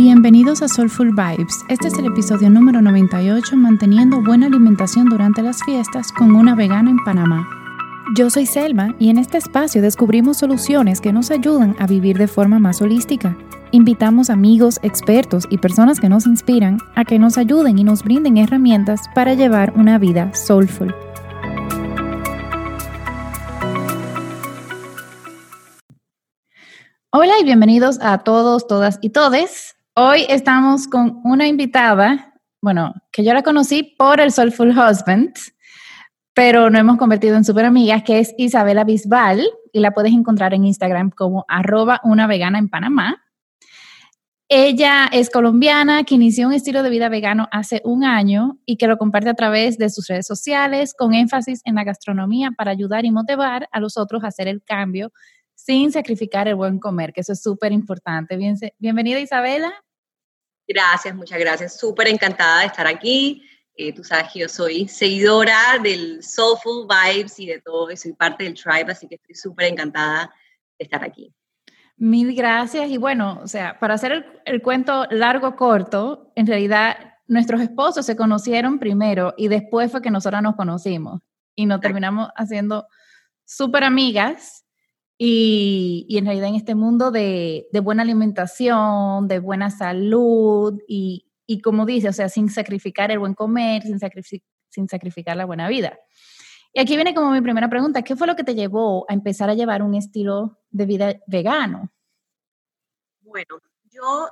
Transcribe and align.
Bienvenidos 0.00 0.62
a 0.62 0.68
Soulful 0.68 1.10
Vibes. 1.10 1.64
Este 1.68 1.88
es 1.88 1.98
el 1.98 2.06
episodio 2.06 2.48
número 2.48 2.80
98, 2.80 3.56
manteniendo 3.56 4.22
buena 4.22 4.46
alimentación 4.46 5.06
durante 5.06 5.42
las 5.42 5.60
fiestas 5.64 6.12
con 6.12 6.36
una 6.36 6.54
vegana 6.54 6.88
en 6.88 7.02
Panamá. 7.02 7.48
Yo 8.14 8.30
soy 8.30 8.46
Selma 8.46 8.94
y 9.00 9.10
en 9.10 9.18
este 9.18 9.38
espacio 9.38 9.82
descubrimos 9.82 10.36
soluciones 10.36 11.00
que 11.00 11.12
nos 11.12 11.32
ayudan 11.32 11.74
a 11.80 11.88
vivir 11.88 12.16
de 12.16 12.28
forma 12.28 12.60
más 12.60 12.80
holística. 12.80 13.36
Invitamos 13.72 14.30
amigos, 14.30 14.78
expertos 14.84 15.48
y 15.50 15.58
personas 15.58 15.98
que 15.98 16.08
nos 16.08 16.26
inspiran 16.26 16.78
a 16.94 17.04
que 17.04 17.18
nos 17.18 17.36
ayuden 17.36 17.76
y 17.76 17.82
nos 17.82 18.04
brinden 18.04 18.36
herramientas 18.36 19.00
para 19.16 19.34
llevar 19.34 19.72
una 19.74 19.98
vida 19.98 20.32
soulful. 20.32 20.94
Hola 27.10 27.32
y 27.40 27.44
bienvenidos 27.44 27.98
a 28.00 28.18
todos, 28.18 28.68
todas 28.68 29.00
y 29.02 29.10
todes. 29.10 29.77
Hoy 30.00 30.26
estamos 30.28 30.86
con 30.86 31.20
una 31.24 31.48
invitada, 31.48 32.32
bueno, 32.62 32.94
que 33.10 33.24
yo 33.24 33.34
la 33.34 33.42
conocí 33.42 33.82
por 33.82 34.20
el 34.20 34.30
Soulful 34.30 34.70
Husband, 34.70 35.34
pero 36.34 36.70
nos 36.70 36.78
hemos 36.78 36.98
convertido 36.98 37.34
en 37.34 37.44
súper 37.44 37.64
amigas, 37.64 38.04
que 38.04 38.20
es 38.20 38.32
Isabela 38.38 38.84
Bisbal, 38.84 39.44
y 39.72 39.80
la 39.80 39.90
puedes 39.90 40.12
encontrar 40.12 40.54
en 40.54 40.64
Instagram 40.64 41.10
como 41.10 41.44
arroba 41.48 42.00
una 42.04 42.28
vegana 42.28 42.60
en 42.60 42.68
Panamá. 42.68 43.24
Ella 44.48 45.08
es 45.10 45.30
colombiana, 45.30 46.04
que 46.04 46.14
inició 46.14 46.46
un 46.46 46.54
estilo 46.54 46.84
de 46.84 46.90
vida 46.90 47.08
vegano 47.08 47.48
hace 47.50 47.82
un 47.82 48.04
año 48.04 48.60
y 48.64 48.76
que 48.76 48.86
lo 48.86 48.98
comparte 48.98 49.30
a 49.30 49.34
través 49.34 49.78
de 49.78 49.90
sus 49.90 50.06
redes 50.06 50.28
sociales 50.28 50.94
con 50.96 51.12
énfasis 51.12 51.60
en 51.64 51.74
la 51.74 51.82
gastronomía 51.82 52.52
para 52.56 52.70
ayudar 52.70 53.04
y 53.04 53.10
motivar 53.10 53.68
a 53.72 53.80
los 53.80 53.96
otros 53.96 54.22
a 54.22 54.28
hacer 54.28 54.46
el 54.46 54.62
cambio 54.62 55.10
sin 55.56 55.90
sacrificar 55.90 56.46
el 56.46 56.54
buen 56.54 56.78
comer, 56.78 57.12
que 57.12 57.22
eso 57.22 57.32
es 57.32 57.42
súper 57.42 57.72
importante. 57.72 58.36
Bien, 58.36 58.54
bienvenida 58.78 59.18
Isabela. 59.18 59.72
Gracias, 60.68 61.14
muchas 61.14 61.38
gracias. 61.38 61.78
Súper 61.78 62.08
encantada 62.08 62.60
de 62.60 62.66
estar 62.66 62.86
aquí. 62.86 63.42
Eh, 63.74 63.94
tú 63.94 64.04
sabes 64.04 64.32
que 64.32 64.40
yo 64.40 64.48
soy 64.48 64.86
seguidora 64.86 65.78
del 65.82 66.22
Soulful 66.22 66.86
Vibes 66.86 67.38
y 67.38 67.46
de 67.46 67.60
todo, 67.60 67.90
y 67.90 67.96
soy 67.96 68.12
parte 68.12 68.44
del 68.44 68.54
tribe, 68.54 68.92
así 68.92 69.08
que 69.08 69.14
estoy 69.14 69.34
súper 69.34 69.66
encantada 69.66 70.34
de 70.78 70.84
estar 70.84 71.02
aquí. 71.02 71.32
Mil 71.96 72.34
gracias. 72.34 72.90
Y 72.90 72.98
bueno, 72.98 73.40
o 73.42 73.46
sea, 73.46 73.78
para 73.78 73.94
hacer 73.94 74.40
el, 74.44 74.62
cuento 74.62 75.06
largo, 75.10 75.56
corto, 75.56 76.32
en 76.36 76.46
realidad 76.46 77.14
nuestros 77.26 77.60
esposos 77.60 78.04
se 78.04 78.16
conocieron 78.16 78.78
primero 78.78 79.34
y 79.36 79.48
después 79.48 79.90
fue 79.90 80.02
que 80.02 80.10
nosotras 80.10 80.42
nos 80.42 80.56
conocimos 80.56 81.20
y 81.54 81.66
nos 81.66 81.80
terminamos 81.80 82.28
haciendo 82.36 82.86
súper 83.44 83.84
amigas 83.84 84.64
y, 85.20 86.06
en 86.16 86.26
realidad 86.26 86.48
en 86.48 86.54
este 86.54 86.76
mundo 86.76 87.10
de, 87.10 87.66
buena 87.82 88.02
alimentación, 88.02 89.26
de 89.26 89.40
buena 89.40 89.70
salud 89.70 90.80
y, 90.86 91.24
como 91.62 91.84
dice, 91.86 92.08
o 92.08 92.12
sea, 92.12 92.28
sin 92.28 92.48
sacrificar 92.48 93.10
el 93.10 93.18
buen 93.18 93.34
comer, 93.34 93.82
sin, 93.82 93.98
sin 94.68 94.88
sacrificar 94.88 95.36
la 95.36 95.44
buena 95.44 95.68
vida. 95.68 95.98
Y 96.72 96.80
aquí 96.80 96.94
viene 96.94 97.14
como 97.14 97.32
mi 97.32 97.40
primera 97.40 97.68
pregunta, 97.68 98.02
¿qué 98.02 98.14
fue 98.14 98.28
lo 98.28 98.36
que 98.36 98.44
te 98.44 98.54
llevó 98.54 99.06
a 99.08 99.14
empezar 99.14 99.50
a 99.50 99.54
llevar 99.54 99.82
un 99.82 99.94
estilo 99.94 100.60
de 100.70 100.86
vida 100.86 101.14
vegano? 101.26 101.90
Bueno, 103.20 103.60
yo 103.90 104.28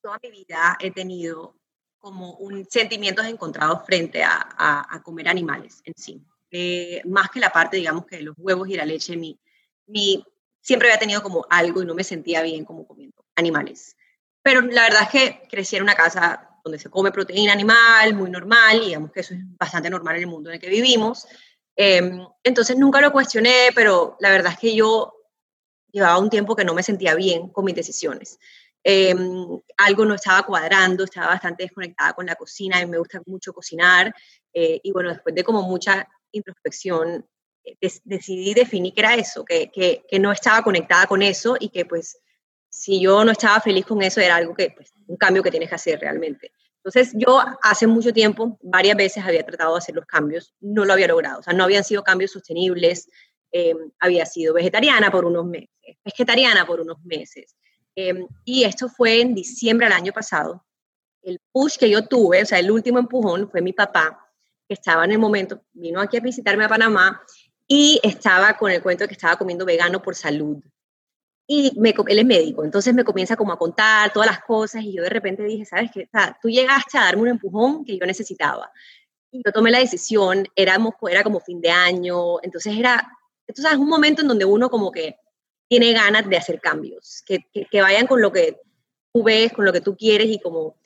toda 0.00 0.18
mi 0.22 0.30
vida 0.30 0.78
he 0.80 0.90
tenido 0.90 1.56
como 1.98 2.34
un 2.36 2.64
sentimientos 2.70 3.26
encontrados 3.26 3.84
frente 3.84 4.24
a, 4.24 5.00
comer 5.04 5.28
animales 5.28 5.82
en 5.84 5.94
sí. 5.96 6.24
Eh, 6.50 7.02
más 7.04 7.30
que 7.30 7.40
la 7.40 7.50
parte, 7.50 7.76
digamos, 7.76 8.06
que 8.06 8.20
los 8.22 8.34
huevos 8.38 8.68
y 8.68 8.76
la 8.76 8.84
leche, 8.84 9.16
mi, 9.16 9.38
mi, 9.86 10.24
siempre 10.60 10.88
había 10.88 10.98
tenido 10.98 11.22
como 11.22 11.46
algo 11.50 11.82
y 11.82 11.86
no 11.86 11.94
me 11.94 12.04
sentía 12.04 12.42
bien 12.42 12.64
como 12.64 12.86
comiendo 12.86 13.24
animales. 13.36 13.96
Pero 14.42 14.60
la 14.60 14.82
verdad 14.82 15.02
es 15.02 15.08
que 15.08 15.48
crecí 15.48 15.76
en 15.76 15.84
una 15.84 15.94
casa 15.94 16.48
donde 16.64 16.78
se 16.78 16.90
come 16.90 17.10
proteína 17.10 17.52
animal, 17.52 18.14
muy 18.14 18.30
normal, 18.30 18.82
y 18.82 18.86
digamos 18.86 19.12
que 19.12 19.20
eso 19.20 19.34
es 19.34 19.40
bastante 19.58 19.90
normal 19.90 20.16
en 20.16 20.22
el 20.22 20.28
mundo 20.28 20.50
en 20.50 20.54
el 20.54 20.60
que 20.60 20.68
vivimos. 20.68 21.26
Em, 21.76 22.26
entonces 22.42 22.76
nunca 22.76 23.00
lo 23.00 23.12
cuestioné, 23.12 23.70
pero 23.74 24.16
la 24.20 24.30
verdad 24.30 24.52
es 24.52 24.58
que 24.58 24.74
yo 24.74 25.14
llevaba 25.90 26.18
un 26.18 26.30
tiempo 26.30 26.56
que 26.56 26.64
no 26.64 26.74
me 26.74 26.82
sentía 26.82 27.14
bien 27.14 27.48
con 27.48 27.64
mis 27.64 27.74
decisiones. 27.74 28.38
Em, 28.84 29.60
algo 29.76 30.04
no 30.04 30.14
estaba 30.14 30.42
cuadrando, 30.44 31.04
estaba 31.04 31.28
bastante 31.28 31.64
desconectada 31.64 32.12
con 32.14 32.26
la 32.26 32.34
cocina, 32.36 32.80
y 32.80 32.86
me 32.86 32.98
gusta 32.98 33.20
mucho 33.26 33.52
cocinar, 33.52 34.14
eh, 34.52 34.80
y 34.82 34.92
bueno, 34.92 35.10
después 35.10 35.34
de 35.34 35.44
como 35.44 35.62
mucha 35.62 36.08
introspección, 36.32 37.26
decidí 38.04 38.54
definir 38.54 38.94
que 38.94 39.00
era 39.00 39.14
eso, 39.14 39.44
que, 39.44 39.70
que, 39.70 40.18
no 40.18 40.32
estaba 40.32 40.62
conectada 40.62 41.06
con 41.06 41.22
eso 41.22 41.56
y 41.58 41.68
que 41.68 41.84
pues 41.84 42.18
si 42.68 43.00
yo 43.00 43.24
no 43.24 43.32
estaba 43.32 43.60
feliz 43.60 43.84
con 43.84 44.02
eso 44.02 44.20
era 44.20 44.36
algo 44.36 44.54
que, 44.54 44.70
pues, 44.70 44.92
un 45.06 45.16
cambio 45.16 45.42
que 45.42 45.50
tienes 45.50 45.68
que 45.68 45.74
hacer 45.74 46.00
realmente. 46.00 46.52
Entonces 46.76 47.12
yo 47.14 47.40
hace 47.62 47.86
mucho 47.86 48.12
tiempo, 48.12 48.58
varias 48.62 48.96
veces 48.96 49.24
había 49.24 49.44
tratado 49.44 49.74
de 49.74 49.78
hacer 49.78 49.94
los 49.94 50.06
cambios, 50.06 50.54
no 50.60 50.84
lo 50.84 50.94
había 50.94 51.06
logrado, 51.06 51.40
o 51.40 51.42
sea, 51.42 51.52
no 51.52 51.64
habían 51.64 51.84
sido 51.84 52.02
cambios 52.02 52.32
sostenibles, 52.32 53.08
em, 53.52 53.76
había 54.00 54.26
sido 54.26 54.54
vegetariana 54.54 55.10
por 55.10 55.24
unos 55.24 55.44
meses, 55.44 55.68
vegetariana 56.04 56.66
por 56.66 56.80
unos 56.80 56.98
meses. 57.04 57.54
Em, 57.94 58.26
y 58.44 58.64
esto 58.64 58.88
fue 58.88 59.20
en 59.20 59.34
diciembre 59.34 59.86
del 59.86 59.96
año 59.96 60.12
pasado. 60.12 60.64
El 61.22 61.38
push 61.52 61.76
que 61.76 61.88
yo 61.90 62.06
tuve, 62.06 62.42
o 62.42 62.46
sea, 62.46 62.58
el 62.58 62.70
último 62.70 62.98
empujón 62.98 63.48
fue 63.50 63.60
mi 63.60 63.72
papá, 63.72 64.18
que 64.66 64.74
estaba 64.74 65.04
en 65.04 65.12
el 65.12 65.18
momento, 65.18 65.62
vino 65.72 66.00
aquí 66.00 66.16
a 66.16 66.20
visitarme 66.20 66.64
a 66.64 66.68
Panamá 66.68 67.22
y 67.74 67.98
estaba 68.02 68.58
con 68.58 68.70
el 68.70 68.82
cuento 68.82 69.04
de 69.04 69.08
que 69.08 69.14
estaba 69.14 69.36
comiendo 69.36 69.64
vegano 69.64 70.02
por 70.02 70.14
salud. 70.14 70.58
Y 71.46 71.72
me, 71.80 71.94
él 72.06 72.18
es 72.18 72.24
médico, 72.26 72.66
entonces 72.66 72.92
me 72.92 73.02
comienza 73.02 73.34
como 73.34 73.50
a 73.50 73.58
contar 73.58 74.12
todas 74.12 74.28
las 74.28 74.40
cosas 74.44 74.82
y 74.82 74.92
yo 74.92 75.02
de 75.02 75.08
repente 75.08 75.42
dije, 75.42 75.64
¿sabes 75.64 75.90
qué? 75.90 76.06
tú 76.42 76.50
llegaste 76.50 76.98
a 76.98 77.04
darme 77.04 77.22
un 77.22 77.28
empujón 77.28 77.82
que 77.82 77.96
yo 77.96 78.04
necesitaba. 78.04 78.70
Y 79.30 79.40
yo 79.42 79.50
tomé 79.52 79.70
la 79.70 79.78
decisión, 79.78 80.46
éramos, 80.54 80.92
era 81.10 81.22
como 81.22 81.40
fin 81.40 81.62
de 81.62 81.70
año, 81.70 82.42
entonces 82.42 82.76
era, 82.76 83.10
entonces 83.46 83.72
es 83.72 83.78
un 83.78 83.88
momento 83.88 84.20
en 84.20 84.28
donde 84.28 84.44
uno 84.44 84.68
como 84.68 84.92
que 84.92 85.16
tiene 85.66 85.94
ganas 85.94 86.28
de 86.28 86.36
hacer 86.36 86.60
cambios, 86.60 87.22
que, 87.24 87.38
que, 87.70 87.80
vayan 87.80 88.06
con 88.06 88.20
lo 88.20 88.30
que 88.30 88.60
tú 89.14 89.22
ves, 89.22 89.50
con 89.50 89.64
lo 89.64 89.72
que 89.72 89.80
tú 89.80 89.96
quieres 89.96 90.26
y 90.26 90.38
como 90.38 90.76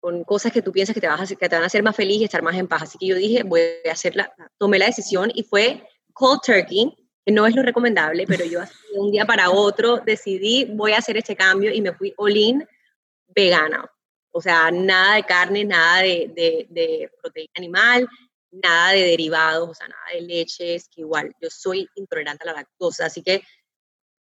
con 0.00 0.24
cosas 0.24 0.50
que 0.50 0.62
tú 0.62 0.72
piensas 0.72 0.94
que 0.94 1.00
te, 1.02 1.08
vas 1.08 1.20
a, 1.20 1.26
que 1.26 1.48
te 1.48 1.54
van 1.54 1.64
a 1.64 1.66
hacer 1.66 1.82
más 1.82 1.94
feliz 1.94 2.22
y 2.22 2.24
estar 2.24 2.42
más 2.42 2.56
en 2.56 2.68
paz. 2.68 2.84
Así 2.84 2.96
que 2.96 3.06
yo 3.06 3.16
dije, 3.16 3.42
voy 3.42 3.60
a 3.86 3.92
hacerla, 3.92 4.34
tomé 4.56 4.78
la 4.78 4.86
decisión 4.86 5.30
y 5.34 5.42
fue 5.42 5.86
cold 6.12 6.40
turkey, 6.44 6.94
que 7.24 7.32
no 7.32 7.46
es 7.46 7.54
lo 7.54 7.62
recomendable, 7.62 8.24
pero 8.26 8.44
yo 8.44 8.60
de 8.60 8.98
un 8.98 9.10
día 9.10 9.24
para 9.24 9.50
otro 9.50 9.98
decidí, 9.98 10.64
voy 10.64 10.92
a 10.92 10.98
hacer 10.98 11.16
este 11.16 11.36
cambio 11.36 11.72
y 11.72 11.80
me 11.80 11.92
fui 11.92 12.12
all 12.16 12.36
in 12.36 12.66
vegana. 13.28 13.88
O 14.32 14.40
sea, 14.40 14.70
nada 14.70 15.16
de 15.16 15.24
carne, 15.24 15.64
nada 15.64 16.02
de, 16.02 16.66
de, 16.68 17.10
proteína 17.20 17.52
animal, 17.56 18.08
nada 18.50 18.92
de 18.92 19.02
derivados, 19.02 19.68
o 19.68 19.74
sea, 19.74 19.88
nada 19.88 20.02
de 20.14 20.22
leches, 20.22 20.88
que 20.88 21.02
igual 21.02 21.32
yo 21.40 21.48
soy 21.50 21.86
intolerante 21.96 22.44
a 22.44 22.52
la 22.52 22.60
lactosa, 22.60 23.06
así 23.06 23.22
que 23.22 23.42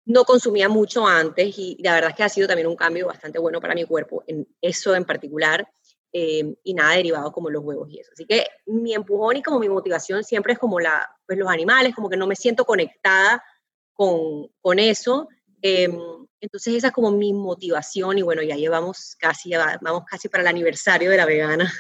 no 0.05 0.25
consumía 0.25 0.69
mucho 0.69 1.07
antes 1.07 1.57
y 1.59 1.77
la 1.81 1.95
verdad 1.95 2.11
es 2.11 2.17
que 2.17 2.23
ha 2.25 2.29
sido 2.29 2.49
también 2.49 2.67
un 2.67 2.77
cambio 2.77 3.07
bastante 3.07 3.39
bueno 3.39 3.61
para 3.61 3.75
mi 3.75 3.85
cuerpo, 3.85 4.25
en 4.27 4.47
eso 4.61 4.95
en 4.95 5.05
particular. 5.05 5.67
Eh, 6.13 6.57
y 6.65 6.75
nada 6.75 6.97
derivado 6.97 7.31
como 7.31 7.51
los 7.51 7.63
huevos 7.63 7.89
y 7.91 8.01
eso. 8.01 8.11
Así 8.13 8.27
que 8.27 8.45
mi 8.67 8.95
empujón 8.95 9.37
y 9.37 9.43
como 9.43 9.61
mi 9.61 9.69
motivación 9.69 10.25
siempre 10.25 10.55
es 10.55 10.59
como 10.59 10.81
la, 10.81 11.09
pues 11.25 11.39
los 11.39 11.49
animales, 11.49 11.95
como 11.95 12.11
que 12.11 12.17
no 12.17 12.27
me 12.27 12.35
siento 12.35 12.65
conectada 12.65 13.45
con, 13.93 14.49
con 14.61 14.79
eso. 14.81 15.29
Em, 15.63 15.97
entonces 16.41 16.75
esa 16.75 16.89
es 16.89 16.93
como 16.93 17.13
mi 17.13 17.33
motivación 17.33 18.19
y 18.19 18.23
bueno, 18.23 18.43
ya 18.43 18.57
llevamos 18.57 19.15
casi, 19.21 19.51
ya 19.51 19.79
vamos 19.83 20.05
casi 20.05 20.29
para 20.29 20.43
el 20.43 20.49
aniversario 20.49 21.11
de 21.11 21.17
la 21.17 21.27
vegana. 21.27 21.73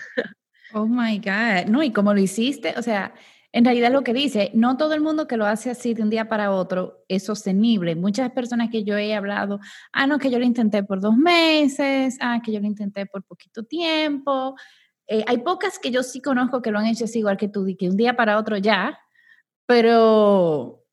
Oh 0.72 0.86
my 0.86 1.18
God, 1.18 1.66
no, 1.66 1.82
y 1.82 1.92
como 1.92 2.14
lo 2.14 2.20
hiciste, 2.20 2.74
o 2.76 2.82
sea, 2.82 3.12
en 3.52 3.64
realidad 3.64 3.90
lo 3.90 4.02
que 4.02 4.14
dice, 4.14 4.50
no 4.54 4.76
todo 4.76 4.94
el 4.94 5.00
mundo 5.00 5.26
que 5.26 5.36
lo 5.36 5.44
hace 5.46 5.70
así 5.70 5.92
de 5.94 6.02
un 6.02 6.10
día 6.10 6.28
para 6.28 6.52
otro 6.52 7.04
es 7.08 7.24
sostenible. 7.24 7.96
Muchas 7.96 8.30
personas 8.30 8.70
que 8.70 8.84
yo 8.84 8.96
he 8.96 9.14
hablado, 9.14 9.58
ah, 9.92 10.06
no, 10.06 10.18
que 10.18 10.30
yo 10.30 10.38
lo 10.38 10.44
intenté 10.44 10.84
por 10.84 11.00
dos 11.00 11.16
meses, 11.16 12.16
ah, 12.20 12.40
que 12.44 12.52
yo 12.52 12.60
lo 12.60 12.66
intenté 12.66 13.06
por 13.06 13.24
poquito 13.24 13.64
tiempo. 13.64 14.54
Eh, 15.08 15.24
hay 15.26 15.38
pocas 15.38 15.80
que 15.80 15.91
yo 15.91 16.04
sí 16.04 16.22
conozco 16.22 16.62
que 16.62 16.70
lo 16.70 16.78
han 16.78 16.86
hecho 16.86 17.06
así 17.06 17.18
igual 17.18 17.36
que 17.36 17.48
tú, 17.48 17.66
que 17.76 17.88
un 17.88 17.97
día 17.97 18.14
para 18.14 18.38
otro 18.38 18.56
ya, 18.56 18.97
pero, 19.66 20.84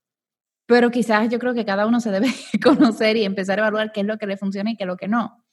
pero 0.65 0.89
quizás 0.89 1.29
yo 1.29 1.37
creo 1.37 1.53
que 1.53 1.65
cada 1.65 1.85
uno 1.85 1.99
se 1.99 2.09
debe 2.09 2.27
conocer 2.63 3.17
y 3.17 3.23
empezar 3.23 3.59
a 3.59 3.61
evaluar 3.61 3.91
qué 3.91 4.01
es 4.01 4.07
lo 4.07 4.17
que 4.17 4.25
le 4.25 4.37
funciona 4.37 4.71
y 4.71 4.77
qué 4.77 4.83
es 4.85 4.87
lo 4.87 4.97
que 4.97 5.07
no. 5.07 5.45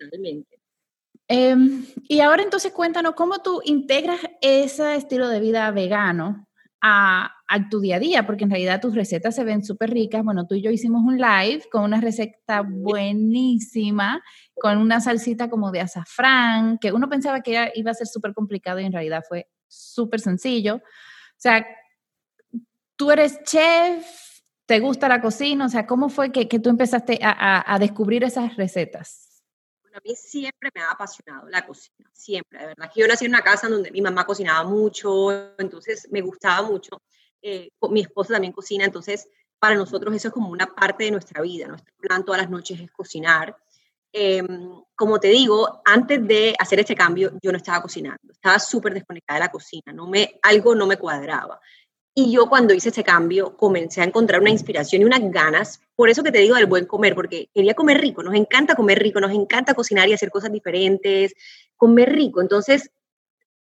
Totalmente. 0.00 0.57
Em, 1.30 1.84
y 2.08 2.20
ahora 2.20 2.42
entonces 2.42 2.72
cuéntanos 2.72 3.12
cómo 3.14 3.40
tú 3.40 3.60
integras 3.64 4.18
ese 4.40 4.96
estilo 4.96 5.28
de 5.28 5.40
vida 5.40 5.70
vegano 5.70 6.48
a, 6.80 7.34
tu 7.70 7.80
día 7.80 7.96
a 7.96 7.98
día, 7.98 8.26
porque 8.26 8.44
en 8.44 8.50
realidad 8.50 8.80
tus 8.80 8.94
recetas 8.94 9.34
se 9.34 9.44
ven 9.44 9.62
súper 9.62 9.90
ricas. 9.90 10.24
Bueno, 10.24 10.46
tú 10.46 10.54
y 10.54 10.62
yo 10.62 10.70
hicimos 10.70 11.02
un 11.04 11.18
live 11.18 11.64
con 11.70 11.82
una 11.82 12.00
receta 12.00 12.62
buenísima, 12.62 14.22
con 14.54 14.78
una 14.78 15.00
salsita 15.00 15.50
como 15.50 15.70
de 15.70 15.80
azafrán, 15.80 16.78
que 16.78 16.92
uno 16.92 17.08
pensaba 17.08 17.42
que 17.42 17.72
iba 17.74 17.90
a 17.90 17.94
ser 17.94 18.06
súper 18.06 18.32
complicado 18.32 18.80
y 18.80 18.84
en 18.84 18.92
realidad 18.92 19.22
fue 19.28 19.48
súper 19.66 20.20
sencillo. 20.20 20.76
O 20.76 21.40
sea, 21.40 21.66
tú 22.96 23.10
eres 23.10 23.42
chef, 23.44 24.06
te 24.64 24.80
gusta 24.80 25.08
la 25.08 25.20
cocina, 25.20 25.66
o 25.66 25.68
sea, 25.68 25.86
¿cómo 25.86 26.08
fue 26.08 26.32
que, 26.32 26.46
tú 26.46 26.70
empezaste 26.70 27.18
a 27.22 27.76
descubrir 27.78 28.24
esas 28.24 28.56
recetas? 28.56 29.27
A 29.94 30.00
mí 30.04 30.14
siempre 30.14 30.70
me 30.74 30.80
ha 30.80 30.90
apasionado 30.90 31.48
la 31.48 31.66
cocina, 31.66 32.08
siempre, 32.12 32.58
de 32.58 32.66
verdad. 32.66 32.90
Que 32.92 33.00
yo 33.00 33.06
nací 33.06 33.24
en 33.24 33.32
una 33.32 33.42
casa 33.42 33.68
donde 33.68 33.90
mi 33.90 34.00
mamá 34.00 34.24
cocinaba 34.24 34.68
mucho, 34.68 35.56
entonces 35.58 36.08
me 36.10 36.20
gustaba 36.20 36.66
mucho. 36.66 37.02
Eh, 37.42 37.70
mi 37.90 38.00
esposo 38.00 38.32
también 38.32 38.52
cocina, 38.52 38.84
entonces 38.84 39.28
para 39.58 39.74
nosotros 39.74 40.14
eso 40.14 40.28
es 40.28 40.34
como 40.34 40.50
una 40.50 40.66
parte 40.66 41.04
de 41.04 41.10
nuestra 41.10 41.42
vida. 41.42 41.66
Nuestro 41.66 41.94
plan 41.98 42.24
todas 42.24 42.40
las 42.40 42.50
noches 42.50 42.80
es 42.80 42.90
cocinar. 42.90 43.56
Em, 44.12 44.82
como 44.94 45.20
te 45.20 45.28
digo, 45.28 45.82
antes 45.84 46.26
de 46.26 46.54
hacer 46.58 46.80
este 46.80 46.94
cambio, 46.94 47.32
yo 47.42 47.52
no 47.52 47.58
estaba 47.58 47.82
cocinando, 47.82 48.32
estaba 48.32 48.58
súper 48.58 48.94
desconectada 48.94 49.38
de 49.38 49.44
la 49.44 49.52
cocina, 49.52 49.92
no 49.92 50.06
me, 50.06 50.38
algo 50.42 50.74
no 50.74 50.86
me 50.86 50.96
cuadraba. 50.96 51.60
Y 52.14 52.32
yo 52.32 52.48
cuando 52.48 52.74
hice 52.74 52.88
ese 52.88 53.04
cambio 53.04 53.56
comencé 53.56 54.00
a 54.00 54.04
encontrar 54.04 54.40
una 54.40 54.50
inspiración 54.50 55.02
y 55.02 55.04
unas 55.04 55.30
ganas, 55.30 55.80
por 55.98 56.08
eso 56.08 56.22
que 56.22 56.30
te 56.30 56.38
digo 56.38 56.54
del 56.54 56.66
buen 56.66 56.86
comer, 56.86 57.16
porque 57.16 57.50
quería 57.52 57.74
comer 57.74 58.00
rico, 58.00 58.22
nos 58.22 58.36
encanta 58.36 58.76
comer 58.76 59.00
rico, 59.00 59.18
nos 59.18 59.32
encanta 59.32 59.74
cocinar 59.74 60.08
y 60.08 60.12
hacer 60.12 60.30
cosas 60.30 60.52
diferentes, 60.52 61.34
comer 61.76 62.12
rico. 62.12 62.40
Entonces, 62.40 62.92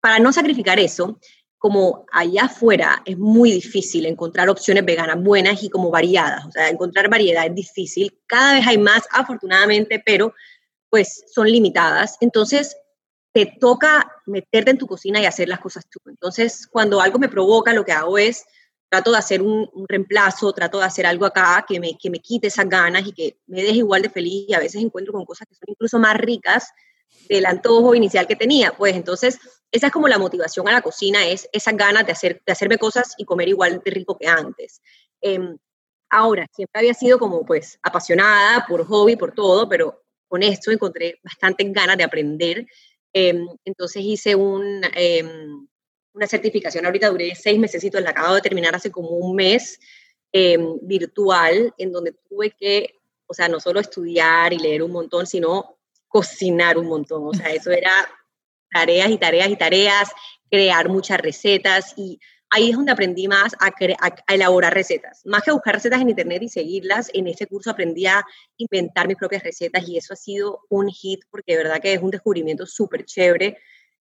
para 0.01 0.19
no 0.19 0.33
sacrificar 0.33 0.77
eso, 0.77 1.17
como 1.57 2.05
allá 2.11 2.43
afuera 2.43 3.01
es 3.05 3.17
muy 3.17 3.53
difícil 3.53 4.05
encontrar 4.05 4.49
opciones 4.49 4.83
veganas 4.83 5.23
buenas 5.23 5.63
y 5.63 5.69
como 5.69 5.89
variadas, 5.89 6.45
o 6.45 6.51
sea, 6.51 6.67
encontrar 6.67 7.09
variedad 7.09 7.45
es 7.45 7.55
difícil, 7.55 8.19
cada 8.27 8.55
vez 8.55 8.67
hay 8.67 8.79
más 8.79 9.07
afortunadamente, 9.11 10.03
pero 10.05 10.33
pues 10.89 11.23
son 11.33 11.49
limitadas. 11.49 12.17
Entonces, 12.19 12.75
te 13.31 13.45
toca 13.45 14.11
meterte 14.25 14.71
en 14.71 14.77
tu 14.77 14.88
cocina 14.88 15.21
y 15.21 15.25
hacer 15.25 15.47
las 15.47 15.61
cosas 15.61 15.85
tú. 15.89 16.01
Entonces, 16.07 16.67
cuando 16.67 16.99
algo 16.99 17.17
me 17.17 17.29
provoca, 17.29 17.71
lo 17.71 17.85
que 17.85 17.93
hago 17.93 18.17
es, 18.17 18.43
trato 18.95 19.12
de 19.12 19.18
hacer 19.18 19.42
un, 19.42 19.69
reemplazo, 19.89 20.53
trato 20.53 20.80
de 20.80 20.86
hacer 20.86 21.06
algo 21.06 21.25
acá 21.25 21.65
que 21.68 21.80
me, 21.80 21.97
que 21.97 22.09
me 22.09 22.19
quite 22.19 22.47
esas 22.47 22.68
ganas 22.69 23.06
y 23.06 23.12
que 23.12 23.38
me 23.47 23.62
deje 23.62 23.80
igual 23.80 24.01
de 24.01 24.09
feliz 24.09 24.45
y 24.47 24.53
a 24.53 24.59
veces 24.59 24.81
encuentro 24.81 25.12
con 25.12 25.25
cosas 25.25 25.47
que 25.47 25.56
son 25.56 25.65
incluso 25.68 26.00
más 26.00 26.15
ricas 26.15 26.71
del 27.27 27.45
antojo 27.45 27.94
inicial 27.94 28.25
que 28.25 28.38
tenía. 28.38 28.71
Pues 28.71 28.95
entonces, 28.95 29.38
esa 29.69 29.88
es 29.88 29.94
como 29.94 30.07
la 30.07 30.18
motivación 30.18 30.68
a 30.69 30.71
la 30.71 30.81
cocina, 30.81 31.27
es 31.27 31.50
esas 31.51 31.75
ganas 31.75 32.06
de, 32.06 32.13
hacer, 32.13 32.42
de 32.45 32.53
hacerme 32.53 32.77
cosas 32.77 33.13
y 33.18 33.25
comer 33.25 33.50
igual 33.50 33.81
de 33.83 33.92
rico 33.92 34.18
que 34.18 34.27
antes. 34.27 34.81
Em, 35.19 35.57
ahora, 36.09 36.48
siempre 36.53 36.80
había 36.80 36.94
sido 36.94 37.19
como 37.19 37.45
pues 37.45 37.77
apasionada 37.83 38.65
por 38.65 38.86
hobby, 38.86 39.18
por 39.18 39.33
todo, 39.33 39.68
pero 39.68 40.03
con 40.27 40.41
esto 40.41 40.71
encontré 40.71 41.19
bastantes 41.21 41.71
ganas 41.74 41.98
de 41.98 42.03
aprender 42.06 42.65
Em, 43.18 43.48
entonces 43.63 44.03
hice 44.03 44.36
un, 44.36 44.81
em, 44.94 45.65
una 46.15 46.27
certificación, 46.27 46.85
ahorita 46.85 47.09
duré 47.09 47.35
seis 47.35 47.59
meses, 47.59 47.83
la 47.94 48.09
acabo 48.09 48.35
de 48.35 48.41
terminar 48.41 48.73
hace 48.73 48.89
como 48.89 49.09
un 49.09 49.35
mes, 49.35 49.79
em, 50.31 50.79
virtual, 50.81 51.73
en 51.77 51.91
donde 51.91 52.13
tuve 52.29 52.51
que, 52.51 53.00
o 53.27 53.33
sea, 53.33 53.50
no 53.50 53.59
solo 53.59 53.81
estudiar 53.81 54.53
y 54.53 54.59
leer 54.59 54.81
un 54.81 54.91
montón, 54.91 55.27
sino 55.27 55.77
cocinar 56.07 56.77
un 56.77 56.88
montón. 56.88 57.27
O 57.27 57.33
sea, 57.33 57.51
eso 57.51 57.71
era 57.71 57.91
tareas 58.71 59.09
y 59.09 59.17
tareas 59.17 59.50
y 59.50 59.56
tareas, 59.57 60.09
crear 60.50 60.88
muchas 60.88 61.19
recetas 61.19 61.94
y 61.97 62.19
ahí 62.50 62.69
es 62.69 62.75
donde 62.77 62.94
aprendí 62.94 63.27
más 63.27 63.53
a, 63.59 63.73
elaborar 64.33 64.73
recetas. 64.73 65.25
Más 65.25 65.44
que 65.44 65.51
buscar 65.51 65.75
recetas 65.75 66.00
en 66.00 66.09
internet 66.09 66.44
y 66.44 66.50
seguirlas, 66.50 67.09
en 67.13 67.27
ese 67.27 67.47
curso 67.47 67.71
aprendí 67.71 68.06
a 68.06 68.23
inventar 68.57 69.07
mis 69.07 69.17
propias 69.17 69.44
recetas 69.44 69.85
y 69.88 69.97
eso 69.97 70.13
ha 70.13 70.17
sido 70.17 70.62
un 70.69 70.89
hit 70.89 71.21
porque 71.29 71.57
de 71.57 71.63
verdad 71.63 71.81
que 71.81 71.94
es 71.94 72.01
un 72.01 72.12
descubrimiento 72.12 72.65
súper 72.65 73.03
chévere 73.03 73.57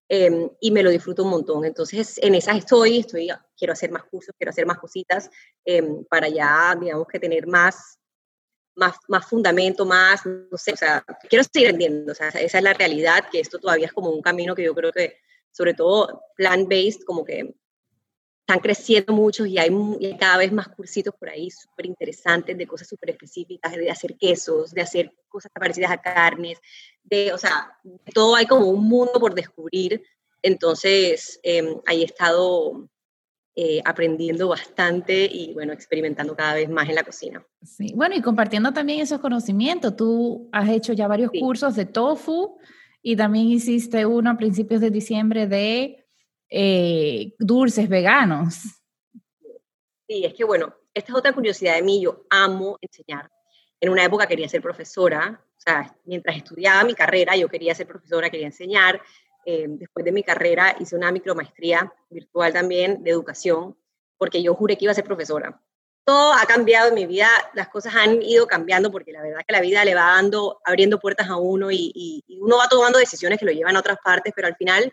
em, 0.09 0.49
y 0.59 0.71
me 0.71 0.83
lo 0.83 0.89
disfruto 0.89 1.23
un 1.23 1.29
montón. 1.29 1.65
Entonces, 1.65 2.17
en 2.21 2.35
esas 2.35 2.57
estoy, 2.57 2.99
estoy, 2.99 3.29
quiero 3.57 3.73
hacer 3.73 3.91
más 3.91 4.03
cursos, 4.05 4.33
quiero 4.37 4.51
hacer 4.51 4.65
más 4.65 4.77
cositas 4.77 5.29
em, 5.65 6.05
para 6.05 6.29
ya, 6.29 6.75
digamos 6.79 7.07
que 7.07 7.19
tener 7.19 7.47
más, 7.47 7.99
más, 8.75 8.95
más 9.07 9.25
fundamento, 9.25 9.85
más, 9.85 10.25
no 10.25 10.57
sé, 10.57 10.73
o 10.73 10.77
sea, 10.77 11.03
quiero 11.29 11.43
seguir 11.43 11.69
aprendiendo, 11.69 12.11
o 12.11 12.15
sea, 12.15 12.29
esa 12.29 12.57
es 12.57 12.63
la 12.63 12.73
realidad, 12.73 13.25
que 13.31 13.39
esto 13.39 13.59
todavía 13.59 13.87
es 13.87 13.93
como 13.93 14.11
un 14.11 14.21
camino 14.21 14.55
que 14.55 14.63
yo 14.63 14.73
creo 14.75 14.91
que, 14.91 15.17
sobre 15.51 15.73
todo 15.73 16.21
plant-based, 16.37 17.03
como 17.05 17.25
que 17.25 17.55
están 18.47 18.61
creciendo 18.61 19.11
muchos 19.11 19.45
y 19.45 19.57
hay, 19.57 19.69
cada 20.17 20.37
vez 20.37 20.53
más 20.53 20.69
cursitos 20.69 21.13
por 21.19 21.27
ahí 21.29 21.51
súper 21.51 21.85
interesantes 21.85 22.57
de 22.57 22.65
cosas 22.65 22.87
súper 22.87 23.09
específicas, 23.09 23.75
de 23.75 23.91
hacer 23.91 24.15
quesos, 24.15 24.71
de 24.71 24.81
hacer 24.81 25.13
cosas 25.27 25.51
parecidas 25.53 25.91
a 25.91 25.97
carnes, 25.97 26.57
de, 27.03 27.33
o 27.33 27.37
sea, 27.37 27.77
todo 28.13 28.37
hay 28.37 28.45
como 28.45 28.67
un 28.67 28.87
mundo 28.87 29.19
por 29.19 29.35
descubrir. 29.35 30.01
Entonces, 30.41 31.41
eh, 31.43 31.75
ahí 31.87 32.03
he 32.03 32.05
estado 32.05 32.89
eh, 33.53 33.81
aprendiendo 33.83 34.47
bastante 34.47 35.25
y, 35.25 35.53
bueno, 35.53 35.73
experimentando 35.73 36.33
cada 36.33 36.53
vez 36.53 36.69
más 36.69 36.87
en 36.87 36.95
la 36.95 37.03
cocina. 37.03 37.45
Sí, 37.61 37.91
bueno, 37.97 38.15
y 38.15 38.21
compartiendo 38.21 38.71
también 38.71 39.01
esos 39.01 39.19
conocimientos. 39.19 39.97
Tú 39.97 40.47
has 40.53 40.69
hecho 40.69 40.93
ya 40.93 41.09
varios 41.09 41.31
cursos 41.37 41.75
de 41.75 41.85
tofu 41.85 42.59
y 43.01 43.17
también 43.17 43.47
hiciste 43.47 44.05
uno 44.05 44.29
a 44.29 44.37
principios 44.37 44.79
de 44.79 44.89
diciembre 44.89 45.47
de 45.47 46.06
eh, 46.49 47.33
dulces 47.39 47.89
veganos. 47.89 48.55
Sí, 50.07 50.23
es 50.23 50.33
que 50.33 50.43
bueno, 50.43 50.73
esta 50.93 51.11
es 51.11 51.17
otra 51.17 51.33
curiosidad 51.33 51.75
de 51.75 51.83
mí, 51.83 52.01
yo 52.01 52.25
amo 52.29 52.77
enseñar. 52.81 53.29
En 53.79 53.89
una 53.89 54.03
época 54.03 54.25
quería 54.25 54.49
ser 54.49 54.61
profesora, 54.61 55.43
o 55.57 55.59
sea, 55.59 55.95
mientras 56.05 56.37
estudiaba 56.37 56.83
mi 56.83 56.95
carrera, 56.95 57.35
yo 57.35 57.49
quería 57.49 57.75
ser 57.75 57.87
profesora, 57.87 58.29
quería 58.29 58.47
enseñar. 58.47 59.01
Eh, 59.45 59.65
después 59.67 60.03
de 60.03 60.11
mi 60.11 60.23
carrera 60.23 60.75
hice 60.79 60.95
una 60.95 61.11
micromaestría 61.11 61.93
virtual 62.09 62.53
también 62.53 63.03
de 63.03 63.11
educación, 63.11 63.77
porque 64.17 64.41
yo 64.41 64.55
juré 64.55 64.77
que 64.77 64.85
iba 64.85 64.91
a 64.91 64.95
ser 64.95 65.03
profesora. 65.03 65.61
Todo 66.05 66.33
ha 66.33 66.45
cambiado 66.45 66.87
en 66.87 66.95
mi 66.95 67.05
vida, 67.05 67.27
las 67.53 67.67
cosas 67.67 67.93
han 67.95 68.21
ido 68.21 68.47
cambiando 68.47 68.91
porque 68.91 69.11
la 69.11 69.21
verdad 69.21 69.41
que 69.45 69.53
la 69.53 69.61
vida 69.61 69.83
le 69.83 69.93
va 69.93 70.13
dando, 70.15 70.61
abriendo 70.63 70.99
puertas 70.99 71.29
a 71.29 71.35
uno 71.35 71.69
y, 71.69 71.91
y 71.93 72.39
uno 72.39 72.57
va 72.57 72.69
tomando 72.69 72.97
decisiones 72.97 73.39
que 73.39 73.45
lo 73.45 73.51
llevan 73.51 73.75
a 73.75 73.79
otras 73.79 73.97
partes, 74.03 74.31
pero 74.33 74.47
al 74.47 74.55
final 74.55 74.89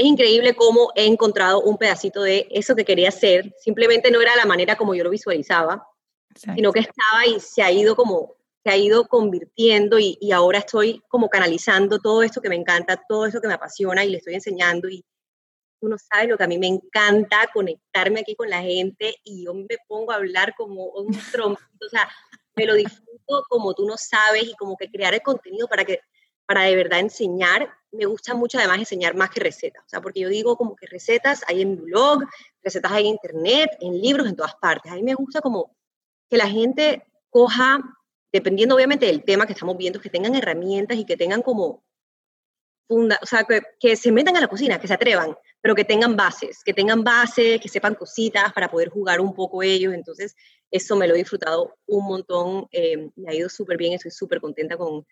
es 0.00 0.06
increíble 0.06 0.54
cómo 0.54 0.92
he 0.94 1.04
encontrado 1.04 1.60
un 1.60 1.76
pedacito 1.76 2.22
de 2.22 2.48
eso 2.50 2.74
que 2.74 2.86
quería 2.86 3.10
hacer. 3.10 3.54
Simplemente 3.58 4.10
no 4.10 4.22
era 4.22 4.34
la 4.34 4.46
manera 4.46 4.76
como 4.76 4.94
yo 4.94 5.04
lo 5.04 5.10
visualizaba, 5.10 5.86
sino 6.34 6.72
que 6.72 6.80
estaba 6.80 7.26
y 7.26 7.38
se 7.38 7.62
ha 7.62 7.70
ido 7.70 7.94
como 7.94 8.34
se 8.64 8.70
ha 8.70 8.76
ido 8.76 9.06
convirtiendo 9.08 9.98
y, 9.98 10.18
y, 10.20 10.32
ahora 10.32 10.58
estoy 10.58 11.02
como 11.08 11.30
canalizando 11.30 11.98
todo 11.98 12.22
esto 12.22 12.42
que 12.42 12.50
me 12.50 12.56
encanta, 12.56 13.02
todo 13.08 13.24
eso 13.24 13.40
que 13.40 13.48
me 13.48 13.54
apasiona 13.54 14.04
y 14.04 14.10
le 14.10 14.18
estoy 14.18 14.34
enseñando 14.34 14.88
y 14.88 15.02
tú 15.80 15.88
no 15.88 15.96
sabes 15.96 16.28
lo 16.28 16.36
que 16.36 16.44
a 16.44 16.48
mí 16.48 16.58
me 16.58 16.66
encanta 16.66 17.48
conectarme 17.54 18.20
aquí 18.20 18.34
con 18.34 18.50
la 18.50 18.60
gente 18.60 19.16
y 19.24 19.44
yo 19.44 19.54
me 19.54 19.66
pongo 19.88 20.12
a 20.12 20.16
hablar 20.16 20.54
como 20.56 20.84
un 20.86 21.10
trompito, 21.32 21.86
o 21.86 21.88
sea, 21.88 22.06
me 22.54 22.66
lo 22.66 22.74
disfruto 22.74 23.44
como 23.48 23.72
tú 23.72 23.86
no 23.86 23.96
sabes 23.96 24.44
y 24.44 24.54
como 24.56 24.76
que 24.76 24.90
crear 24.90 25.14
el 25.14 25.22
contenido 25.22 25.66
para 25.66 25.84
que 25.84 26.00
para 26.50 26.62
de 26.62 26.74
verdad 26.74 26.98
enseñar. 26.98 27.72
Me 27.92 28.06
gusta 28.06 28.34
mucho 28.34 28.58
además 28.58 28.80
enseñar 28.80 29.14
más 29.14 29.30
que 29.30 29.38
recetas, 29.38 29.84
o 29.86 29.88
sea, 29.88 30.00
porque 30.00 30.18
yo 30.18 30.28
digo 30.28 30.56
como 30.56 30.74
que 30.74 30.88
recetas 30.88 31.44
hay 31.46 31.62
en 31.62 31.76
blog, 31.76 32.24
recetas 32.60 32.90
hay 32.90 33.04
en 33.04 33.10
internet, 33.10 33.70
en 33.80 34.00
libros, 34.00 34.26
en 34.26 34.34
todas 34.34 34.56
partes. 34.56 34.90
A 34.90 34.96
mí 34.96 35.04
me 35.04 35.14
gusta 35.14 35.40
como 35.40 35.76
que 36.28 36.36
la 36.36 36.48
gente 36.48 37.06
coja, 37.28 37.78
dependiendo 38.32 38.74
obviamente 38.74 39.06
del 39.06 39.22
tema 39.22 39.46
que 39.46 39.52
estamos 39.52 39.76
viendo, 39.76 40.00
que 40.00 40.10
tengan 40.10 40.34
herramientas 40.34 40.98
y 40.98 41.04
que 41.04 41.16
tengan 41.16 41.40
como 41.40 41.84
funda, 42.88 43.16
o 43.22 43.26
sea, 43.26 43.44
que, 43.44 43.62
que, 43.78 43.94
se 43.94 44.10
metan 44.10 44.36
a 44.36 44.40
la 44.40 44.48
cocina, 44.48 44.80
que 44.80 44.88
se 44.88 44.94
atrevan, 44.94 45.36
pero 45.60 45.76
que 45.76 45.84
tengan 45.84 46.16
bases, 46.16 46.64
que 46.64 46.74
tengan 46.74 47.04
bases, 47.04 47.60
que 47.60 47.68
sepan 47.68 47.94
cositas 47.94 48.52
para 48.52 48.68
poder 48.68 48.88
jugar 48.88 49.20
un 49.20 49.36
poco 49.36 49.62
ellos. 49.62 49.94
Entonces, 49.94 50.34
eso 50.68 50.96
me 50.96 51.06
lo 51.06 51.14
he 51.14 51.18
disfrutado 51.18 51.76
un 51.86 52.08
montón, 52.08 52.66
eh, 52.72 53.08
me 53.14 53.30
ha 53.30 53.34
ido 53.36 53.48
súper 53.48 53.76
bien, 53.76 53.92
estoy 53.92 54.10
súper 54.10 54.40
contenta 54.40 54.76
con, 54.76 55.06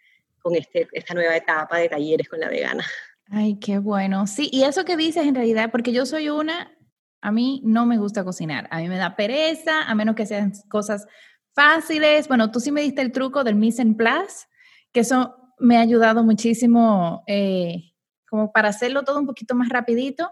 con 0.48 0.56
este, 0.56 0.88
esta 0.92 1.14
nueva 1.14 1.36
etapa 1.36 1.76
de 1.76 1.88
talleres 1.88 2.28
con 2.28 2.40
la 2.40 2.48
vegana. 2.48 2.84
Ay, 3.30 3.58
qué 3.60 3.78
bueno. 3.78 4.26
Sí, 4.26 4.48
y 4.50 4.62
eso 4.62 4.84
que 4.84 4.96
dices 4.96 5.26
en 5.26 5.34
realidad, 5.34 5.70
porque 5.70 5.92
yo 5.92 6.06
soy 6.06 6.30
una, 6.30 6.72
a 7.20 7.30
mí 7.30 7.60
no 7.64 7.84
me 7.84 7.98
gusta 7.98 8.24
cocinar, 8.24 8.66
a 8.70 8.78
mí 8.78 8.88
me 8.88 8.96
da 8.96 9.14
pereza, 9.14 9.82
a 9.82 9.94
menos 9.94 10.14
que 10.14 10.24
sean 10.24 10.52
cosas 10.70 11.06
fáciles. 11.54 12.28
Bueno, 12.28 12.50
tú 12.50 12.60
sí 12.60 12.72
me 12.72 12.80
diste 12.80 13.02
el 13.02 13.12
truco 13.12 13.44
del 13.44 13.56
mise 13.56 13.82
en 13.82 13.94
place, 13.94 14.46
que 14.92 15.00
eso 15.00 15.36
me 15.58 15.76
ha 15.76 15.82
ayudado 15.82 16.24
muchísimo 16.24 17.22
eh, 17.26 17.92
como 18.28 18.50
para 18.50 18.70
hacerlo 18.70 19.02
todo 19.02 19.18
un 19.18 19.26
poquito 19.26 19.54
más 19.54 19.68
rapidito 19.68 20.30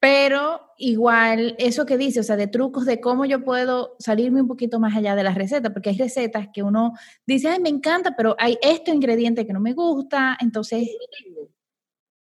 pero 0.00 0.72
igual, 0.78 1.54
eso 1.58 1.84
que 1.84 1.98
dice, 1.98 2.20
o 2.20 2.22
sea, 2.22 2.36
de 2.36 2.46
trucos 2.46 2.86
de 2.86 3.02
cómo 3.02 3.26
yo 3.26 3.44
puedo 3.44 3.96
salirme 3.98 4.40
un 4.40 4.48
poquito 4.48 4.80
más 4.80 4.96
allá 4.96 5.14
de 5.14 5.22
las 5.22 5.34
recetas, 5.34 5.72
porque 5.72 5.90
hay 5.90 5.98
recetas 5.98 6.48
que 6.52 6.62
uno 6.62 6.94
dice, 7.26 7.48
ay, 7.48 7.60
me 7.60 7.68
encanta, 7.68 8.16
pero 8.16 8.34
hay 8.38 8.58
este 8.62 8.92
ingrediente 8.92 9.46
que 9.46 9.52
no 9.52 9.60
me 9.60 9.74
gusta, 9.74 10.38
entonces... 10.40 10.88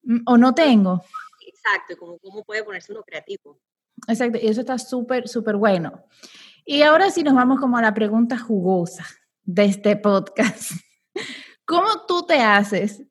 Mm, 0.02 0.18
o 0.26 0.36
no 0.36 0.54
tengo. 0.54 1.02
Exacto, 1.46 1.96
como 1.98 2.18
cómo 2.18 2.44
puede 2.44 2.62
ponerse 2.62 2.92
uno 2.92 3.02
creativo. 3.02 3.58
Exacto, 4.06 4.38
y 4.42 4.48
eso 4.48 4.60
está 4.60 4.78
súper, 4.78 5.26
súper 5.26 5.56
bueno. 5.56 6.04
Y 6.66 6.82
ahora 6.82 7.10
sí 7.10 7.22
nos 7.22 7.34
vamos 7.34 7.58
como 7.58 7.78
a 7.78 7.82
la 7.82 7.94
pregunta 7.94 8.38
jugosa 8.38 9.06
de 9.44 9.64
este 9.64 9.96
podcast. 9.96 10.72
¿Cómo 11.64 12.04
tú 12.06 12.26
te 12.26 12.38
haces 12.40 13.02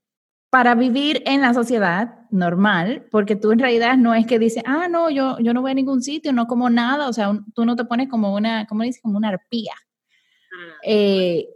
para 0.51 0.75
vivir 0.75 1.23
en 1.25 1.39
la 1.39 1.53
sociedad 1.53 2.27
normal, 2.29 3.07
porque 3.09 3.37
tú 3.37 3.53
en 3.53 3.59
realidad 3.59 3.95
no 3.95 4.13
es 4.13 4.27
que 4.27 4.37
dices, 4.37 4.61
ah, 4.67 4.89
no, 4.89 5.09
yo, 5.09 5.39
yo 5.39 5.53
no 5.53 5.61
voy 5.61 5.71
a 5.71 5.75
ningún 5.75 6.03
sitio, 6.03 6.33
no 6.33 6.45
como 6.45 6.69
nada, 6.69 7.07
o 7.07 7.13
sea, 7.13 7.31
tú 7.55 7.63
no 7.63 7.77
te 7.77 7.85
pones 7.85 8.09
como 8.09 8.35
una, 8.35 8.67
¿cómo 8.67 8.83
dices? 8.83 9.01
Como 9.01 9.17
una 9.17 9.29
arpía. 9.29 9.71
Ah, 9.73 10.75
eh, 10.83 11.47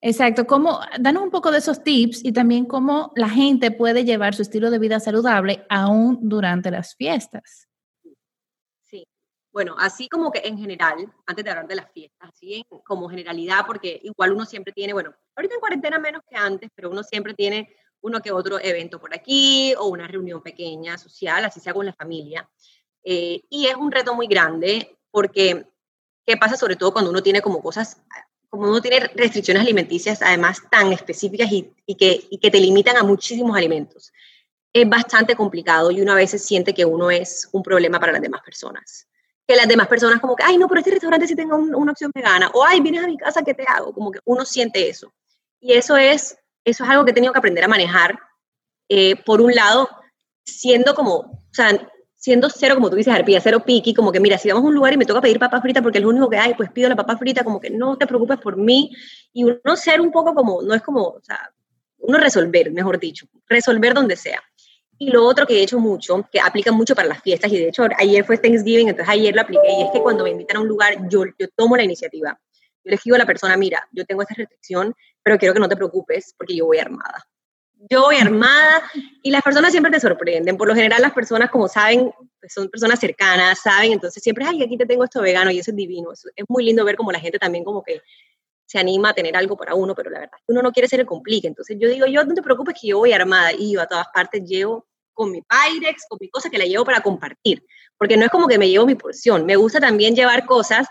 Exacto, 0.00 0.44
cómo, 0.44 0.80
danos 0.98 1.22
un 1.22 1.30
poco 1.30 1.52
de 1.52 1.58
esos 1.58 1.84
tips 1.84 2.24
y 2.24 2.32
también 2.32 2.66
cómo 2.66 3.12
la 3.14 3.28
gente 3.28 3.70
puede 3.70 4.04
llevar 4.04 4.34
su 4.34 4.42
estilo 4.42 4.72
de 4.72 4.80
vida 4.80 4.98
saludable 4.98 5.64
aún 5.68 6.18
durante 6.22 6.72
las 6.72 6.96
fiestas. 6.96 7.67
Bueno, 9.52 9.74
así 9.78 10.08
como 10.08 10.30
que 10.30 10.40
en 10.44 10.58
general, 10.58 11.12
antes 11.26 11.44
de 11.44 11.50
hablar 11.50 11.66
de 11.66 11.76
las 11.76 11.90
fiestas, 11.92 12.30
así 12.32 12.64
como 12.84 13.08
generalidad, 13.08 13.66
porque 13.66 13.98
igual 14.02 14.32
uno 14.32 14.44
siempre 14.44 14.72
tiene, 14.72 14.92
bueno, 14.92 15.14
ahorita 15.34 15.54
en 15.54 15.60
cuarentena 15.60 15.98
menos 15.98 16.22
que 16.28 16.36
antes, 16.36 16.70
pero 16.74 16.90
uno 16.90 17.02
siempre 17.02 17.34
tiene 17.34 17.74
uno 18.00 18.20
que 18.20 18.30
otro 18.30 18.60
evento 18.60 19.00
por 19.00 19.14
aquí 19.14 19.74
o 19.78 19.86
una 19.86 20.06
reunión 20.06 20.42
pequeña, 20.42 20.98
social, 20.98 21.44
así 21.44 21.60
sea 21.60 21.74
con 21.74 21.86
la 21.86 21.92
familia. 21.92 22.48
Eh, 23.02 23.40
y 23.48 23.66
es 23.66 23.74
un 23.74 23.90
reto 23.90 24.14
muy 24.14 24.26
grande 24.26 24.98
porque, 25.10 25.66
¿qué 26.26 26.36
pasa 26.36 26.56
sobre 26.56 26.76
todo 26.76 26.92
cuando 26.92 27.10
uno 27.10 27.22
tiene 27.22 27.40
como 27.40 27.62
cosas 27.62 28.02
como 28.48 28.68
uno 28.68 28.80
tiene 28.80 29.00
restricciones 29.14 29.62
alimenticias 29.62 30.22
además 30.22 30.62
tan 30.70 30.92
específicas 30.92 31.50
y, 31.52 31.70
que, 31.96 32.28
que 32.40 32.50
te 32.50 32.60
limitan 32.60 32.96
a 32.96 33.02
muchísimos 33.02 33.56
alimentos, 33.56 34.12
es 34.72 34.88
bastante 34.88 35.34
complicado 35.34 35.90
y 35.90 36.00
uno 36.00 36.12
a 36.12 36.16
veces 36.16 36.44
siente 36.44 36.74
que 36.74 36.84
uno 36.84 37.10
es 37.10 37.48
un 37.52 37.62
problema 37.62 37.98
para 38.00 38.12
las 38.12 38.22
demás 38.22 38.42
personas. 38.42 39.07
Que 39.48 39.56
las 39.56 39.66
demás 39.66 39.88
personas 39.88 40.20
como 40.20 40.36
que, 40.36 40.44
ay, 40.44 40.58
no, 40.58 40.68
pero 40.68 40.80
este 40.80 40.92
restaurante 40.92 41.26
sí 41.26 41.34
tenga 41.34 41.56
una 41.56 41.92
opción 41.92 42.12
vegana, 42.14 42.50
o 42.52 42.64
ay, 42.64 42.80
vienes 42.80 43.02
a 43.02 43.06
mi 43.06 43.16
casa, 43.16 43.42
¿qué 43.42 43.54
te 43.54 43.64
hago? 43.66 43.92
Como 43.94 44.12
que 44.12 44.20
uno 44.26 44.44
siente 44.44 44.88
eso. 44.88 45.12
Y 45.58 45.72
eso 45.72 45.96
es, 45.96 46.36
eso 46.64 46.84
es 46.84 46.90
algo 46.90 47.04
que 47.04 47.12
he 47.12 47.14
tenido 47.14 47.32
que 47.32 47.38
aprender 47.38 47.64
a 47.64 47.68
manejar, 47.68 48.18
eh, 48.88 49.16
por 49.24 49.40
un 49.40 49.54
lado, 49.54 49.88
siendo 50.44 50.94
como, 50.94 51.14
o 51.14 51.48
sea, 51.50 51.88
siendo 52.14 52.50
cero, 52.50 52.74
como 52.74 52.90
tú 52.90 52.96
dices, 52.96 53.14
arpía, 53.14 53.40
cero 53.40 53.62
piqui, 53.64 53.94
como 53.94 54.12
que 54.12 54.20
mira, 54.20 54.36
si 54.38 54.48
vamos 54.48 54.64
a 54.64 54.66
un 54.66 54.74
lugar 54.74 54.92
y 54.92 54.96
me 54.96 55.06
toca 55.06 55.20
pedir 55.20 55.38
papa 55.38 55.60
frita 55.60 55.80
porque 55.82 55.98
es 55.98 56.04
lo 56.04 56.10
único 56.10 56.28
que 56.28 56.36
hay, 56.36 56.54
pues 56.54 56.70
pido 56.70 56.88
la 56.88 56.96
papa 56.96 57.16
frita, 57.16 57.44
como 57.44 57.60
que 57.60 57.70
no 57.70 57.96
te 57.96 58.06
preocupes 58.06 58.38
por 58.38 58.56
mí. 58.56 58.92
Y 59.32 59.44
uno 59.44 59.76
ser 59.76 60.00
un 60.00 60.10
poco 60.10 60.34
como, 60.34 60.60
no 60.62 60.74
es 60.74 60.82
como, 60.82 61.04
o 61.04 61.20
sea, 61.22 61.50
uno 61.98 62.18
resolver, 62.18 62.72
mejor 62.72 62.98
dicho, 62.98 63.26
resolver 63.48 63.94
donde 63.94 64.16
sea. 64.16 64.42
Y 64.98 65.10
lo 65.10 65.24
otro 65.24 65.46
que 65.46 65.54
he 65.58 65.62
hecho 65.62 65.78
mucho, 65.78 66.28
que 66.30 66.40
aplica 66.40 66.72
mucho 66.72 66.94
para 66.94 67.08
las 67.08 67.22
fiestas, 67.22 67.52
y 67.52 67.58
de 67.58 67.68
hecho 67.68 67.86
ayer 67.96 68.24
fue 68.24 68.38
Thanksgiving, 68.38 68.88
entonces 68.88 69.12
ayer 69.12 69.34
lo 69.34 69.42
apliqué, 69.42 69.68
y 69.78 69.82
es 69.82 69.90
que 69.92 70.00
cuando 70.00 70.24
me 70.24 70.30
invitan 70.30 70.56
a 70.56 70.60
un 70.60 70.68
lugar, 70.68 71.08
yo, 71.08 71.24
yo 71.38 71.48
tomo 71.54 71.76
la 71.76 71.84
iniciativa. 71.84 72.38
Yo 72.84 72.90
le 72.90 72.98
digo 73.02 73.16
a 73.16 73.18
la 73.18 73.26
persona, 73.26 73.56
mira, 73.56 73.86
yo 73.92 74.04
tengo 74.04 74.22
esta 74.22 74.34
restricción, 74.34 74.94
pero 75.22 75.38
quiero 75.38 75.54
que 75.54 75.60
no 75.60 75.68
te 75.68 75.76
preocupes 75.76 76.34
porque 76.36 76.56
yo 76.56 76.66
voy 76.66 76.78
armada 76.78 77.24
yo 77.90 78.02
voy 78.02 78.16
armada 78.16 78.82
y 79.22 79.30
las 79.30 79.42
personas 79.42 79.70
siempre 79.70 79.92
te 79.92 80.00
sorprenden. 80.00 80.56
Por 80.56 80.68
lo 80.68 80.74
general 80.74 81.00
las 81.00 81.12
personas 81.12 81.50
como 81.50 81.68
saben, 81.68 82.10
pues, 82.40 82.52
son 82.52 82.68
personas 82.68 82.98
cercanas, 82.98 83.60
saben, 83.60 83.92
entonces 83.92 84.22
siempre, 84.22 84.44
ay, 84.46 84.62
aquí 84.62 84.76
te 84.76 84.86
tengo 84.86 85.04
esto 85.04 85.22
vegano 85.22 85.50
y 85.50 85.58
eso 85.58 85.70
es 85.70 85.76
divino. 85.76 86.12
es 86.12 86.44
muy 86.48 86.64
lindo 86.64 86.84
ver 86.84 86.96
como 86.96 87.12
la 87.12 87.20
gente 87.20 87.38
también 87.38 87.64
como 87.64 87.82
que 87.82 88.00
se 88.66 88.78
anima 88.78 89.10
a 89.10 89.14
tener 89.14 89.36
algo 89.36 89.56
para 89.56 89.74
uno, 89.74 89.94
pero 89.94 90.10
la 90.10 90.20
verdad 90.20 90.38
es 90.38 90.44
que 90.44 90.52
uno 90.52 90.62
no 90.62 90.72
quiere 90.72 90.88
ser 90.88 91.00
el 91.00 91.06
complique. 91.06 91.46
Entonces 91.46 91.76
yo 91.78 91.88
digo, 91.88 92.06
yo 92.06 92.24
no 92.24 92.34
te 92.34 92.42
preocupes 92.42 92.76
que 92.80 92.88
yo 92.88 92.98
voy 92.98 93.12
armada 93.12 93.52
y 93.52 93.72
yo 93.72 93.80
a 93.80 93.86
todas 93.86 94.08
partes 94.12 94.44
llevo 94.44 94.86
con 95.18 95.32
mi 95.32 95.42
Pyrex, 95.42 96.06
con 96.08 96.16
mi 96.20 96.30
cosa 96.30 96.48
que 96.48 96.58
la 96.58 96.64
llevo 96.64 96.84
para 96.84 97.00
compartir, 97.00 97.66
porque 97.98 98.16
no 98.16 98.24
es 98.24 98.30
como 98.30 98.46
que 98.46 98.56
me 98.56 98.68
llevo 98.68 98.86
mi 98.86 98.94
porción, 98.94 99.44
me 99.44 99.56
gusta 99.56 99.80
también 99.80 100.14
llevar 100.14 100.46
cosas 100.46 100.86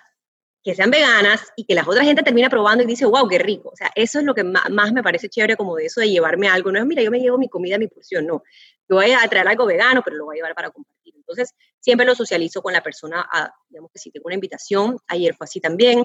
que 0.62 0.76
sean 0.76 0.92
veganas 0.92 1.42
y 1.56 1.64
que 1.64 1.74
la 1.74 1.86
otra 1.88 2.04
gente 2.04 2.24
termina 2.24 2.50
probando 2.50 2.84
y 2.84 2.88
dice, 2.88 3.06
wow, 3.06 3.26
qué 3.30 3.40
rico. 3.40 3.70
O 3.70 3.76
sea, 3.78 3.90
eso 3.96 4.20
es 4.20 4.26
lo 4.26 4.36
que 4.36 4.44
más, 4.44 4.92
me 4.92 5.02
parece 5.02 5.30
chévere 5.30 5.56
como 5.56 5.78
de 5.78 5.86
eso 5.86 6.02
de 6.02 6.10
llevarme 6.10 6.50
algo. 6.50 6.74
No 6.74 6.80
es, 6.80 6.86
mira, 6.86 7.02
yo 7.02 7.10
me 7.10 7.22
llevo 7.22 7.38
mi 7.38 7.48
comida, 7.48 7.78
mi 7.78 7.88
porción, 7.88 8.28
no. 8.28 8.44
Yo 8.90 8.98
voy 8.98 9.14
a 9.14 9.26
traer 9.30 9.48
algo 9.48 9.66
vegano, 9.66 10.02
pero 10.04 10.18
lo 10.18 10.26
voy 10.26 10.36
a 10.36 10.38
llevar 10.40 10.56
para 10.56 10.70
compartir. 10.70 11.14
Entonces, 11.16 11.56
siempre 11.80 12.06
lo 12.06 12.16
socializo 12.16 12.62
con 12.62 12.74
la 12.74 12.84
persona, 12.84 13.26
a, 13.32 13.50
digamos 13.70 13.92
que 13.94 14.00
si 14.00 14.12
tengo 14.12 14.26
una 14.26 14.36
invitación, 14.36 14.98
ayer 15.08 15.34
fue 15.36 15.46
así 15.46 15.62
también, 15.62 16.04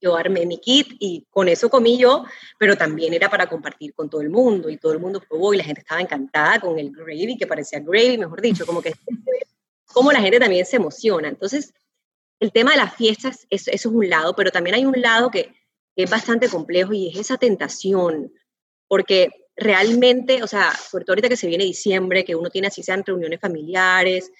yo 0.00 0.16
armé 0.16 0.46
mi 0.46 0.58
kit 0.58 0.96
y 0.98 1.26
con 1.30 1.48
eso 1.48 1.68
comí 1.68 1.98
yo, 1.98 2.24
pero 2.58 2.76
también 2.76 3.14
era 3.14 3.30
para 3.30 3.48
compartir 3.48 3.94
con 3.94 4.08
todo 4.08 4.20
el 4.20 4.30
mundo 4.30 4.68
y 4.70 4.76
todo 4.76 4.92
el 4.92 4.98
mundo 4.98 5.20
probó 5.20 5.54
y 5.54 5.58
la 5.58 5.64
gente 5.64 5.80
estaba 5.80 6.00
encantada 6.00 6.60
con 6.60 6.78
el 6.78 6.90
gravy, 6.90 7.36
que 7.36 7.46
parecía 7.46 7.80
gravy, 7.80 8.18
mejor 8.18 8.40
dicho, 8.40 8.66
como 8.66 8.82
que 8.82 8.94
como 9.92 10.10
la 10.12 10.20
gente 10.20 10.40
también 10.40 10.66
se 10.66 10.76
emociona. 10.76 11.28
Entonces, 11.28 11.72
el 12.40 12.50
tema 12.50 12.72
de 12.72 12.78
las 12.78 12.96
fiestas, 12.96 13.46
eso, 13.50 13.70
es 13.70 13.86
un 13.86 14.08
lado, 14.08 14.34
pero 14.34 14.50
también 14.50 14.74
hay 14.74 14.84
un 14.84 15.00
lado 15.00 15.30
que, 15.30 15.54
es 15.94 16.08
bastante 16.08 16.48
complejo 16.48 16.94
y 16.94 17.08
es 17.08 17.18
esa 17.18 17.36
tentación, 17.36 18.32
porque 18.88 19.28
realmente, 19.54 20.42
o 20.42 20.46
sea, 20.46 20.72
sobre 20.72 21.04
todo 21.04 21.12
ahorita 21.12 21.28
que 21.28 21.36
se 21.36 21.46
viene 21.46 21.64
diciembre, 21.64 22.24
que 22.24 22.34
uno 22.34 22.48
tiene 22.48 22.68
así 22.68 22.82
sean 22.82 23.04
reuniones 23.04 23.38
familiares 23.38 24.32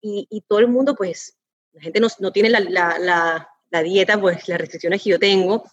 y, 0.00 0.44
todo 0.46 0.60
el 0.60 0.68
mundo, 0.68 0.94
pues, 0.94 1.36
la 1.72 1.82
gente 1.82 2.00
no, 2.00 2.30
tiene 2.30 2.50
la, 2.50 3.48
dieta, 3.80 4.20
pues 4.20 4.48
las 4.48 4.58
restricciones 4.58 5.02
que 5.02 5.10
yo 5.10 5.18
tengo, 5.18 5.64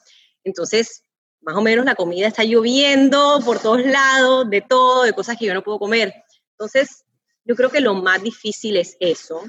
entonces, 0.44 1.04
más 1.42 1.56
o 1.56 1.62
menos 1.62 1.86
la 1.86 1.96
comida 1.96 2.28
está 2.28 2.44
lloviendo 2.44 3.42
por 3.44 3.60
todos 3.60 3.84
lados, 3.84 4.50
de 4.50 4.62
todo, 4.62 5.04
de 5.04 5.14
cosas 5.14 5.38
que 5.38 5.46
yo 5.46 5.54
no 5.54 5.64
puedo 5.64 5.80
comer. 5.80 6.14
Entonces, 6.52 7.04
yo 7.44 7.56
creo 7.56 7.70
que 7.70 7.82
lo 7.82 7.96
más 7.96 8.22
difícil 8.22 8.78
es 8.78 8.96
eso, 9.00 9.44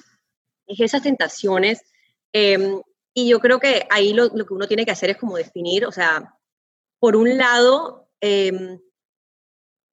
es 0.66 0.80
esas 0.80 1.02
tentaciones 1.02 1.82
Em, 2.32 2.80
y 3.14 3.28
yo 3.28 3.40
creo 3.40 3.58
que 3.58 3.86
ahí 3.90 4.12
lo, 4.12 4.30
que 4.30 4.54
uno 4.54 4.68
tiene 4.68 4.84
que 4.84 4.92
hacer 4.92 5.10
es 5.10 5.16
como 5.16 5.36
definir, 5.36 5.84
o 5.84 5.92
sea, 5.92 6.36
por 6.98 7.16
un 7.16 7.36
lado, 7.36 8.08
em, 8.20 8.80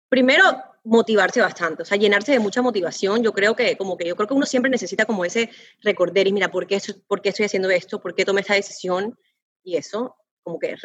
primero 0.09 0.43
motivarse 0.87 1.41
bastante, 1.41 1.83
o 1.83 1.85
sea, 1.85 1.97
llenarse 1.97 2.31
de 2.31 2.39
mucha 2.39 2.61
motivación. 2.61 3.21
Yo 3.21 3.33
creo 3.33 3.55
que 3.55 3.77
como 3.77 3.97
que 3.97 4.07
yo 4.07 4.15
creo 4.15 4.27
que 4.27 4.33
uno 4.33 4.45
siempre 4.45 4.71
necesita 4.71 5.05
como 5.05 5.25
ese 5.25 5.49
recordar 5.81 6.25
y 6.27 6.31
mira, 6.31 6.49
¿por 6.49 6.65
qué, 6.65 6.81
¿por 7.07 7.21
qué 7.21 7.29
estoy 7.29 7.45
haciendo 7.45 7.69
esto? 7.69 7.99
¿Por 7.99 8.15
qué 8.15 8.23
tomé 8.23 8.41
esta 8.41 8.53
decisión? 8.53 9.17
Y 9.63 9.75
eso, 9.75 10.15
como 10.43 10.57
que 10.59 10.75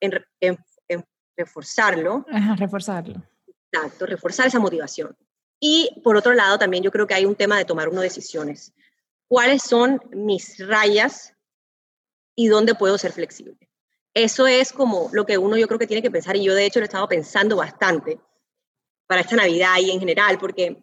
en, 0.00 0.58
reforzarlo. 1.36 2.24
Ajá, 2.30 2.56
reforzarlo. 2.56 3.22
Exacto, 3.70 4.06
reforzar 4.06 4.46
esa 4.46 4.58
motivación. 4.58 5.16
Y 5.60 6.00
por 6.02 6.16
otro 6.16 6.32
lado, 6.32 6.58
también 6.58 6.82
yo 6.82 6.90
creo 6.90 7.06
que 7.06 7.14
hay 7.14 7.26
un 7.26 7.36
tema 7.36 7.58
de 7.58 7.64
tomar 7.64 7.88
uno 7.88 8.00
decisiones 8.00 8.72
cuáles 9.28 9.62
son 9.62 10.00
mis 10.12 10.66
rayas 10.66 11.34
y 12.34 12.48
dónde 12.48 12.74
puedo 12.74 12.98
ser 12.98 13.12
flexible. 13.12 13.56
Eso 14.14 14.46
es 14.46 14.72
como 14.72 15.08
lo 15.12 15.24
que 15.24 15.38
uno 15.38 15.56
yo 15.56 15.66
creo 15.66 15.78
que 15.78 15.86
tiene 15.86 16.02
que 16.02 16.10
pensar 16.10 16.36
y 16.36 16.44
yo 16.44 16.54
de 16.54 16.66
hecho 16.66 16.80
lo 16.80 16.84
he 16.84 16.86
estado 16.86 17.08
pensando 17.08 17.56
bastante 17.56 18.20
para 19.06 19.22
esta 19.22 19.36
Navidad 19.36 19.76
y 19.80 19.90
en 19.90 20.00
general, 20.00 20.38
porque 20.38 20.82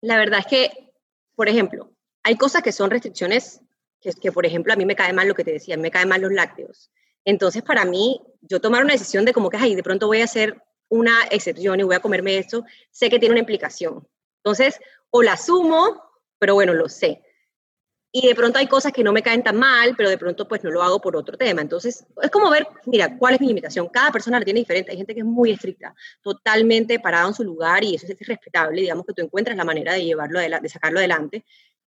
la 0.00 0.16
verdad 0.16 0.40
es 0.40 0.46
que, 0.46 0.92
por 1.34 1.48
ejemplo, 1.48 1.92
hay 2.22 2.36
cosas 2.36 2.62
que 2.62 2.72
son 2.72 2.90
restricciones 2.90 3.60
que, 4.00 4.12
que 4.12 4.32
por 4.32 4.46
ejemplo, 4.46 4.72
a 4.72 4.76
mí 4.76 4.84
me 4.84 4.96
cae 4.96 5.12
mal 5.12 5.28
lo 5.28 5.34
que 5.34 5.44
te 5.44 5.52
decía, 5.52 5.76
me 5.76 5.90
cae 5.90 6.06
mal 6.06 6.20
los 6.20 6.32
lácteos. 6.32 6.90
Entonces, 7.24 7.62
para 7.62 7.84
mí, 7.84 8.20
yo 8.40 8.60
tomar 8.60 8.84
una 8.84 8.92
decisión 8.92 9.24
de 9.24 9.32
como 9.32 9.50
que, 9.50 9.56
ay, 9.56 9.74
de 9.74 9.82
pronto 9.82 10.06
voy 10.06 10.20
a 10.20 10.24
hacer 10.24 10.62
una 10.88 11.24
excepción 11.30 11.80
y 11.80 11.82
voy 11.82 11.96
a 11.96 12.00
comerme 12.00 12.38
esto, 12.38 12.64
sé 12.90 13.10
que 13.10 13.18
tiene 13.18 13.32
una 13.32 13.40
implicación. 13.40 14.06
Entonces, 14.44 14.78
o 15.10 15.22
la 15.22 15.32
asumo, 15.32 16.02
pero 16.38 16.54
bueno, 16.54 16.72
lo 16.72 16.88
sé 16.88 17.25
y 18.18 18.26
de 18.26 18.34
pronto 18.34 18.58
hay 18.58 18.66
cosas 18.66 18.94
que 18.94 19.04
no 19.04 19.12
me 19.12 19.22
caen 19.22 19.42
tan 19.42 19.58
mal, 19.58 19.94
pero 19.94 20.08
de 20.08 20.16
pronto 20.16 20.48
pues 20.48 20.64
no 20.64 20.70
lo 20.70 20.82
hago 20.82 21.02
por 21.02 21.14
otro 21.18 21.36
tema. 21.36 21.60
Entonces, 21.60 22.06
es 22.22 22.30
como 22.30 22.48
ver, 22.48 22.66
mira, 22.86 23.18
cuál 23.18 23.34
es 23.34 23.42
mi 23.42 23.48
limitación. 23.48 23.90
Cada 23.90 24.10
persona 24.10 24.38
la 24.38 24.44
tiene 24.46 24.60
diferente. 24.60 24.90
Hay 24.90 24.96
gente 24.96 25.12
que 25.12 25.20
es 25.20 25.26
muy 25.26 25.50
estricta, 25.50 25.94
totalmente 26.22 26.98
parada 26.98 27.28
en 27.28 27.34
su 27.34 27.44
lugar 27.44 27.84
y 27.84 27.94
eso 27.94 28.06
es 28.08 28.26
respetable, 28.26 28.80
digamos 28.80 29.04
que 29.04 29.12
tú 29.12 29.20
encuentras 29.20 29.54
la 29.54 29.66
manera 29.66 29.92
de 29.92 30.02
llevarlo, 30.02 30.40
de 30.40 30.68
sacarlo 30.70 30.98
adelante. 30.98 31.44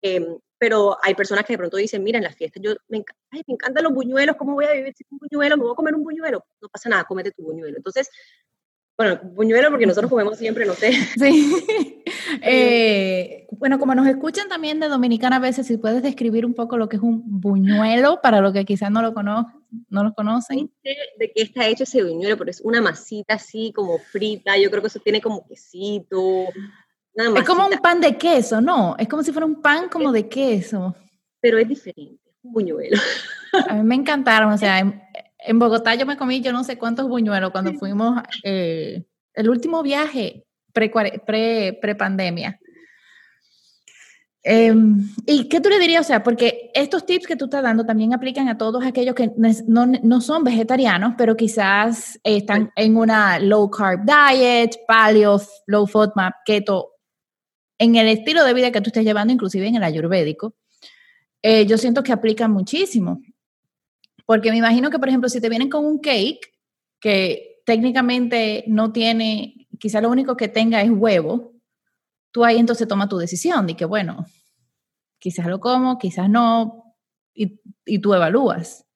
Em, 0.03 0.39
pero 0.59 0.99
hay 1.03 1.15
personas 1.15 1.47
que 1.47 1.55
de 1.55 1.59
pronto 1.59 1.79
dicen, 1.79 2.03
mira, 2.03 2.19
en 2.19 2.25
las 2.25 2.37
fiestas 2.37 2.62
yo 2.62 2.75
me, 2.89 3.03
me 3.33 3.43
encantan 3.47 3.83
los 3.83 3.95
buñuelos, 3.95 4.37
¿cómo 4.37 4.53
voy 4.53 4.67
a 4.67 4.73
vivir 4.73 4.93
sin 4.95 5.07
un 5.12 5.21
buñuelo? 5.21 5.57
¿Me 5.57 5.62
voy 5.62 5.73
a 5.73 5.77
comer 5.77 5.95
un 5.95 6.05
buñuelo? 6.05 6.45
No 6.61 6.69
pasa 6.69 6.91
nada, 6.91 7.05
cómete 7.05 7.31
tu 7.31 7.45
buñuelo. 7.45 7.79
Entonces, 7.79 8.11
bueno, 9.00 9.19
buñuelo 9.33 9.71
porque 9.71 9.87
nosotros 9.87 10.11
comemos 10.11 10.37
siempre, 10.37 10.66
no 10.66 10.75
sé. 10.75 10.92
Sí. 11.19 11.57
Eh, 12.42 13.47
bueno, 13.50 13.78
como 13.78 13.95
nos 13.95 14.07
escuchan 14.07 14.49
también 14.49 14.78
de 14.78 14.88
Dominicana 14.88 15.37
a 15.37 15.40
veces, 15.40 15.66
si 15.66 15.76
puedes 15.76 16.02
describir 16.02 16.47
un 16.47 16.54
poco 16.54 16.78
lo 16.78 16.88
que 16.88 16.97
es 16.97 17.02
un 17.02 17.23
buñuelo 17.40 18.21
para 18.23 18.40
los 18.40 18.52
que 18.52 18.64
quizás 18.64 18.90
no 18.90 19.02
lo, 19.02 19.12
conozcan, 19.12 19.62
no 19.88 20.04
lo 20.04 20.14
conocen. 20.14 20.71
De 20.83 21.33
qué 21.35 21.42
está 21.42 21.66
hecho 21.66 21.85
ese 21.85 22.04
buñuelo, 22.04 22.38
pero 22.38 22.50
es 22.50 22.61
una 22.61 22.80
masita 22.80 23.35
así 23.35 23.73
como 23.75 23.99
frita, 23.99 24.57
yo 24.57 24.71
creo 24.71 24.80
que 24.80 24.88
eso 24.88 25.00
tiene 25.00 25.21
como 25.21 25.47
quesito. 25.47 26.47
Es 27.14 27.45
como 27.45 27.66
un 27.66 27.78
pan 27.78 28.00
de 28.00 28.16
queso, 28.16 28.61
¿no? 28.61 28.97
Es 28.99 29.09
como 29.09 29.23
si 29.23 29.33
fuera 29.33 29.47
un 29.47 29.61
pan 29.61 29.88
como 29.88 30.12
de 30.12 30.28
queso. 30.28 30.95
Pero 31.40 31.59
es 31.59 31.69
diferente, 31.69 32.23
un 32.42 32.52
buñuelo. 32.52 32.97
A 33.69 33.75
mí 33.75 33.83
me 33.83 33.97
encantaron, 33.97 34.52
o 34.52 34.59
sea, 34.59 34.78
en 35.47 35.59
Bogotá 35.59 35.94
yo 35.94 36.06
me 36.06 36.16
comí 36.16 36.40
yo 36.40 36.52
no 36.52 36.64
sé 36.64 36.78
cuántos 36.78 37.09
buñuelos 37.09 37.50
cuando 37.50 37.73
fuimos 37.75 38.23
eh, 38.44 39.04
el 39.35 39.49
último 39.49 39.82
viaje 39.82 40.44
pre-pandemia. 40.73 42.59
Em, 44.42 45.06
¿Y 45.26 45.49
qué 45.50 45.61
tú 45.61 45.68
le 45.68 45.78
dirías? 45.78 46.06
O 46.06 46.09
sea, 46.09 46.23
porque 46.23 46.70
estos 46.73 47.04
tips 47.04 47.26
que 47.26 47.37
tú 47.37 47.44
estás 47.44 47.62
dando 47.62 47.85
también 47.85 48.14
aplican 48.14 48.49
a 48.49 48.56
todos 48.56 48.85
aquellos 48.85 49.14
que 49.14 49.30
no, 49.37 49.87
no 49.87 50.20
son 50.23 50.44
vegetarianos, 50.44 51.14
pero 51.18 51.37
quizás 51.37 52.18
están 52.25 52.70
en 52.76 52.97
una 52.97 53.38
low 53.38 53.70
carb 53.70 54.00
diet, 54.04 54.78
paleo, 54.87 55.40
low 55.66 55.87
FODMAP, 55.87 56.32
keto, 56.47 56.92
en 57.78 57.97
el 57.97 58.09
estilo 58.09 58.44
de 58.44 58.54
vida 58.54 58.70
que 58.70 58.80
tú 58.80 58.88
estás 58.88 59.04
llevando, 59.04 59.32
inclusive 59.32 59.66
en 59.66 59.76
el 59.76 59.85
ayurvédico. 59.85 60.54
Eh, 61.42 61.66
yo 61.66 61.76
siento 61.76 62.02
que 62.02 62.12
aplican 62.12 62.50
muchísimo. 62.50 63.20
Porque 64.30 64.52
me 64.52 64.58
imagino 64.58 64.90
que, 64.90 65.00
por 65.00 65.08
ejemplo, 65.08 65.28
si 65.28 65.40
te 65.40 65.49
vienen 65.49 65.68
con 65.68 65.84
un 65.84 65.99
cake, 65.99 66.52
que 67.00 67.62
técnicamente 67.66 68.62
no 68.68 68.92
tiene, 68.92 69.66
quizá 69.80 70.00
lo 70.00 70.08
único 70.08 70.37
que 70.37 70.46
tenga 70.46 70.80
es 70.82 70.90
huevo, 70.92 71.54
tú 72.30 72.44
ahí 72.44 72.58
entonces 72.58 72.87
toma 72.87 73.08
tu 73.08 73.18
decisión 73.18 73.66
de 73.66 73.75
que, 73.75 73.84
bueno, 73.84 74.25
quizás 75.18 75.46
lo 75.46 75.58
como, 75.58 75.99
quizás 75.99 76.30
no, 76.30 76.94
y, 77.34 77.60
y 77.84 77.99
tú 77.99 78.14
evalúas. 78.14 78.87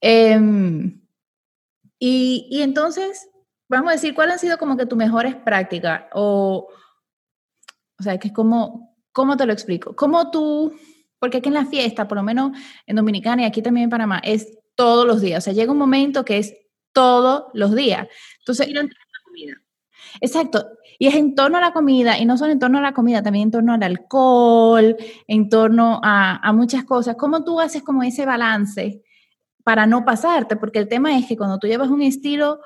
Em, 0.00 1.04
y, 1.98 2.46
y, 2.48 2.62
entonces, 2.62 3.28
vamos 3.68 3.88
a 3.88 3.94
decir, 3.94 4.14
¿cuáles 4.14 4.34
han 4.34 4.38
sido 4.38 4.58
como 4.58 4.76
que 4.76 4.86
tus 4.86 4.96
mejores 4.96 5.34
prácticas? 5.34 6.04
O, 6.12 6.68
o 7.98 8.02
sea, 8.04 8.16
que 8.18 8.28
es 8.28 8.32
como, 8.32 8.96
¿cómo 9.10 9.36
te 9.36 9.44
lo 9.44 9.52
explico? 9.52 9.96
¿Cómo 9.96 10.30
tú, 10.30 10.72
porque 11.18 11.38
aquí 11.38 11.48
en 11.48 11.54
la 11.54 11.66
fiesta, 11.66 12.08
por 12.08 12.16
lo 12.16 12.22
menos 12.22 12.52
en 12.86 12.96
Dominicana 12.96 13.42
y 13.42 13.44
aquí 13.44 13.62
también 13.62 13.84
en 13.84 13.90
Panamá, 13.90 14.20
es 14.22 14.58
todos 14.74 15.06
los 15.06 15.20
días, 15.20 15.42
o 15.42 15.44
sea, 15.44 15.52
llega 15.52 15.72
un 15.72 15.78
momento 15.78 16.24
que 16.24 16.38
es 16.38 16.54
todos 16.92 17.44
los 17.54 17.74
días. 17.74 18.08
Entonces, 18.40 18.68
Exacto. 20.20 20.66
Y 20.98 21.08
es 21.08 21.14
en 21.14 21.34
torno 21.34 21.58
a 21.58 21.60
la 21.60 21.72
comida, 21.72 22.18
y 22.18 22.24
no 22.24 22.38
solo 22.38 22.52
en 22.52 22.58
torno 22.58 22.78
a 22.78 22.82
la 22.82 22.94
comida, 22.94 23.22
también 23.22 23.44
en 23.44 23.50
torno 23.50 23.74
al 23.74 23.82
alcohol, 23.82 24.96
en 25.26 25.48
torno 25.50 26.00
a, 26.02 26.36
a 26.36 26.52
muchas 26.54 26.84
cosas. 26.84 27.16
¿Cómo 27.16 27.44
tú 27.44 27.60
haces 27.60 27.82
como 27.82 28.02
ese 28.02 28.24
balance 28.24 29.02
para 29.66 29.84
no 29.84 30.04
pasarte, 30.04 30.54
porque 30.54 30.78
el 30.78 30.86
tema 30.86 31.18
es 31.18 31.26
que 31.26 31.36
cuando 31.36 31.58
tú 31.58 31.66
llevas 31.66 31.90
un 31.90 32.00
estilo 32.00 32.60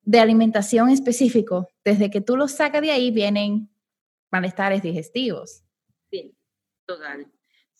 de 0.00 0.20
alimentación 0.20 0.88
específico, 0.88 1.68
desde 1.84 2.10
que 2.10 2.22
tú 2.22 2.34
lo 2.34 2.48
sacas 2.48 2.80
de 2.80 2.90
ahí 2.90 3.10
vienen 3.10 3.68
malestares 4.32 4.80
digestivos. 4.80 5.62
Sí, 6.10 6.34
total. 6.86 7.30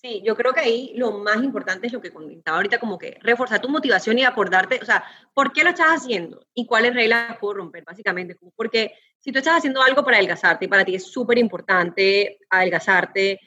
Sí, 0.03 0.23
yo 0.25 0.35
creo 0.35 0.55
que 0.55 0.61
ahí 0.61 0.93
lo 0.97 1.13
más 1.13 1.43
importante 1.43 1.87
es 1.87 1.93
lo 1.93 2.01
que 2.01 2.11
comentaba 2.11 2.57
ahorita, 2.57 2.81
como 2.81 2.97
que 2.97 3.19
reforzar 3.21 3.61
tu 3.61 3.69
motivación 3.69 4.19
y 4.19 4.25
acordarte, 4.25 4.79
o 4.81 4.85
sea, 4.87 5.05
¿por 5.35 5.53
qué 5.53 5.63
lo 5.63 5.69
estás 5.69 5.89
haciendo? 5.89 6.47
¿Y 6.55 6.65
cuáles 6.65 6.95
reglas 6.95 7.37
puedo 7.39 7.55
romper, 7.55 7.85
básicamente? 7.85 8.35
Porque 8.57 8.95
si 9.19 9.31
tú 9.31 9.41
estás 9.41 9.59
haciendo 9.59 9.83
algo 9.83 10.03
para 10.03 10.17
adelgazarte 10.17 10.65
y 10.65 10.69
para 10.69 10.87
ti 10.87 10.95
es 10.95 11.05
súper 11.05 11.37
importante 11.37 12.39
adelgazarte, 12.49 13.41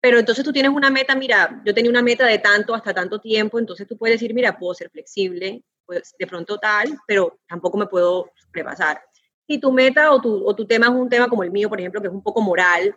pero 0.00 0.20
entonces 0.20 0.44
tú 0.44 0.52
tienes 0.52 0.70
una 0.70 0.88
meta, 0.88 1.16
mira, 1.16 1.60
yo 1.64 1.74
tenía 1.74 1.90
una 1.90 2.02
meta 2.02 2.26
de 2.26 2.38
tanto 2.38 2.76
hasta 2.76 2.94
tanto 2.94 3.20
tiempo, 3.20 3.58
entonces 3.58 3.84
tú 3.88 3.98
puedes 3.98 4.20
decir, 4.20 4.32
mira, 4.34 4.56
puedo 4.56 4.74
ser 4.74 4.90
flexible, 4.90 5.64
pues 5.84 6.14
de 6.16 6.26
pronto 6.28 6.58
tal, 6.58 6.96
pero 7.08 7.40
tampoco 7.48 7.76
me 7.76 7.86
puedo 7.88 8.30
repasar. 8.52 9.02
Si 9.48 9.58
tu 9.58 9.72
meta 9.72 10.12
o 10.12 10.20
tu, 10.20 10.46
o 10.46 10.54
tu 10.54 10.64
tema 10.64 10.86
es 10.86 10.92
un 10.92 11.08
tema 11.08 11.28
como 11.28 11.42
el 11.42 11.50
mío, 11.50 11.68
por 11.68 11.80
ejemplo, 11.80 12.00
que 12.00 12.06
es 12.06 12.14
un 12.14 12.22
poco 12.22 12.40
moral, 12.40 12.94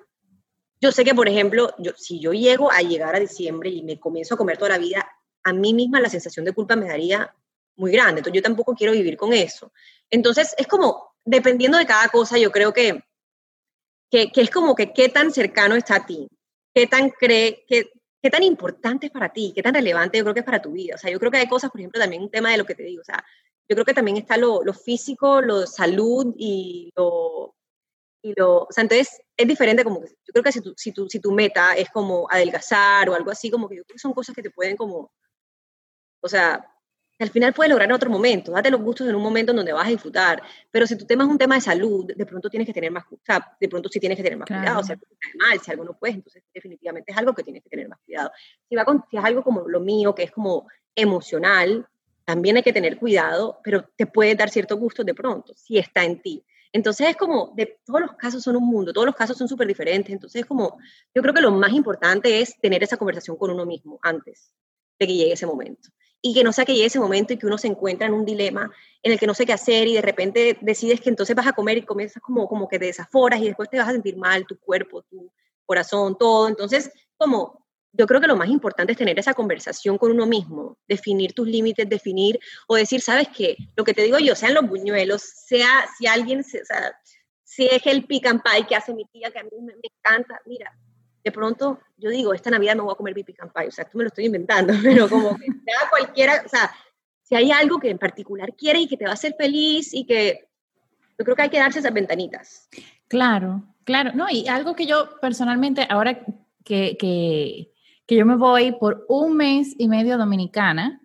yo 0.82 0.92
sé 0.92 1.06
que, 1.06 1.16
por 1.16 1.30
ejemplo, 1.30 1.74
yo, 1.78 1.92
si 1.96 2.20
yo 2.20 2.34
llego 2.34 2.72
a 2.72 2.82
llegar 2.82 3.16
a 3.16 3.20
diciembre 3.20 3.70
y 3.70 3.84
me 3.84 4.00
comienzo 4.00 4.34
a 4.36 4.38
comer 4.38 4.58
toda 4.58 4.72
la 4.72 4.78
vida, 4.78 5.10
a 5.44 5.54
mí 5.54 5.74
misma 5.74 6.02
la 6.02 6.10
sensación 6.10 6.46
de 6.46 6.54
culpa 6.54 6.76
me 6.76 6.88
daría 6.88 7.34
muy 7.76 7.92
grande, 7.92 8.20
entonces 8.20 8.42
yo 8.42 8.44
tampoco 8.44 8.76
quiero 8.76 8.94
vivir 8.94 9.16
con 9.18 9.34
eso. 9.34 9.72
Entonces, 10.10 10.54
es 10.58 10.68
como, 10.68 11.16
dependiendo 11.24 11.78
de 11.78 11.86
cada 11.86 12.10
cosa, 12.10 12.38
yo 12.38 12.52
creo 12.52 12.74
que, 12.74 13.04
que, 14.10 14.32
que 14.32 14.42
es 14.42 14.50
como 14.50 14.76
que 14.76 14.92
qué 14.92 15.10
tan 15.10 15.32
cercano 15.32 15.76
está 15.76 15.96
a 15.96 16.06
ti 16.06 16.28
qué 16.74 16.88
tan 16.88 17.10
cree, 17.10 17.66
qué, 17.68 17.92
qué 18.22 18.30
tan 18.30 18.44
importante 18.44 19.08
es 19.08 19.12
para 19.12 19.30
ti, 19.30 19.52
qué 19.56 19.62
tan 19.62 19.74
relevante 19.74 20.18
yo 20.18 20.24
creo 20.24 20.34
que 20.34 20.40
es 20.42 20.46
para 20.46 20.62
tu 20.62 20.72
vida. 20.72 20.96
O 20.96 20.98
sea, 20.98 21.12
yo 21.12 21.20
creo 21.20 21.32
que 21.32 21.38
hay 21.38 21.48
cosas, 21.48 21.72
por 21.72 21.80
ejemplo, 21.80 22.00
también 22.00 22.24
un 22.24 22.32
tema 22.32 22.52
de 22.52 22.58
lo 22.58 22.66
que 22.66 22.76
te 22.76 22.84
digo, 22.84 23.02
o 23.02 23.06
sea, 23.06 23.24
yo 23.70 23.76
creo 23.76 23.86
que 23.86 23.94
también 23.94 24.18
está 24.18 24.38
lo, 24.38 24.64
lo 24.64 24.74
físico, 24.74 25.42
lo 25.42 25.66
salud 25.66 26.34
y 26.38 26.92
lo, 26.96 27.56
y 28.22 28.34
lo, 28.36 28.64
o 28.64 28.68
sea, 28.72 28.84
entonces 28.84 29.22
es 29.41 29.48
diferente 29.48 29.83
como, 29.83 30.01
yo 30.01 30.33
creo 30.33 30.43
que 30.43 30.51
si 30.51 30.62
tu, 30.62 30.74
si, 30.75 30.91
tu, 30.91 31.10
si 31.10 31.19
tu 31.19 31.31
meta 31.31 31.74
es 31.74 31.89
como 31.89 32.27
adelgazar 32.29 33.10
o 33.10 33.15
algo 33.15 33.31
así, 33.31 33.50
como 33.50 33.67
que 33.67 33.77
yo 33.77 33.83
creo 33.83 33.95
que 33.95 34.00
son 34.00 34.13
cosas 34.13 34.36
que 34.36 34.41
te 34.41 34.51
pueden 34.51 34.75
como, 34.77 35.12
o 36.21 36.27
sea, 36.27 36.65
al 37.19 37.29
final 37.29 37.53
puedes 37.53 37.69
lograr 37.69 37.88
en 37.88 37.93
otro 37.93 38.10
momento, 38.10 38.51
date 38.51 38.71
los 38.71 38.81
gustos 38.81 39.07
en 39.07 39.15
un 39.15 39.21
momento 39.21 39.51
en 39.51 39.57
donde 39.57 39.74
vas 39.74 39.86
a 39.86 39.91
disfrutar, 39.91 40.41
pero 40.71 40.88
si 40.88 40.98
tu 40.98 41.05
tema 41.05 41.24
es 41.24 41.29
un 41.29 41.38
tema 41.38 41.55
de 41.55 41.62
salud, 41.62 42.12
de 42.15 42.25
pronto 42.25 42.50
tienes 42.50 42.65
que 42.65 42.74
tener 42.74 42.91
más, 42.91 43.03
o 43.12 43.19
sea, 43.24 43.55
de 43.60 43.69
pronto 43.69 43.89
sí 43.89 44.00
tienes 44.00 44.17
que 44.17 44.24
tener 44.24 44.39
más 44.39 44.48
cuidado, 44.48 44.84
si 44.84 44.91
algo 44.91 45.06
te 45.08 45.38
mal, 45.38 45.60
si 45.60 45.71
algo 45.71 45.84
no 45.84 45.97
puedes, 45.97 46.15
entonces 46.15 46.43
definitivamente 46.54 47.12
es 47.12 47.17
algo 47.17 47.34
que 47.34 47.43
tienes 47.43 47.62
que 47.62 47.69
tener 47.69 47.88
más 47.88 47.99
cuidado. 48.06 48.32
Si, 48.67 48.75
va 48.75 48.86
con, 48.86 49.04
si 49.10 49.17
es 49.17 49.23
algo 49.23 49.43
como 49.43 49.67
lo 49.67 49.80
mío, 49.80 50.15
que 50.15 50.23
es 50.23 50.32
como 50.32 50.67
emocional, 50.95 51.88
también 52.25 52.58
hay 52.58 52.63
que 52.63 52.73
tener 52.73 52.97
cuidado, 52.97 53.60
pero 53.63 53.88
te 53.95 54.08
puede 54.08 54.36
dar 54.36 54.49
cierto 54.49 54.77
gusto 54.77 55.04
de 55.04 55.13
pronto, 55.13 55.54
si 55.54 55.77
está 55.77 56.04
en 56.04 56.21
ti. 56.21 56.43
Entonces 56.73 57.10
es 57.10 57.17
como, 57.17 57.53
de 57.55 57.79
todos 57.86 58.01
los 58.01 58.13
casos 58.13 58.43
son 58.43 58.55
un 58.55 58.65
mundo, 58.65 58.93
todos 58.93 59.05
los 59.05 59.15
casos 59.15 59.38
son 59.38 59.47
súper 59.47 59.67
diferentes, 59.67 60.12
entonces 60.12 60.41
es 60.41 60.47
como, 60.47 60.77
yo 61.13 61.21
creo 61.21 61.34
que 61.34 61.41
lo 61.41 61.51
más 61.51 61.73
importante 61.73 62.41
es 62.41 62.57
tener 62.62 62.81
esa 62.84 62.97
conversación 62.97 63.36
con 63.38 63.51
uno 63.51 63.65
mismo 63.65 63.99
antes 64.01 64.53
de 64.99 65.07
que 65.07 65.13
llegue 65.13 65.34
ese 65.34 65.45
momento 65.45 65.89
y 66.21 66.34
que 66.34 66.43
no 66.43 66.53
sea 66.53 66.65
que 66.65 66.73
llegue 66.73 66.86
ese 66.86 66.99
momento 66.99 67.34
y 67.34 67.38
que 67.38 67.47
uno 67.47 67.57
se 67.57 67.67
encuentra 67.67 68.07
en 68.07 68.13
un 68.13 68.25
dilema 68.25 68.71
en 69.01 69.12
el 69.12 69.19
que 69.19 69.27
no 69.27 69.34
sé 69.34 69.45
qué 69.45 69.53
hacer 69.53 69.88
y 69.88 69.95
de 69.95 70.01
repente 70.01 70.57
decides 70.62 71.01
que 71.01 71.10
entonces 71.10 71.36
vas 71.36 71.47
a 71.47 71.53
comer 71.53 71.79
y 71.79 71.81
comienzas 71.81 72.21
como, 72.21 72.47
como 72.47 72.67
que 72.67 72.77
te 72.77 72.86
desaforas 72.86 73.41
y 73.41 73.47
después 73.47 73.69
te 73.69 73.77
vas 73.77 73.89
a 73.89 73.91
sentir 73.91 74.15
mal, 74.17 74.45
tu 74.45 74.57
cuerpo, 74.60 75.01
tu 75.03 75.31
corazón, 75.65 76.17
todo. 76.17 76.47
Entonces, 76.47 76.91
como 77.17 77.65
yo 77.93 78.08
creo 78.08 78.21
que 78.21 78.27
lo 78.27 78.38
más 78.38 78.49
importante 78.49 78.93
es 78.93 78.97
tener 78.97 79.19
esa 79.19 79.34
conversación 79.34 79.97
con 79.97 80.12
uno 80.12 80.25
mismo, 80.25 80.77
definir 80.88 81.34
tus 81.34 81.47
límites, 81.47 81.89
definir 81.89 82.39
o 82.67 82.75
decir, 82.75 83.01
¿sabes 83.01 83.27
qué? 83.36 83.58
Lo 83.75 83.84
que 83.84 83.93
te 83.93 84.04
digo 84.04 84.17
yo, 84.19 84.36
sean 84.36 84.54
los 84.54 84.67
buñuelos, 84.67 85.21
sea 85.21 85.86
si 85.97 86.08
alguien, 86.08 86.39
o 86.39 86.43
si 87.43 87.65
es 87.65 87.86
el 87.86 88.06
pican 88.06 88.41
pie 88.41 88.65
que 88.65 88.75
hace 88.75 88.93
mi 88.93 89.06
tía, 89.06 89.30
que 89.32 89.39
a 89.39 89.43
mí 89.43 89.49
me, 89.62 89.73
encanta, 89.73 90.39
mira, 90.45 90.73
de 91.23 91.32
pronto 91.32 91.80
yo 91.97 92.10
digo, 92.10 92.34
esta 92.34 92.49
Navidad 92.49 92.75
me 92.75 92.82
voy 92.82 92.93
a 92.93 92.97
comer 92.97 93.13
pipi 93.13 93.34
campay, 93.34 93.67
o 93.67 93.71
sea, 93.71 93.86
tú 93.86 93.97
me 93.97 94.06
lo 94.06 94.08
estoy 94.08 94.25
inventando, 94.25 94.73
pero 94.84 95.10
como 95.10 95.38
que 95.38 95.45
sea 95.45 95.89
cualquiera, 95.89 96.43
o 96.45 96.49
sea, 96.49 96.71
si 97.21 97.36
hay 97.36 97.51
algo 97.51 97.80
que 97.80 97.89
en 97.89 97.97
particular 97.97 98.56
quiere 98.56 98.80
y 98.80 98.88
que 98.88 98.97
te 98.97 99.06
va 99.06 99.12
a 99.12 99.15
hacer 99.15 99.36
feliz 99.38 99.93
y 99.93 100.06
que 100.06 100.47
yo 101.19 101.25
creo 101.25 101.36
que 101.36 101.41
hay 101.43 101.49
que 101.49 101.60
darse 101.60 101.80
esas 101.80 101.93
ventanitas. 101.93 102.69
Claro, 103.08 103.63
claro, 103.84 104.12
no, 104.13 104.27
y 104.30 104.47
algo 104.47 104.75
que 104.75 104.86
yo 104.86 105.19
personalmente, 105.19 105.86
ahora 105.89 106.23
que, 106.63 106.97
que, 106.97 107.70
que 108.12 108.17
yo 108.17 108.26
me 108.26 108.36
voy 108.36 108.74
por 108.74 109.06
un 109.08 109.38
mes 109.38 109.74
y 109.78 109.88
medio 109.88 110.17
dominicana, 110.17 111.00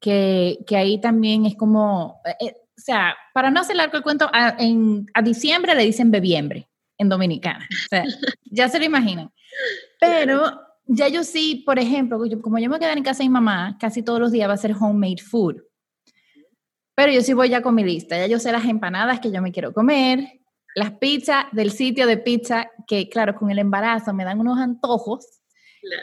que, 0.00 0.60
que 0.66 0.78
ahí 0.78 0.98
también 0.98 1.44
es 1.44 1.54
como, 1.54 2.22
eh, 2.24 2.46
eh, 2.46 2.54
o 2.56 2.80
sea, 2.80 3.14
para 3.34 3.50
no 3.50 3.60
hacer 3.60 3.76
largo 3.76 3.98
el 3.98 4.02
cuento, 4.02 4.30
en, 4.58 5.04
a 5.12 5.20
diciembre 5.20 5.74
le 5.74 5.84
dicen 5.84 6.10
bebiembre 6.10 6.66
en 6.96 7.10
Dominicana. 7.10 7.68
O 7.70 7.88
sea, 7.90 8.04
ya 8.50 8.70
se 8.70 8.78
lo 8.78 8.86
imaginan. 8.86 9.30
Pero 10.00 10.58
ya 10.86 11.08
yo 11.08 11.24
sí, 11.24 11.62
por 11.66 11.78
ejemplo, 11.78 12.18
como 12.40 12.58
yo 12.58 12.70
me 12.70 12.78
quedé 12.78 12.92
en 12.92 13.04
casa 13.04 13.18
de 13.18 13.28
mi 13.28 13.34
mamá, 13.34 13.76
casi 13.78 14.02
todos 14.02 14.18
los 14.18 14.32
días 14.32 14.48
va 14.48 14.54
a 14.54 14.56
ser 14.56 14.74
homemade 14.80 15.22
food. 15.22 15.56
Pero 16.94 17.12
yo 17.12 17.20
sí 17.20 17.34
voy 17.34 17.50
ya 17.50 17.60
con 17.60 17.74
mi 17.74 17.84
lista. 17.84 18.16
Ya 18.16 18.28
yo 18.28 18.38
sé 18.38 18.50
las 18.50 18.64
empanadas 18.64 19.20
que 19.20 19.30
yo 19.30 19.42
me 19.42 19.52
quiero 19.52 19.74
comer, 19.74 20.40
las 20.74 20.92
pizzas 20.92 21.44
del 21.52 21.70
sitio 21.70 22.06
de 22.06 22.16
pizza, 22.16 22.70
que 22.86 23.10
claro, 23.10 23.34
con 23.34 23.50
el 23.50 23.58
embarazo 23.58 24.14
me 24.14 24.24
dan 24.24 24.40
unos 24.40 24.58
antojos 24.58 25.35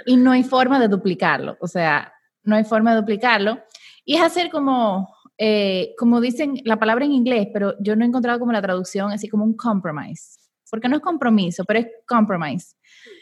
y 0.06 0.17
no 0.17 0.32
hay 0.32 0.43
forma 0.43 0.80
de 0.80 0.88
duplicarlo. 0.88 1.58
O 1.60 1.67
sea, 1.67 2.13
no 2.43 2.56
hay 2.56 2.63
forma 2.63 2.91
de 2.91 3.02
duplicarlo. 3.02 3.60
Y 4.06 4.15
es 4.15 4.22
hacer 4.22 4.50
como, 4.50 5.15
eh, 5.38 5.93
como 5.98 6.22
dicen 6.22 6.60
la 6.65 6.78
palabra 6.78 7.06
en 7.06 7.13
inglés, 7.13 7.48
pero 7.54 7.76
yo 7.80 7.96
no 7.96 8.04
he 8.04 8.08
encontrado 8.08 8.39
como 8.39 8.52
la 8.52 8.62
traducción, 8.62 9.12
así 9.12 9.28
como 9.28 9.43
un 9.43 9.56
compromise 9.56 10.43
porque 10.74 10.89
no 10.89 10.96
es 10.96 11.04
compromiso, 11.04 11.65
pero 11.65 11.82
es 11.82 11.88
compromise. 12.08 12.76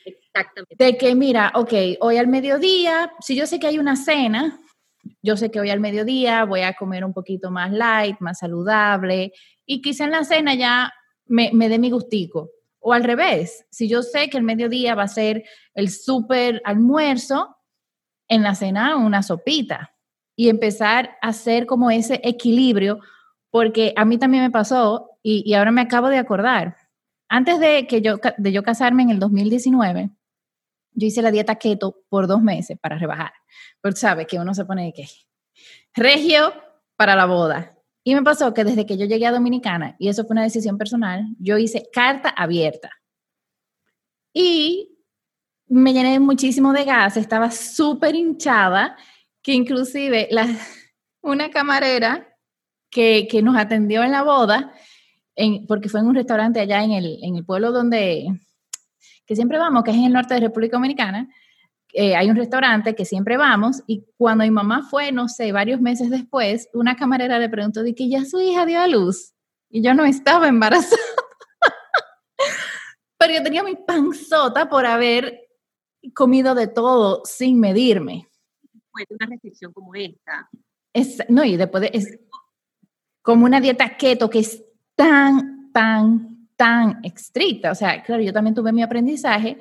Exactamente. 0.06 0.74
De 0.78 0.97
que, 0.97 1.13
mira, 1.15 1.52
ok, 1.54 1.74
hoy 2.00 2.15
al 2.15 2.30
mediodía, 2.30 3.12
si 3.19 3.36
yo 3.36 3.45
sé 3.45 3.60
que 3.60 3.67
hay 3.67 3.78
una 3.78 3.97
cena, 3.97 4.58
yo 5.21 5.36
sé 5.36 5.52
que 5.52 5.60
hoy 5.60 5.69
al 5.69 5.82
mediodía 5.82 6.45
voy 6.45 6.62
a 6.62 6.76
comer 6.76 7.04
un 7.04 7.12
poquito 7.12 7.52
más 7.52 7.69
light, 7.74 8.15
más 8.21 8.39
saludable, 8.39 9.34
y 9.65 9.82
quizá 9.82 10.06
en 10.06 10.12
la 10.12 10.24
cena 10.24 10.56
ya 10.56 10.93
me, 11.26 11.50
me 11.52 11.67
dé 11.67 11.78
mi 11.78 11.91
gustico. 11.91 12.52
O 12.82 12.94
al 12.94 13.04
revés, 13.04 13.65
si 13.70 13.88
yo 13.88 14.02
sé 14.02 14.30
que 14.30 14.38
el 14.38 14.44
mediodía 14.44 14.96
va 14.96 15.04
a 15.04 15.08
ser 15.08 15.44
el 15.74 15.89
súper 15.89 16.62
almuerzo, 16.65 17.56
en 18.28 18.44
la 18.44 18.56
cena 18.56 18.96
una 18.96 19.24
sopita. 19.24 19.94
Y 20.36 20.50
empezar 20.50 21.17
a 21.22 21.30
hacer 21.30 21.65
como 21.65 21.91
ese 21.91 22.20
equilibrio, 22.24 23.00
porque 23.50 23.94
a 23.96 24.06
mí 24.06 24.17
también 24.17 24.44
me 24.44 24.52
pasó, 24.52 25.12
y, 25.22 25.44
y 25.46 25.54
ahora 25.54 25.72
me 25.72 25.82
acabo 25.82 26.08
de 26.08 26.17
acordar, 26.17 26.78
antes 27.34 27.62
de, 27.62 27.88
que 27.88 28.02
yo, 28.02 28.17
de 28.38 28.52
yo 28.52 28.62
casarme 28.62 29.04
en 29.04 29.10
el 29.10 29.20
2019, 29.20 30.10
yo 30.94 31.08
hice 31.08 31.22
la 31.22 31.32
dieta 31.32 31.56
keto 31.56 32.04
por 32.10 32.28
dos 32.28 32.41
meses 32.41 32.78
para 32.78 32.98
rebajar. 32.98 33.32
Pero 33.80 33.96
sabes 33.96 34.28
que 34.28 34.38
uno 34.38 34.54
se 34.54 34.65
pone 34.65 34.86
de 34.86 34.94
qué. 34.94 35.08
Regio 35.94 36.54
para 36.98 37.15
la 37.15 37.26
boda. 37.26 37.78
Y 38.04 38.16
me 38.16 38.24
pasó 38.24 38.54
que 38.54 38.64
desde 38.64 38.86
que 38.86 38.98
yo 38.98 39.06
llegué 39.06 39.28
a 39.28 39.32
Dominicana, 39.32 39.96
y 40.00 40.10
eso 40.10 40.26
fue 40.26 40.34
una 40.34 40.44
decisión 40.44 40.78
personal, 40.78 41.26
yo 41.40 41.58
hice 41.58 41.88
carta 41.94 42.30
abierta. 42.30 42.90
Y 44.34 44.98
me 45.68 45.94
llené 45.94 46.20
muchísimo 46.20 46.74
de 46.74 46.84
gas, 46.84 47.18
estaba 47.18 47.52
súper 47.52 48.16
hinchada, 48.16 48.98
que 49.42 49.54
inclusive 49.54 50.28
la, 50.32 50.48
una 51.22 51.50
camarera 51.52 52.28
que, 52.90 53.28
que 53.30 53.42
nos 53.42 53.56
atendió 53.56 54.04
en 54.04 54.12
la 54.12 54.24
boda, 54.24 54.74
porque 55.68 55.90
fue 55.90 56.02
en 56.02 56.08
un 56.08 56.16
restaurante 56.16 56.60
allá 56.60 56.84
en 56.84 56.92
el, 56.92 57.20
en 57.24 57.36
el 57.36 57.46
pueblo 57.46 57.72
donde, 57.72 58.28
que 59.26 59.36
siempre 59.36 59.58
vamos, 59.58 59.84
que 59.84 59.92
es 59.92 59.98
en 59.98 60.06
el 60.06 60.14
norte 60.14 60.34
de 60.34 60.42
República 60.42 60.78
Dominicana, 60.78 61.30
eh, 61.93 62.15
hay 62.15 62.30
un 62.30 62.36
restaurante 62.36 62.95
que 62.95 63.06
siempre 63.06 63.38
vamos 63.38 63.84
y 63.86 64.06
cuando 64.17 64.43
mi 64.43 64.51
mamá 64.51 64.88
fue, 64.89 65.12
no 65.12 65.27
sé, 65.27 65.51
varios 65.51 65.82
meses 65.82 66.10
después, 66.10 66.69
una 66.73 66.95
camarera 66.95 67.38
le 67.38 67.49
preguntó 67.49 67.84
de 67.84 67.93
que 67.93 68.10
ya 68.10 68.23
su 68.23 68.39
hija 68.39 68.65
dio 68.65 68.80
a 68.80 68.88
luz 68.88 69.34
y 69.69 69.82
yo 69.82 69.93
no 69.93 70.06
estaba 70.06 70.47
embarazada. 70.47 70.97
Pero 73.17 73.34
yo 73.34 73.43
tenía 73.43 73.63
mi 73.63 73.75
panzota 73.75 74.69
por 74.69 74.86
haber 74.86 75.49
comido 76.15 76.56
de 76.56 76.67
todo 76.67 77.23
sin 77.25 77.60
medirme. 77.60 78.27
Fue 78.91 79.06
una 79.10 79.27
restricción 79.27 79.73
como 79.73 79.93
esta. 79.95 80.49
Es, 80.93 81.19
no, 81.30 81.43
y 81.43 81.58
después 81.58 81.89
es 81.93 82.19
como 83.21 83.45
una 83.45 83.62
dieta 83.62 83.97
keto 83.97 84.30
que 84.30 84.39
es 84.39 84.63
tan, 84.95 85.71
tan, 85.71 86.47
tan 86.56 86.99
estricta. 87.04 87.71
O 87.71 87.75
sea, 87.75 88.01
claro, 88.01 88.23
yo 88.23 88.34
también 88.34 88.56
tuve 88.56 88.71
mi 88.71 88.82
aprendizaje 88.82 89.58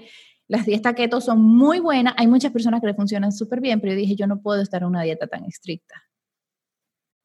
las 0.50 0.66
dietas 0.66 0.94
keto 0.94 1.20
son 1.20 1.40
muy 1.40 1.78
buenas, 1.78 2.12
hay 2.16 2.26
muchas 2.26 2.50
personas 2.50 2.80
que 2.80 2.88
le 2.88 2.94
funcionan 2.94 3.30
súper 3.30 3.60
bien, 3.60 3.80
pero 3.80 3.92
yo 3.92 3.98
dije, 4.00 4.16
yo 4.16 4.26
no 4.26 4.42
puedo 4.42 4.60
estar 4.60 4.82
en 4.82 4.88
una 4.88 5.02
dieta 5.02 5.28
tan 5.28 5.44
estricta. 5.44 5.94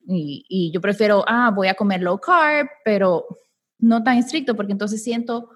Y, 0.07 0.71
yo 0.71 0.79
prefiero, 0.79 1.25
ah, 1.27 1.49
voy 1.49 1.67
a 1.67 1.73
comer 1.73 2.03
low 2.03 2.19
carb, 2.19 2.67
pero 2.83 3.25
no 3.79 4.03
tan 4.03 4.19
estricto, 4.19 4.55
porque 4.55 4.73
entonces 4.73 5.03
siento, 5.03 5.49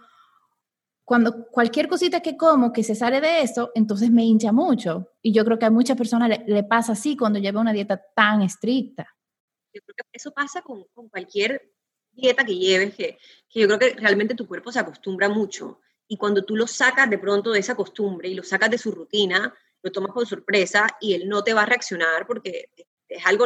cuando 1.06 1.46
cualquier 1.52 1.88
cosita 1.88 2.22
que 2.22 2.36
como 2.36 2.74
que 2.74 2.84
se 2.84 2.96
sale 2.96 3.22
de 3.22 3.44
eso, 3.44 3.70
entonces 3.76 4.10
me 4.10 4.26
hincha 4.26 4.52
mucho. 4.52 5.12
Y 5.22 5.32
yo 5.32 5.46
creo 5.46 5.60
que 5.60 5.66
a 5.66 5.70
muchas 5.70 5.96
personas 5.96 6.40
le, 6.48 6.64
pasa 6.64 6.94
así 6.94 7.16
cuando 7.16 7.38
lleva 7.38 7.62
una 7.62 7.72
dieta 7.72 8.02
tan 8.16 8.42
estricta. 8.42 9.16
Yo 9.72 9.82
creo 9.86 9.96
que 9.96 10.04
eso 10.14 10.32
pasa 10.32 10.64
con, 10.64 10.86
cualquier 11.12 11.72
dieta 12.14 12.44
que 12.44 12.58
lleves, 12.58 12.96
que, 12.96 13.20
que 13.48 13.60
yo 13.60 13.68
creo 13.68 13.78
que 13.78 13.94
realmente 13.94 14.34
tu 14.34 14.48
cuerpo 14.48 14.72
se 14.72 14.80
acostumbra 14.80 15.30
mucho 15.30 15.80
y 16.12 16.18
cuando 16.18 16.44
tú 16.44 16.56
lo 16.56 16.66
sacas 16.66 17.08
de 17.10 17.20
pronto 17.20 17.52
de 17.52 17.60
esa 17.60 17.76
costumbre 17.76 18.28
y 18.28 18.34
lo 18.34 18.44
sacas 18.44 18.72
de 18.72 18.80
su 18.80 18.92
rutina, 18.92 19.54
lo 19.84 19.92
tomas 19.92 20.12
por 20.12 20.28
sorpresa 20.28 20.88
y 21.00 21.14
él 21.14 21.30
no 21.30 21.44
te 21.44 21.54
va 21.54 21.62
a 21.62 21.66
reaccionar 21.68 22.26
porque 22.26 22.72
es 23.08 23.26
algo 23.26 23.46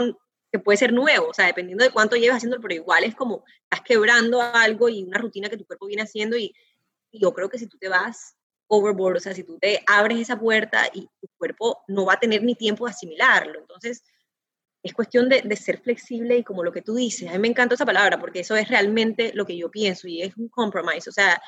que 0.50 0.60
puede 0.60 0.78
ser 0.78 0.94
nuevo, 0.94 1.28
o 1.28 1.34
sea, 1.34 1.48
dependiendo 1.48 1.84
de 1.84 1.92
cuánto 1.92 2.16
lleves 2.16 2.38
haciendo, 2.38 2.62
pero 2.62 2.74
igual 2.74 3.04
es 3.04 3.16
como 3.16 3.44
estás 3.64 3.82
quebrando 3.86 4.42
algo 4.42 4.88
y 4.88 5.04
una 5.04 5.18
rutina 5.18 5.50
que 5.50 5.58
tu 5.58 5.66
cuerpo 5.66 5.88
viene 5.88 6.04
haciendo 6.04 6.38
y, 6.38 6.56
yo 7.16 7.32
creo 7.32 7.48
que 7.48 7.60
si 7.60 7.68
tú 7.68 7.78
te 7.78 7.90
vas 7.90 8.36
overboard, 8.66 9.18
o 9.18 9.20
sea, 9.20 9.36
si 9.36 9.44
tú 9.44 9.60
te 9.60 9.84
abres 9.86 10.18
esa 10.18 10.40
puerta 10.40 10.90
y 10.92 11.02
tu 11.22 11.28
cuerpo 11.38 11.84
no 11.88 12.06
va 12.06 12.14
a 12.14 12.20
tener 12.20 12.42
ni 12.42 12.56
tiempo 12.56 12.86
de 12.86 12.92
asimilarlo, 12.92 13.60
entonces 13.60 14.04
es 14.82 14.94
cuestión 14.96 15.30
de, 15.30 15.44
de, 15.44 15.56
ser 15.56 15.80
flexible 15.80 16.38
y 16.38 16.44
como 16.44 16.64
lo 16.64 16.72
que 16.72 16.82
tú 16.82 16.96
dices, 16.96 17.30
a 17.30 17.34
mí 17.34 17.38
me 17.38 17.50
encanta 17.50 17.76
esa 17.76 17.86
palabra 17.86 18.20
porque 18.20 18.40
eso 18.40 18.56
es 18.56 18.68
realmente 18.68 19.32
lo 19.36 19.46
que 19.46 19.56
yo 19.56 19.70
pienso 19.70 20.08
y 20.08 20.24
es 20.24 20.36
un 20.38 20.50
compromise, 20.50 21.08
o 21.08 21.14
sea, 21.14 21.40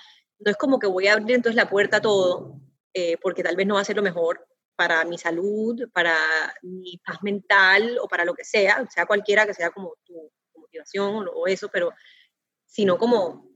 no 0.46 0.52
es 0.52 0.58
como 0.58 0.78
que 0.80 0.88
voy 0.88 1.08
a 1.08 1.14
abrir 1.14 1.36
entonces 1.36 1.56
la 1.56 1.70
puerta 1.70 1.98
a 1.98 2.02
todo, 2.02 2.62
eh, 2.94 3.18
porque 3.22 3.44
tal 3.44 3.56
vez 3.56 3.66
no 3.66 3.76
va 3.76 3.82
a 3.82 3.86
ser 3.86 3.96
lo 3.96 4.04
mejor 4.04 4.48
para 4.76 5.04
mi 5.04 5.18
salud, 5.18 5.90
para 5.92 6.16
mi 6.62 7.02
paz 7.04 7.18
mental 7.24 7.98
o 8.00 8.08
para 8.08 8.24
lo 8.24 8.36
que 8.36 8.44
sea, 8.44 8.86
sea 8.90 9.08
cualquiera 9.08 9.46
que 9.46 9.54
sea 9.54 9.72
como 9.72 9.96
tu, 10.06 10.32
motivación 10.56 11.28
o, 11.34 11.48
eso, 11.48 11.70
pero 11.72 11.92
sino 12.66 12.98
como 12.98 13.50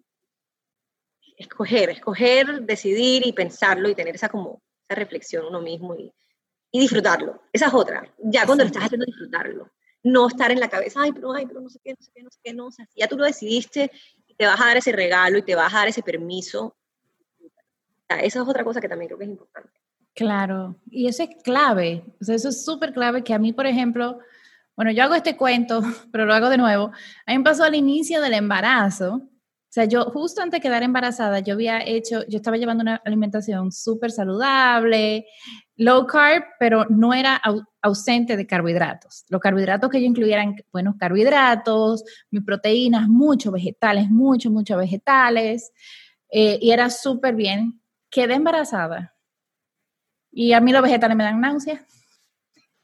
escoger, 1.37 1.91
escoger, 1.91 2.61
decidir 2.63 3.25
y 3.25 3.33
pensarlo 3.33 3.87
y 3.89 3.95
tener 3.95 4.15
esa 4.15 4.29
como 4.29 4.61
esa 4.87 4.95
reflexión 4.99 5.45
uno 5.45 5.61
mismo 5.61 5.95
y, 5.95 6.13
y 6.71 6.79
disfrutarlo. 6.79 7.41
Esa 7.53 7.67
es 7.67 7.73
otra. 7.73 8.03
Ya 8.17 8.45
cuando 8.45 8.63
lo 8.63 8.67
estás 8.67 8.85
haciendo, 8.85 9.05
disfrutarlo. 9.05 9.71
No 10.01 10.27
estar 10.27 10.51
en 10.51 10.59
la 10.59 10.69
cabeza, 10.69 11.01
ay, 11.01 11.11
pero, 11.11 11.33
ay, 11.33 11.45
pero 11.45 11.61
no 11.61 11.69
sé 11.69 11.79
qué, 11.83 11.91
no 11.91 12.01
sé 12.01 12.11
qué, 12.13 12.23
no 12.23 12.31
sé 12.31 12.39
qué, 12.43 12.53
no. 12.53 12.67
O 12.67 12.71
sea, 12.71 12.87
ya 12.95 13.07
tú 13.07 13.17
lo 13.17 13.25
decidiste 13.25 13.91
te 14.39 14.45
vas 14.45 14.59
a 14.61 14.67
dar 14.67 14.77
ese 14.77 14.93
regalo 14.93 15.37
y 15.37 15.41
te 15.41 15.53
vas 15.53 15.73
a 15.73 15.79
dar 15.79 15.89
ese 15.89 16.01
permiso. 16.01 16.77
Esa 18.17 18.41
es 18.41 18.47
otra 18.47 18.63
cosa 18.63 18.81
que 18.81 18.89
también 18.89 19.07
creo 19.07 19.19
que 19.19 19.25
es 19.25 19.31
importante. 19.31 19.69
Claro, 20.15 20.75
y 20.89 21.07
eso 21.07 21.23
es 21.23 21.29
clave, 21.43 22.03
o 22.19 22.23
sea, 22.25 22.35
eso 22.35 22.49
es 22.49 22.65
súper 22.65 22.93
clave 22.93 23.23
que 23.23 23.33
a 23.33 23.39
mí, 23.39 23.53
por 23.53 23.67
ejemplo, 23.67 24.19
bueno, 24.75 24.91
yo 24.91 25.03
hago 25.03 25.15
este 25.15 25.37
cuento, 25.37 25.81
pero 26.11 26.25
lo 26.25 26.33
hago 26.33 26.49
de 26.49 26.57
nuevo. 26.57 26.91
A 27.25 27.31
mí 27.31 27.37
me 27.37 27.43
pasó 27.43 27.63
al 27.63 27.75
inicio 27.75 28.21
del 28.21 28.33
embarazo, 28.33 29.29
o 29.69 29.71
sea, 29.71 29.85
yo 29.85 30.05
justo 30.05 30.41
antes 30.41 30.57
de 30.57 30.61
quedar 30.67 30.81
embarazada, 30.81 31.41
yo 31.41 31.53
había 31.53 31.85
hecho, 31.85 32.25
yo 32.27 32.37
estaba 32.37 32.57
llevando 32.57 32.81
una 32.81 32.95
alimentación 33.05 33.71
súper 33.71 34.09
saludable, 34.09 35.27
low 35.75 36.07
carb, 36.07 36.43
pero 36.59 36.87
no 36.89 37.13
era 37.13 37.39
ausente 37.79 38.35
de 38.35 38.47
carbohidratos. 38.47 39.25
Los 39.29 39.39
carbohidratos 39.39 39.91
que 39.91 40.01
yo 40.01 40.07
incluía 40.07 40.37
eran 40.37 40.55
buenos 40.73 40.95
carbohidratos, 40.97 42.03
mis 42.31 42.43
proteínas, 42.43 43.07
muchos 43.07 43.53
vegetales, 43.53 44.09
muchos, 44.09 44.51
muchos 44.51 44.75
vegetales, 44.75 45.71
eh, 46.31 46.57
y 46.59 46.71
era 46.71 46.89
súper 46.89 47.35
bien. 47.35 47.78
Quedé 48.09 48.35
embarazada 48.35 49.15
y 50.31 50.53
a 50.53 50.61
mí 50.61 50.71
los 50.71 50.81
vegetales 50.81 51.17
me 51.17 51.23
dan 51.23 51.41
náuseas. 51.41 51.81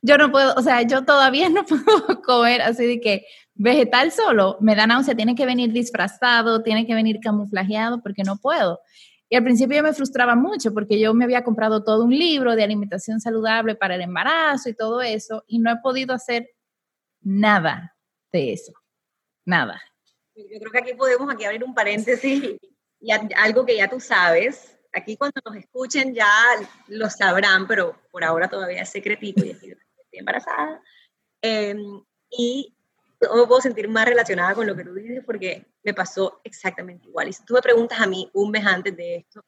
Yo 0.02 0.18
no 0.18 0.32
puedo, 0.32 0.54
o 0.56 0.62
sea, 0.62 0.82
yo 0.84 1.04
todavía 1.04 1.50
no 1.50 1.66
puedo 1.66 2.22
comer 2.22 2.62
así 2.62 2.86
de 2.86 3.00
que 3.00 3.26
vegetal 3.54 4.12
solo 4.12 4.58
me 4.62 4.76
da 4.76 4.88
náusea, 4.88 5.16
tiene 5.16 5.36
que 5.36 5.46
venir 5.46 5.72
disfrazado, 5.72 6.62
tiene 6.62 6.86
que 6.86 6.94
venir 6.94 7.20
camuflajeado 7.20 8.02
porque 8.02 8.24
no 8.24 8.38
puedo. 8.38 8.80
Y 9.30 9.36
al 9.36 9.44
principio 9.44 9.78
yo 9.78 9.84
me 9.84 9.94
frustraba 9.94 10.36
mucho 10.36 10.74
porque 10.74 11.00
yo 11.00 11.14
me 11.14 11.24
había 11.24 11.44
comprado 11.44 11.84
todo 11.84 12.04
un 12.04 12.12
libro 12.12 12.56
de 12.56 12.64
alimentación 12.64 13.20
saludable 13.20 13.76
para 13.76 13.96
el 13.96 14.02
embarazo 14.02 14.70
y 14.70 14.76
todo 14.76 15.02
eso 15.02 15.44
y 15.48 15.60
no 15.60 15.72
he 15.72 15.78
podido 15.78 16.14
hacer 16.14 16.50
nada 17.22 17.96
de 18.32 18.54
eso. 18.54 18.74
Nada. 19.44 19.82
Yo 20.36 20.60
creo 20.60 20.72
que 20.72 20.80
aquí 20.80 20.94
podemos 20.94 21.34
aquí 21.34 21.46
abrir 21.46 21.64
un 21.64 21.74
paréntesis 21.74 22.58
y 23.00 23.12
algo 23.12 23.66
que 23.66 23.78
ya 23.78 23.90
tú 23.90 24.00
sabes. 24.00 24.75
Aquí 24.96 25.18
cuando 25.18 25.42
nos 25.46 25.58
escuchen 25.58 26.14
ya 26.14 26.32
lo 26.88 27.10
sabrán, 27.10 27.68
pero 27.68 28.00
por 28.12 28.24
ahora 28.24 28.50
todavía 28.50 28.84
es 28.84 28.90
secretito 28.90 29.44
y 29.44 29.50
estoy, 29.50 29.78
embarazada. 30.14 30.82
Em, 31.42 32.02
y 32.30 32.74
no 33.22 33.36
me 33.36 33.48
puedo 33.48 33.60
sentir 33.60 33.90
más 33.90 34.06
relacionada 34.06 34.56
con 34.56 34.66
lo 34.66 34.76
que 34.76 34.86
tú 34.86 34.94
dices 34.94 35.22
porque 35.26 35.66
me 35.84 35.94
pasó 35.94 36.40
exactamente 36.46 37.10
igual. 37.10 37.28
Y 37.28 37.34
si 37.34 37.44
tú 37.44 37.56
me 37.56 37.62
preguntas 37.62 38.00
a 38.00 38.08
mí 38.08 38.30
un 38.34 38.52
mes 38.52 38.66
antes 38.66 38.96
de 38.96 39.18
esto, 39.18 39.44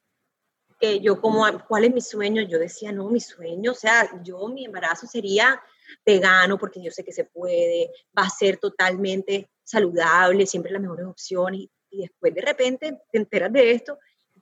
que 0.80 1.00
yo 1.00 1.22
como, 1.22 1.46
¿cuál 1.66 1.86
es 1.86 1.94
mi 1.94 2.02
sueño? 2.02 2.42
Yo 2.42 2.60
decía, 2.60 2.92
no, 2.92 3.10
mi 3.10 3.22
sueño, 3.22 3.72
o 3.72 3.76
sea, 3.76 4.22
yo 4.24 4.48
mi 4.50 4.66
embarazo 4.66 5.08
sería 5.08 5.62
vegano 6.06 6.58
porque 6.58 6.84
yo 6.84 6.92
sé 6.92 7.06
que 7.06 7.14
se 7.14 7.24
puede, 7.24 7.90
va 8.18 8.24
a 8.24 8.30
ser 8.30 8.58
totalmente 8.58 9.50
saludable, 9.64 10.46
siempre 10.46 10.74
las 10.74 10.82
mejores 10.82 11.06
opciones. 11.06 11.68
Y 11.90 12.02
después 12.02 12.34
de 12.34 12.42
repente 12.42 13.02
te 13.12 13.18
enteras 13.18 13.52
de 13.54 13.72
esto, 13.72 13.98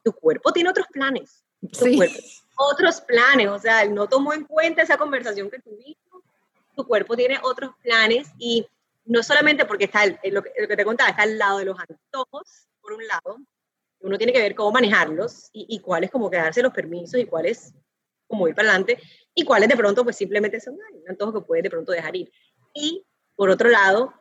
tu 0.06 0.14
cuerpo 0.14 0.54
tiene 0.54 0.70
otros 0.70 0.86
planes. 0.88 1.44
Tu 1.74 1.86
sí. 1.86 1.96
cuerpo, 1.98 2.20
otros 2.58 3.02
planes, 3.02 3.48
o 3.48 3.58
sea, 3.58 3.86
no 3.86 4.08
tomó 4.08 4.34
en 4.34 4.46
cuenta 4.46 4.84
esa 4.84 4.98
conversación 4.98 5.50
que 5.50 5.60
tuvimos, 5.60 6.24
tu 6.76 6.86
cuerpo 6.86 7.16
tiene 7.16 7.40
otros 7.42 7.72
planes 7.82 8.30
y 8.38 8.68
no 9.06 9.24
solamente 9.24 9.66
porque 9.66 9.86
está, 9.86 10.06
lo, 10.06 10.44
que, 10.44 10.52
te 10.78 10.86
contaba, 10.86 11.10
está 11.10 11.24
al 11.24 11.38
lado 11.40 11.58
de 11.58 11.66
los 11.66 11.78
antojos, 11.80 12.68
por 12.82 12.94
un 12.94 13.08
lado, 13.08 13.40
uno 14.02 14.18
tiene 14.18 14.32
que 14.32 14.42
ver 14.42 14.54
cómo 14.54 14.72
manejarlos 14.72 15.50
y, 15.52 15.66
y 15.70 15.80
cuáles 15.80 16.12
como 16.12 16.30
que 16.30 16.38
darse 16.38 16.62
los 16.62 16.74
permisos 16.74 17.20
y 17.20 17.26
cuáles 17.26 17.74
como 18.28 18.48
ir 18.48 18.54
para 18.54 18.70
adelante 18.70 19.02
y 19.34 19.44
cuáles 19.44 19.70
de 19.70 19.78
pronto 19.78 20.04
pues 20.04 20.16
simplemente 20.16 20.60
son 20.60 20.76
un 20.76 21.10
antojo 21.10 21.34
que 21.34 21.46
puedes 21.46 21.64
de 21.64 21.70
pronto 21.72 21.92
dejar 21.92 22.16
ir. 22.16 22.32
Y 22.74 23.04
por 23.36 23.50
otro 23.50 23.70
lado 23.70 24.14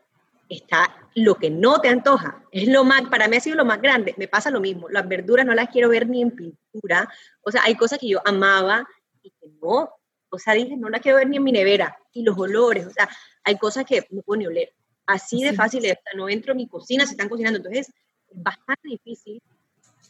está 0.49 1.09
lo 1.15 1.37
que 1.37 1.51
no 1.51 1.81
te 1.81 1.89
antoja, 1.89 2.45
es 2.51 2.69
lo 2.69 2.85
más, 2.85 3.03
para 3.09 3.29
mí 3.29 3.37
ha 3.37 3.41
sido 3.41 3.57
lo 3.57 3.65
más 3.65 3.81
grande, 3.81 4.15
me 4.17 4.29
pasa 4.29 4.51
lo 4.51 4.61
mismo, 4.61 4.89
las 4.89 5.07
verduras 5.07 5.47
no 5.47 5.55
las 5.55 5.69
quiero 5.69 5.89
ver 5.89 6.09
ni 6.09 6.23
en 6.23 6.31
pintura, 6.31 7.09
o 7.43 7.51
sea, 7.51 7.63
hay 7.65 7.77
cosas 7.77 7.99
que 7.99 8.09
yo 8.09 8.21
amaba 8.25 8.87
y 9.23 9.31
que 9.31 9.47
no, 9.63 9.91
o 10.29 10.39
sea, 10.39 10.55
dije, 10.55 10.77
no 10.77 10.89
las 10.89 11.01
quiero 11.01 11.19
ver 11.19 11.29
ni 11.29 11.37
en 11.37 11.45
mi 11.45 11.53
nevera, 11.53 11.97
y 12.13 12.23
los 12.23 12.37
olores, 12.39 12.87
o 12.87 12.91
sea, 12.91 13.09
hay 13.45 13.57
cosas 13.59 13.85
que 13.85 14.07
no 14.11 14.23
puedo 14.23 14.39
ni 14.39 14.47
oler. 14.47 14.73
Así 15.07 15.43
de 15.43 15.53
fácil 15.53 15.85
es, 15.85 15.99
no 16.17 16.29
entro 16.29 16.53
en 16.53 16.59
mi 16.59 16.67
cocina, 16.67 17.05
se 17.05 17.13
están 17.13 17.29
cocinando. 17.29 17.59
Entonces, 17.59 17.89
es 17.89 17.95
bastante 18.43 18.89
difícil 18.89 19.43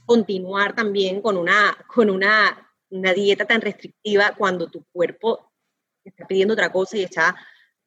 continuar 0.07 0.75
también 0.75 1.20
con 1.20 1.37
una, 1.37 1.77
con 1.88 2.11
una, 2.11 2.70
una 2.90 3.12
dieta 3.12 3.44
tan 3.44 3.61
restrictiva 3.61 4.35
cuando 4.37 4.68
tu 4.68 4.85
cuerpo 4.92 5.51
está 6.05 6.27
pidiendo 6.27 6.55
otra 6.55 6.70
cosa 6.70 6.97
y 6.97 7.03
está 7.03 7.35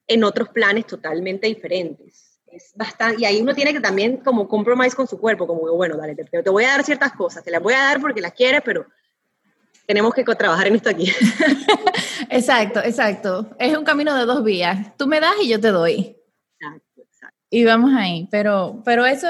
en 0.07 0.23
otros 0.23 0.49
planes 0.49 0.85
totalmente 0.85 1.47
diferentes. 1.47 2.26
Es 2.51 2.71
bastante, 2.75 3.21
y 3.21 3.25
ahí 3.25 3.41
uno 3.41 3.53
tiene 3.53 3.73
que 3.73 3.79
también 3.79 4.17
como 4.17 4.47
compromise 4.47 4.95
con 4.95 5.07
su 5.07 5.19
cuerpo, 5.19 5.45
como 5.45 5.71
bueno, 5.73 5.97
dale, 5.97 6.15
te, 6.15 6.23
te 6.23 6.49
voy 6.49 6.63
a 6.63 6.69
dar 6.69 6.83
ciertas 6.83 7.11
cosas, 7.11 7.43
te 7.43 7.51
las 7.51 7.61
voy 7.61 7.73
a 7.73 7.83
dar 7.83 8.01
porque 8.01 8.21
las 8.21 8.33
quieres, 8.33 8.61
pero 8.63 8.85
tenemos 9.87 10.13
que 10.13 10.23
trabajar 10.23 10.67
en 10.67 10.75
esto 10.75 10.89
aquí. 10.89 11.09
exacto, 12.29 12.81
exacto. 12.83 13.49
Es 13.57 13.75
un 13.75 13.85
camino 13.85 14.13
de 14.15 14.25
dos 14.25 14.43
vías. 14.43 14.95
Tú 14.97 15.07
me 15.07 15.21
das 15.21 15.35
y 15.41 15.47
yo 15.47 15.61
te 15.61 15.69
doy. 15.69 16.17
Exacto, 16.59 17.01
exacto. 17.01 17.37
Y 17.49 17.63
vamos 17.63 17.91
ahí. 17.95 18.27
Pero, 18.29 18.81
pero 18.83 19.05
eso, 19.05 19.27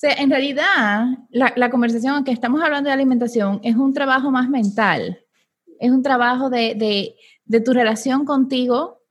en 0.00 0.30
realidad, 0.30 1.04
la, 1.30 1.70
conversación, 1.70 2.24
que 2.24 2.32
estamos 2.32 2.62
hablando 2.62 2.88
de 2.88 2.94
alimentación, 2.94 3.60
es 3.62 3.76
un 3.76 3.92
trabajo 3.92 4.30
más 4.30 4.48
mental. 4.48 5.22
Es 5.78 5.90
un 5.90 6.02
trabajo 6.02 6.48
de, 6.48 7.14
tu 7.62 7.72
relación 7.74 8.24
contigo 8.24 9.01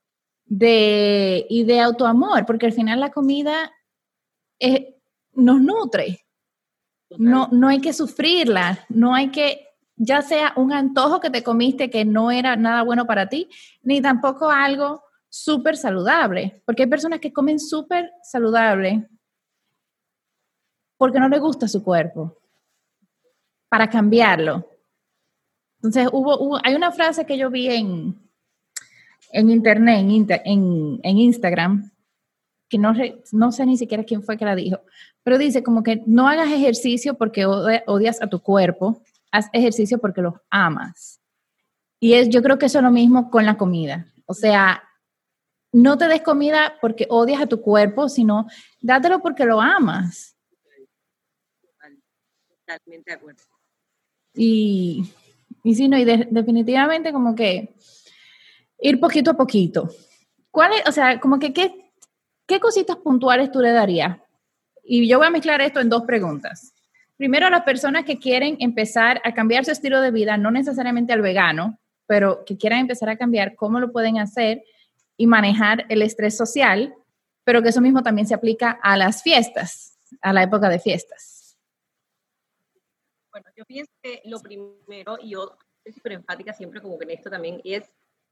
de, 0.52 1.48
y 1.50 1.64
de 1.64 1.80
autoamor, 1.80 2.46
porque 2.46 2.66
al 2.66 2.74
final 2.74 3.00
la 3.00 3.12
comida 3.12 3.72
nos 5.34 5.62
nutre. 5.62 6.26
No, 7.18 7.48
no 7.54 7.70
hay 7.70 7.80
que 7.80 7.94
sufrirla, 7.94 8.86
no 8.90 9.16
hay 9.16 9.30
que 9.32 9.66
ya 9.96 10.22
sea 10.22 10.52
un 10.58 10.74
antojo 10.74 11.22
que 11.22 11.30
te 11.30 11.44
comiste 11.44 11.90
que 11.90 12.04
no 12.04 12.32
era 12.32 12.58
nada 12.58 12.84
bueno 12.84 13.06
para 13.06 13.30
ti, 13.30 13.50
ni 13.82 14.02
tampoco 14.02 14.50
algo 14.50 15.02
súper 15.30 15.78
saludable, 15.78 16.62
porque 16.66 16.84
hay 16.84 16.90
personas 16.90 17.22
que 17.22 17.32
comen 17.32 17.58
súper 17.58 18.12
saludable 18.22 19.08
porque 20.98 21.20
no 21.20 21.30
le 21.30 21.40
gusta 21.40 21.68
su 21.68 21.82
cuerpo, 21.82 22.38
para 23.70 23.90
cambiarlo. 23.90 24.70
Entonces, 25.78 26.10
hubo, 26.12 26.60
hay 26.64 26.76
una 26.76 26.92
frase 26.92 27.26
que 27.26 27.38
yo 27.38 27.50
vi 27.50 27.68
en, 27.70 28.21
en 29.34 29.50
internet, 29.50 30.00
en, 30.46 31.00
en, 31.04 31.18
Instagram, 31.18 31.92
que 32.70 32.78
no, 32.78 32.94
no 33.32 33.52
sé 33.52 33.66
ni 33.66 33.78
siquiera 33.78 34.04
quién 34.04 34.24
fue 34.24 34.38
que 34.38 34.46
la 34.46 34.56
dijo, 34.56 34.82
pero 35.24 35.38
dice 35.38 35.64
como 35.64 35.84
que 35.84 36.02
no 36.06 36.28
hagas 36.28 36.52
ejercicio 36.52 37.16
porque 37.16 37.46
odias 37.46 38.22
a 38.22 38.28
tu 38.28 38.42
cuerpo, 38.42 39.02
haz 39.32 39.48
ejercicio 39.54 40.00
porque 40.00 40.22
los 40.22 40.36
amas. 40.50 41.20
Y 42.00 42.14
es, 42.14 42.30
yo 42.30 42.42
creo 42.42 42.58
que 42.58 42.66
eso 42.66 42.80
es 42.80 42.84
lo 42.84 42.92
mismo 42.92 43.30
con 43.30 43.46
la 43.46 43.58
comida. 43.58 44.08
O 44.26 44.34
sea, 44.34 44.84
no 45.72 45.98
te 45.98 46.08
des 46.08 46.22
comida 46.22 46.74
porque 46.82 47.06
odias 47.10 47.42
a 47.42 47.48
tu 47.48 47.62
cuerpo, 47.62 48.10
sino 48.10 48.48
dátelo 48.82 49.22
porque 49.22 49.46
lo 49.46 49.62
amas. 49.62 50.36
Totalmente 52.66 53.12
de 53.12 53.16
acuerdo. 53.16 53.44
Y, 54.34 55.12
y 55.64 55.76
sí, 55.76 55.88
no, 55.88 55.98
y 55.98 56.06
definitivamente 56.06 57.12
como 57.12 57.36
que 57.36 57.76
ir 58.82 59.00
poquito 59.00 59.32
a 59.32 59.38
poquito. 59.38 59.90
¿Cuál 60.50 60.74
es, 60.74 60.88
o 60.88 60.92
sea, 60.92 61.20
como 61.20 61.40
que 61.40 61.54
qué, 61.54 61.92
qué 62.46 62.60
cositas 62.60 62.98
puntuales 62.98 63.52
tú 63.52 63.60
le 63.60 63.72
darías? 63.72 64.18
Y 64.84 65.08
yo 65.08 65.20
voy 65.20 65.28
a 65.28 65.32
mezclar 65.32 65.62
esto 65.62 65.80
en 65.80 65.90
dos 65.90 66.04
preguntas. 66.04 66.74
Primero, 67.16 67.48
a 67.48 67.52
las 67.52 67.64
personas 67.64 68.04
que 68.04 68.18
quieren 68.18 68.58
empezar 68.60 69.22
a 69.24 69.34
cambiar 69.34 69.64
su 69.64 69.72
estilo 69.72 70.02
de 70.02 70.12
vida, 70.12 70.38
no 70.38 70.50
necesariamente 70.50 71.14
al 71.14 71.22
vegano, 71.22 71.80
pero 72.08 72.44
que 72.46 72.58
quieran 72.58 72.80
empezar 72.80 73.10
a 73.10 73.18
cambiar, 73.18 73.56
¿cómo 73.56 73.80
lo 73.80 73.92
pueden 73.92 74.18
hacer? 74.18 74.64
Y 75.16 75.28
manejar 75.28 75.86
el 75.90 76.02
estrés 76.02 76.36
social, 76.36 76.96
pero 77.44 77.62
que 77.62 77.70
eso 77.70 77.80
mismo 77.80 78.02
también 78.02 78.28
se 78.28 78.34
aplica 78.34 78.72
a 78.82 78.98
las 78.98 79.22
fiestas, 79.22 79.98
a 80.22 80.34
la 80.34 80.44
época 80.44 80.68
de 80.68 80.80
fiestas. 80.80 81.58
Bueno, 83.32 83.48
yo 83.56 83.66
pienso 83.66 83.92
que 84.02 84.22
lo 84.26 84.40
primero, 84.42 85.18
y 85.22 85.30
yo 85.30 85.58
soy 85.84 85.94
súper 85.94 86.14
enfática 86.14 86.54
siempre 86.54 86.82
como 86.82 86.98
que 86.98 87.06
en 87.06 87.12
esto 87.12 87.30
también, 87.30 87.62
es 87.64 87.84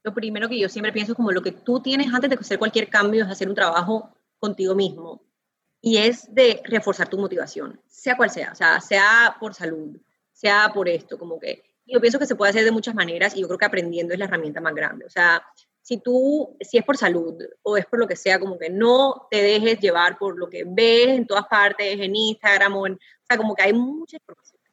lo 0.03 0.13
primero 0.13 0.47
que 0.49 0.59
yo 0.59 0.69
siempre 0.69 0.91
pienso 0.91 1.15
como 1.15 1.31
lo 1.31 1.41
que 1.41 1.51
tú 1.51 1.81
tienes 1.81 2.13
antes 2.13 2.29
de 2.29 2.35
hacer 2.35 2.59
cualquier 2.59 2.89
cambio 2.89 3.23
es 3.23 3.31
hacer 3.31 3.49
un 3.49 3.55
trabajo 3.55 4.13
contigo 4.39 4.75
mismo. 4.75 5.21
Y 5.81 5.97
es 5.97 6.33
de 6.33 6.62
reforzar 6.65 7.07
tu 7.07 7.17
motivación, 7.17 7.79
sea 7.88 8.17
cual 8.17 8.29
sea, 8.29 8.51
o 8.51 8.55
sea, 8.55 8.81
sea 8.81 9.38
por 9.39 9.53
salud, 9.53 9.97
sea 10.33 10.71
por 10.73 10.89
esto, 10.89 11.17
como 11.17 11.39
que 11.39 11.63
yo 11.85 11.99
pienso 11.99 12.19
que 12.19 12.25
se 12.25 12.35
puede 12.35 12.51
hacer 12.51 12.65
de 12.65 12.71
muchas 12.71 12.93
maneras 12.93 13.35
y 13.35 13.41
yo 13.41 13.47
creo 13.47 13.57
que 13.57 13.65
aprendiendo 13.65 14.13
es 14.13 14.19
la 14.19 14.25
herramienta 14.25 14.62
más 14.62 14.75
grande. 14.75 15.05
O 15.05 15.09
sea, 15.09 15.41
si 15.81 15.97
tú, 15.97 16.55
si 16.62 16.77
es 16.77 16.83
por 16.83 16.97
salud 16.97 17.35
o 17.63 17.77
es 17.77 17.85
por 17.85 17.99
lo 17.99 18.07
que 18.07 18.15
sea, 18.15 18.39
como 18.39 18.59
que 18.59 18.69
no 18.69 19.27
te 19.31 19.41
dejes 19.41 19.79
llevar 19.79 20.17
por 20.17 20.38
lo 20.38 20.49
que 20.49 20.63
ves 20.67 21.07
en 21.07 21.25
todas 21.25 21.47
partes, 21.47 21.99
en 21.99 22.15
Instagram 22.15 22.75
o 22.75 22.88
en, 22.88 22.93
o 22.93 23.25
sea, 23.27 23.38
como 23.38 23.55
que 23.55 23.63
hay 23.63 23.73
mucha 23.73 24.17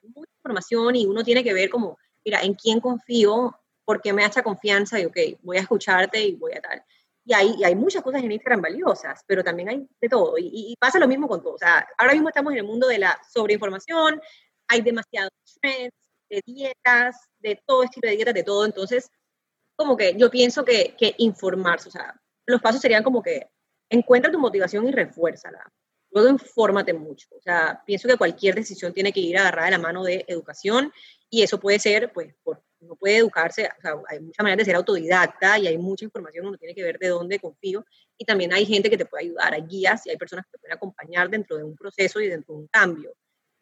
mucha 0.03 0.31
información 0.39 0.97
y 0.97 1.07
uno 1.07 1.25
tiene 1.25 1.43
que 1.43 1.55
ver 1.55 1.71
como, 1.71 1.99
mira, 2.25 2.43
en 2.43 2.55
quién 2.55 2.81
confío, 2.81 3.59
por 3.87 4.03
qué 4.03 4.13
me 4.13 4.23
da 4.23 4.29
esa 4.29 4.43
confianza 4.43 5.01
y, 5.01 5.07
ok, 5.07 5.17
voy 5.43 5.57
a 5.57 5.61
escucharte 5.61 6.21
y 6.21 6.35
voy 6.35 6.53
a 6.53 6.61
tal. 6.61 6.85
Y 7.25 7.33
hay, 7.33 7.65
hay 7.65 7.75
muchas 7.75 8.03
cosas 8.03 8.23
en 8.23 8.33
Instagram 8.33 8.61
valiosas, 8.61 9.23
pero 9.27 9.43
también 9.43 9.69
hay 9.69 9.89
de 10.01 10.09
todo. 10.09 10.35
Y, 10.39 10.77
pasa 10.79 10.99
lo 10.99 11.09
mismo 11.09 11.29
con 11.29 11.43
todo. 11.43 11.55
O 11.55 11.59
sea, 11.59 11.89
ahora 11.97 12.13
mismo 12.13 12.29
estamos 12.29 12.53
en 12.53 12.59
el 12.59 12.65
mundo 12.65 12.89
de 12.89 12.99
la 12.99 13.19
sobreinformación, 13.33 14.21
hay 14.69 14.83
demasiados 14.83 15.31
trends 15.63 15.95
de 16.29 16.43
dietas, 16.45 17.17
de 17.39 17.63
todo 17.65 17.85
estilo 17.85 18.11
de 18.11 18.17
dietas, 18.17 18.35
de 18.35 18.43
todo. 18.43 18.67
Entonces, 18.67 19.09
como 19.77 19.97
que 19.97 20.15
yo 20.17 20.31
pienso 20.31 20.65
que, 20.65 20.95
que 20.99 21.15
informarse, 21.19 21.89
o 21.89 21.93
sea, 21.93 22.21
los 22.45 22.61
pasos 22.61 22.81
serían 22.81 23.05
como 23.05 23.23
que 23.23 23.49
encuentra 23.89 24.33
tu 24.33 24.39
motivación 24.39 24.87
y 24.89 24.91
refuérzala. 24.91 25.65
Luego 26.11 26.29
infórmate 26.31 26.93
mucho. 26.93 27.29
O 27.37 27.41
sea, 27.41 27.83
pienso 27.87 28.09
que 28.09 28.17
cualquier 28.17 28.55
decisión 28.55 28.93
tiene 28.93 29.13
que 29.13 29.21
ir 29.21 29.39
agarrada 29.39 29.67
de 29.67 29.73
la 29.73 29.79
mano 29.79 30.03
de 30.03 30.25
educación 30.27 30.93
y 31.31 31.43
eso 31.43 31.61
puede 31.61 31.79
ser, 31.79 32.13
pues, 32.13 32.35
por, 32.43 32.63
uno 32.81 32.95
puede 32.97 33.19
educarse, 33.19 33.69
o 33.79 33.81
sea, 33.81 33.95
hay 34.09 34.21
muchas 34.21 34.43
maneras 34.43 34.59
de 34.59 34.65
ser 34.65 34.77
autodidacta 34.77 35.59
y 35.59 35.67
hay 35.67 35.79
mucha 35.79 36.05
información, 36.05 36.47
uno 36.47 36.57
tiene 36.57 36.75
que 36.75 36.83
ver 36.83 36.99
de 36.99 37.09
dónde 37.09 37.39
confío 37.39 37.85
y 38.19 38.25
también 38.25 38.53
hay 38.53 38.67
gente 38.67 38.91
que 38.91 38.99
te 38.99 39.07
puede 39.07 39.25
ayudar, 39.25 39.55
hay 39.55 39.63
guías 39.63 40.07
y 40.07 40.11
hay 40.11 40.17
personas 40.17 40.45
que 40.47 40.53
te 40.53 40.59
pueden 40.59 40.77
acompañar 40.77 41.29
dentro 41.31 41.57
de 41.57 41.65
un 41.65 41.77
proceso 41.77 42.21
y 42.21 42.29
dentro 42.29 42.55
de 42.55 42.61
un 42.61 42.67
cambio. 42.69 43.15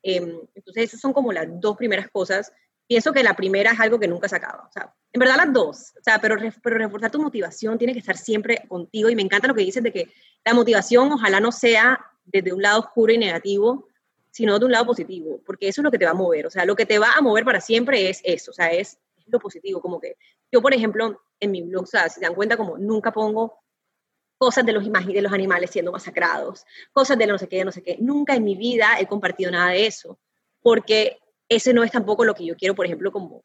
Em, 0.05 0.39
entonces, 0.55 0.85
esas 0.85 1.01
son 1.01 1.15
como 1.15 1.33
las 1.33 1.47
dos 1.49 1.77
primeras 1.77 2.09
cosas. 2.11 2.53
Pienso 2.87 3.13
que 3.13 3.23
la 3.23 3.35
primera 3.35 3.73
es 3.73 3.81
algo 3.81 3.99
que 3.99 4.07
nunca 4.07 4.29
se 4.29 4.37
acaba. 4.37 4.67
O 4.69 4.73
sea, 4.73 4.95
en 5.11 5.19
verdad 5.19 5.37
las 5.39 5.53
dos. 5.53 5.93
O 5.99 6.03
sea, 6.03 6.19
pero, 6.21 6.37
pero 6.63 6.77
reforzar 6.77 7.11
tu 7.11 7.23
motivación 7.23 7.79
tiene 7.79 7.95
que 7.95 8.01
estar 8.01 8.19
siempre 8.19 8.65
contigo. 8.69 9.09
Y 9.09 9.17
me 9.17 9.23
encanta 9.23 9.49
lo 9.49 9.55
que 9.55 9.63
dices 9.63 9.83
de 9.83 9.93
que 9.93 10.13
la 10.45 10.53
motivación 10.53 11.11
ojalá 11.11 11.41
no 11.41 11.51
sea 11.51 11.99
desde 12.27 12.53
un 12.53 12.61
lado 12.61 12.81
oscuro 12.81 13.13
y 13.15 13.19
negativo, 13.19 13.89
sino 14.35 14.59
de 14.59 14.65
un 14.65 14.73
lado 14.73 14.87
positivo, 14.87 15.41
porque 15.47 15.69
eso 15.69 15.81
es 15.81 15.85
lo 15.85 15.93
que 15.93 15.99
te 15.99 16.07
va 16.07 16.11
a 16.11 16.15
mover, 16.15 16.45
o 16.45 16.51
sea, 16.51 16.65
lo 16.65 16.75
que 16.75 16.87
te 16.87 16.99
va 16.99 17.13
a 17.13 17.21
mover 17.21 17.45
para 17.45 17.61
siempre 17.61 18.11
es 18.11 18.21
eso, 18.25 18.51
o 18.51 18.55
sea, 18.55 18.67
es, 18.73 18.99
lo 19.27 19.39
positivo, 19.39 19.81
como 19.81 20.01
que 20.01 20.17
yo, 20.51 20.61
por 20.61 20.75
ejemplo, 20.75 21.23
en 21.39 21.53
mi 21.53 21.63
blog, 21.63 21.85
o 21.85 21.87
sea, 21.87 22.09
si 22.09 22.17
se 22.17 22.27
dan 22.27 22.35
cuenta, 22.35 22.57
como 22.57 22.77
nunca 22.77 23.13
pongo 23.13 23.61
cosas 24.37 24.67
de 24.67 24.73
los, 24.73 24.85
de 24.85 25.23
los 25.23 25.33
animales 25.33 25.71
siendo 25.71 25.93
masacrados, 25.93 26.67
cosas 26.93 27.17
de 27.17 27.29
no 27.29 27.39
sé 27.39 27.49
qué, 27.49 27.59
de 27.59 27.65
no 27.65 27.71
sé 27.71 27.85
qué, 27.85 27.97
nunca 28.01 28.35
en 28.35 28.43
mi 28.43 28.57
vida 28.57 28.99
he 28.99 29.07
compartido 29.07 29.53
nada 29.53 29.71
de 29.71 29.87
eso, 29.87 30.19
porque 30.61 31.17
ese 31.49 31.73
no 31.73 31.85
es 31.85 31.93
tampoco 31.93 32.25
lo 32.25 32.35
que 32.35 32.45
yo 32.45 32.57
quiero, 32.57 32.75
por 32.75 32.87
ejemplo, 32.87 33.13
como 33.13 33.45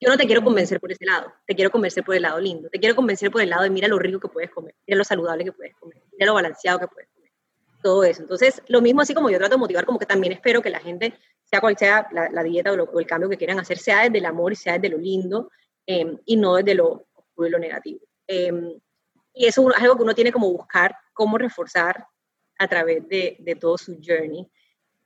yo 0.00 0.08
no 0.08 0.16
te 0.16 0.24
quiero 0.24 0.42
convencer 0.42 0.80
por 0.80 0.90
ese 0.90 1.04
lado, 1.04 1.30
te 1.46 1.54
quiero 1.54 1.70
convencer 1.70 2.02
por 2.04 2.14
el 2.14 2.22
lado 2.22 2.40
lindo, 2.40 2.70
te 2.70 2.80
quiero 2.80 2.96
convencer 2.96 3.30
por 3.30 3.42
el 3.42 3.50
lado 3.50 3.64
de 3.64 3.70
mira 3.70 3.86
lo 3.86 3.98
rico 3.98 4.18
que 4.18 4.28
puedes 4.28 4.50
comer, 4.50 4.74
mira 4.86 4.96
lo 4.96 5.04
saludable 5.04 5.44
que 5.44 5.52
puedes 5.52 5.74
comer, 5.74 6.02
mira 6.10 6.24
lo 6.24 6.34
balanceado 6.34 6.78
que 6.78 6.88
puedes 6.88 7.11
todo 7.82 8.04
eso. 8.04 8.22
Entonces, 8.22 8.62
lo 8.68 8.80
mismo 8.80 9.02
así 9.02 9.14
como 9.14 9.30
yo 9.30 9.38
trato 9.38 9.56
de 9.56 9.60
motivar, 9.60 9.84
como 9.84 9.98
que 9.98 10.06
también 10.06 10.32
espero 10.32 10.62
que 10.62 10.70
la 10.70 10.80
gente, 10.80 11.14
sea 11.44 11.60
cual 11.60 11.76
sea 11.76 12.08
la, 12.12 12.42
dieta 12.42 12.72
o, 12.72 12.98
el 12.98 13.06
cambio 13.06 13.28
que 13.28 13.36
quieran 13.36 13.58
hacer, 13.58 13.78
sea 13.78 14.02
desde 14.02 14.18
el 14.18 14.26
amor 14.26 14.52
y 14.52 14.56
sea 14.56 14.74
desde 14.74 14.88
lo 14.88 14.98
lindo 14.98 15.50
em, 15.86 16.18
y 16.24 16.36
no 16.36 16.56
desde 16.56 16.74
lo 16.74 17.06
oscuro 17.14 17.48
y 17.48 17.50
lo 17.50 17.58
negativo. 17.58 18.00
Em, 18.26 18.80
y 19.34 19.46
eso 19.46 19.70
es 19.70 19.82
algo 19.82 19.96
que 19.96 20.02
uno 20.02 20.14
tiene 20.14 20.32
como 20.32 20.50
buscar 20.50 20.96
cómo 21.12 21.38
reforzar 21.38 22.06
a 22.58 22.68
través 22.68 23.06
de, 23.08 23.36
de 23.40 23.54
todo 23.56 23.76
su 23.76 23.98
journey. 24.04 24.48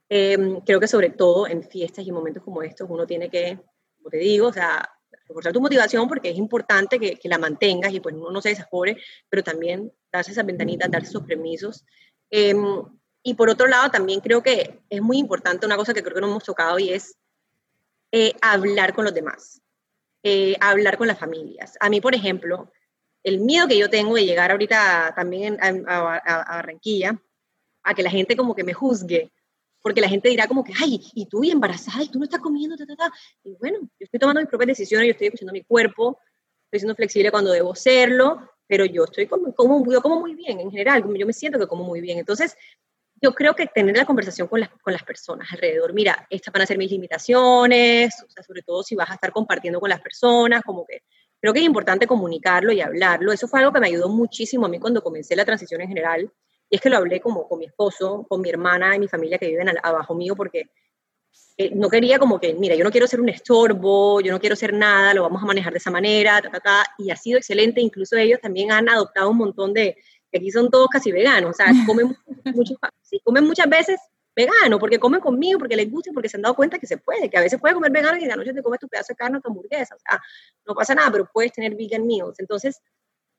Em, 0.08 0.60
creo 0.60 0.78
que 0.78 0.88
sobre 0.88 1.10
todo 1.10 1.46
en 1.48 1.62
fiestas 1.62 2.06
y 2.06 2.12
momentos 2.12 2.42
como 2.42 2.62
estos 2.62 2.88
uno 2.88 3.06
tiene 3.06 3.28
que, 3.28 3.58
como 3.96 4.10
te 4.10 4.18
digo, 4.18 4.48
o 4.48 4.52
sea, 4.52 4.88
reforzar 5.28 5.52
tu 5.52 5.60
motivación 5.60 6.08
porque 6.08 6.30
es 6.30 6.36
importante 6.36 6.98
que, 6.98 7.16
que, 7.16 7.28
la 7.28 7.38
mantengas 7.38 7.92
y 7.92 8.00
pues 8.00 8.14
uno 8.14 8.30
no 8.30 8.40
se 8.40 8.50
desafore, 8.50 8.96
pero 9.28 9.42
también 9.42 9.92
darse 10.12 10.32
esas 10.32 10.46
ventanitas, 10.46 10.90
darse 10.90 11.08
esos 11.08 11.24
permisos 11.24 11.84
Em, 12.30 12.82
y 13.22 13.34
por 13.34 13.50
otro 13.50 13.66
lado, 13.66 13.90
también 13.90 14.20
creo 14.20 14.42
que 14.42 14.80
es 14.88 15.02
muy 15.02 15.18
importante 15.18 15.66
una 15.66 15.76
cosa 15.76 15.92
que 15.92 16.02
creo 16.02 16.14
que 16.14 16.20
no 16.20 16.28
hemos 16.28 16.44
tocado 16.44 16.78
y 16.78 16.90
es 16.90 17.16
eh, 18.12 18.34
hablar 18.40 18.94
con 18.94 19.04
los 19.04 19.14
demás, 19.14 19.60
eh, 20.22 20.56
hablar 20.60 20.96
con 20.96 21.08
las 21.08 21.18
familias. 21.18 21.76
A 21.80 21.88
mí, 21.88 22.00
por 22.00 22.14
ejemplo, 22.14 22.70
el 23.22 23.40
miedo 23.40 23.66
que 23.66 23.78
yo 23.78 23.90
tengo 23.90 24.14
de 24.14 24.24
llegar 24.24 24.52
ahorita 24.52 25.12
también 25.16 25.58
a, 25.60 26.44
Barranquilla, 26.48 27.20
a 27.82 27.94
que 27.94 28.02
la 28.04 28.10
gente 28.10 28.36
como 28.36 28.54
que 28.54 28.62
me 28.62 28.72
juzgue, 28.72 29.32
porque 29.82 30.00
la 30.00 30.08
gente 30.08 30.28
dirá 30.28 30.46
como 30.46 30.62
que, 30.62 30.72
ay, 30.80 31.00
y 31.14 31.26
tú 31.26 31.42
y 31.42 31.50
embarazada, 31.50 32.04
y 32.04 32.08
tú 32.08 32.18
no 32.18 32.24
estás 32.24 32.40
comiendo, 32.40 32.76
ta, 32.76 32.86
ta, 32.86 32.96
ta. 32.96 33.12
Y 33.42 33.56
bueno, 33.56 33.80
yo 33.80 33.88
estoy 34.04 34.20
tomando 34.20 34.40
mis 34.40 34.48
propias 34.48 34.68
decisiones, 34.68 35.08
yo 35.08 35.12
estoy 35.12 35.26
escuchando 35.26 35.52
mi 35.52 35.64
cuerpo, 35.64 36.18
estoy 36.66 36.80
siendo 36.80 36.94
flexible 36.94 37.30
cuando 37.30 37.50
debo 37.50 37.74
serlo, 37.74 38.48
pero 38.66 38.84
yo 38.84 39.04
estoy 39.04 39.26
como, 39.26 39.54
como, 39.54 39.84
como 40.00 40.20
muy 40.20 40.34
bien 40.34 40.60
en 40.60 40.70
general, 40.70 41.04
yo 41.16 41.26
me 41.26 41.32
siento 41.32 41.58
que 41.58 41.66
como 41.66 41.84
muy 41.84 42.00
bien. 42.00 42.18
Entonces, 42.18 42.56
yo 43.20 43.32
creo 43.32 43.54
que 43.54 43.66
tener 43.66 43.96
la 43.96 44.04
conversación 44.04 44.48
con 44.48 44.60
las, 44.60 44.68
con 44.82 44.92
las 44.92 45.02
personas 45.02 45.48
alrededor, 45.52 45.92
mira, 45.94 46.26
estas 46.28 46.52
van 46.52 46.62
a 46.62 46.66
ser 46.66 46.76
mis 46.76 46.90
limitaciones, 46.90 48.14
sobre 48.46 48.62
todo 48.62 48.82
si 48.82 48.94
vas 48.94 49.10
a 49.10 49.14
estar 49.14 49.32
compartiendo 49.32 49.80
con 49.80 49.88
las 49.88 50.00
personas, 50.00 50.62
como 50.62 50.84
que 50.84 51.02
creo 51.40 51.52
que 51.52 51.60
es 51.60 51.66
importante 51.66 52.06
comunicarlo 52.06 52.72
y 52.72 52.80
hablarlo. 52.80 53.32
Eso 53.32 53.48
fue 53.48 53.60
algo 53.60 53.72
que 53.72 53.80
me 53.80 53.86
ayudó 53.86 54.08
muchísimo 54.08 54.66
a 54.66 54.68
mí 54.68 54.78
cuando 54.78 55.02
comencé 55.02 55.34
la 55.34 55.44
transición 55.44 55.80
en 55.80 55.88
general, 55.88 56.30
y 56.68 56.76
es 56.76 56.82
que 56.82 56.90
lo 56.90 56.96
hablé 56.96 57.20
como 57.20 57.48
con 57.48 57.58
mi 57.58 57.66
esposo, 57.66 58.26
con 58.28 58.40
mi 58.40 58.50
hermana 58.50 58.96
y 58.96 58.98
mi 58.98 59.08
familia 59.08 59.38
que 59.38 59.46
viven 59.46 59.68
abajo 59.82 60.14
mío, 60.14 60.34
porque 60.36 60.70
eh, 61.58 61.70
no 61.74 61.88
quería 61.88 62.18
como 62.18 62.38
que, 62.38 62.52
mira, 62.54 62.74
yo 62.74 62.84
no 62.84 62.90
quiero 62.90 63.06
ser 63.06 63.20
un 63.20 63.30
estorbo, 63.30 64.20
yo 64.20 64.30
no 64.30 64.38
quiero 64.38 64.54
ser 64.54 64.74
nada, 64.74 65.14
lo 65.14 65.22
vamos 65.22 65.42
a 65.42 65.46
manejar 65.46 65.72
de 65.72 65.78
esa 65.78 65.90
manera, 65.90 66.42
ta, 66.42 66.50
ta, 66.50 66.60
ta, 66.60 66.84
y 66.98 67.10
ha 67.10 67.16
sido 67.16 67.38
excelente, 67.38 67.80
incluso 67.80 68.16
ellos 68.16 68.40
también 68.40 68.72
han 68.72 68.88
adoptado 68.88 69.30
un 69.30 69.38
montón 69.38 69.72
de, 69.72 69.96
aquí 70.34 70.50
son 70.50 70.70
todos 70.70 70.88
casi 70.88 71.10
veganos, 71.12 71.50
o 71.50 71.54
sea, 71.54 71.66
comen, 71.86 72.14
mucho, 72.54 72.74
sí, 73.00 73.20
comen 73.24 73.44
muchas 73.44 73.68
veces 73.70 73.98
vegano, 74.34 74.78
porque 74.78 74.98
comen 74.98 75.20
conmigo, 75.20 75.58
porque 75.58 75.76
les 75.76 75.90
gusta, 75.90 76.10
porque 76.12 76.28
se 76.28 76.36
han 76.36 76.42
dado 76.42 76.54
cuenta 76.54 76.78
que 76.78 76.86
se 76.86 76.98
puede, 76.98 77.30
que 77.30 77.38
a 77.38 77.40
veces 77.40 77.58
puedes 77.58 77.74
comer 77.74 77.90
vegano 77.90 78.18
y 78.18 78.24
en 78.24 78.28
la 78.28 78.36
noche 78.36 78.52
te 78.52 78.62
comes 78.62 78.78
tu 78.78 78.86
pedazo 78.86 79.14
de 79.14 79.16
carne 79.16 79.38
o 79.38 79.40
tu 79.40 79.48
hamburguesa, 79.48 79.94
o 79.94 79.98
sea, 79.98 80.20
no 80.66 80.74
pasa 80.74 80.94
nada, 80.94 81.10
pero 81.10 81.30
puedes 81.32 81.52
tener 81.52 81.74
vegan 81.74 82.06
meals, 82.06 82.38
entonces 82.38 82.82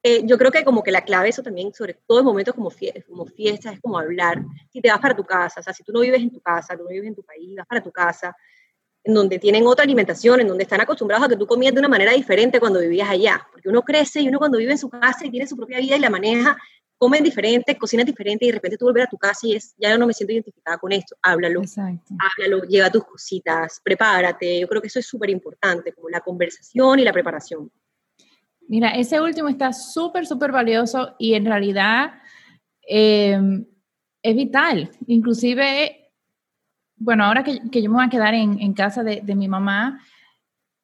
eh, 0.08 0.22
yo 0.24 0.38
creo 0.38 0.52
que 0.52 0.63
como 0.63 0.82
que 0.82 0.91
la 0.91 1.02
clave 1.02 1.28
eso 1.28 1.43
también, 1.43 1.74
sobre 1.74 1.93
todo 1.93 2.20
en 2.20 2.26
momentos 2.26 2.56
como, 2.56 2.70
fiestas, 2.70 3.04
como 3.04 3.26
fiestas, 3.26 3.74
es 3.74 3.82
como 3.82 4.00
hablar, 4.00 4.41
si 4.72 4.80
te 4.80 4.89
vas 4.89 5.02
para 5.02 5.13
tu 5.13 5.26
casa, 5.26 5.60
o 5.60 5.63
sea, 5.63 5.74
si 5.74 5.84
tú 5.84 5.91
no 5.91 6.00
vives 6.00 6.22
en 6.22 6.32
tu 6.32 6.39
casa, 6.39 6.78
tú 6.78 6.84
no 6.84 6.89
vives 6.89 7.10
en 7.10 7.15
tu 7.15 7.24
país, 7.24 7.58
vas 7.58 7.67
para 7.67 7.84
tu 7.84 7.91
casa, 7.91 8.34
en 9.04 9.13
donde 9.13 9.38
tienen 9.38 9.67
otra 9.67 9.84
alimentación, 9.84 10.39
en 10.39 10.48
donde 10.48 10.63
están 10.63 10.80
acostumbrados 10.80 11.26
a 11.26 11.30
que 11.30 11.36
tú 11.36 11.46
comías 11.46 11.74
de 11.74 11.80
una 11.80 11.89
manera 11.89 12.13
diferente 12.13 12.58
cuando 12.58 12.80
vivías 12.80 13.10
allá, 13.10 13.46
porque 13.52 13.67
uno 13.67 13.82
crece 13.82 14.22
y 14.22 14.30
uno 14.30 14.39
cuando 14.39 14.58
vive 14.58 14.72
en 14.72 14.78
su 14.78 14.89
casa 14.89 15.26
y 15.26 15.30
tiene 15.30 15.46
su 15.46 15.58
propia 15.58 15.80
vida 15.80 15.98
y 15.98 16.00
la 16.00 16.10
maneja, 16.10 16.58
comen 16.98 17.22
diferente, 17.22 17.78
cocinan 17.78 18.06
diferente 18.06 18.46
y 18.46 18.48
de 18.48 18.54
repente 18.54 18.78
tú 18.78 18.86
volver 18.86 19.04
a 19.04 19.08
tu 19.08 19.17
casa 19.17 19.46
y 19.46 19.56
es, 19.58 19.76
ya 19.78 19.98
no 19.98 20.08
me 20.08 20.13
siento 20.13 20.32
identificada 20.32 20.78
con 20.78 20.93
esto, 20.93 21.17
háblalo, 21.22 21.63
háblalo, 22.17 22.63
lleva 22.63 22.89
tus 22.89 23.04
cositas, 23.04 23.82
prepárate, 23.84 24.62
yo 24.62 24.70
creo 24.70 24.82
que 24.82 24.88
eso 24.88 25.00
es 25.00 25.06
súper 25.06 25.30
importante, 25.32 25.91
como 25.91 26.08
la 26.08 26.22
conversación 26.22 27.00
y 27.00 27.04
la 27.04 27.12
preparación. 27.12 27.70
Mira, 28.67 28.89
ese 28.91 29.21
último 29.21 29.49
está 29.49 29.73
súper, 29.73 30.25
súper 30.25 30.51
valioso 30.51 31.15
y 31.17 31.34
en 31.36 31.45
realidad 31.45 32.13
em, 32.82 33.65
es 34.21 34.36
vital, 34.36 34.91
inclusive 35.08 36.08
bueno, 36.97 37.25
ahora 37.25 37.43
que, 37.43 37.82
yo 37.82 37.89
me 37.89 37.97
voy 37.97 38.06
a 38.06 38.10
quedar 38.10 38.34
en, 38.34 38.73
casa 38.73 39.03
de, 39.03 39.21
mi 39.36 39.47
mamá, 39.47 40.01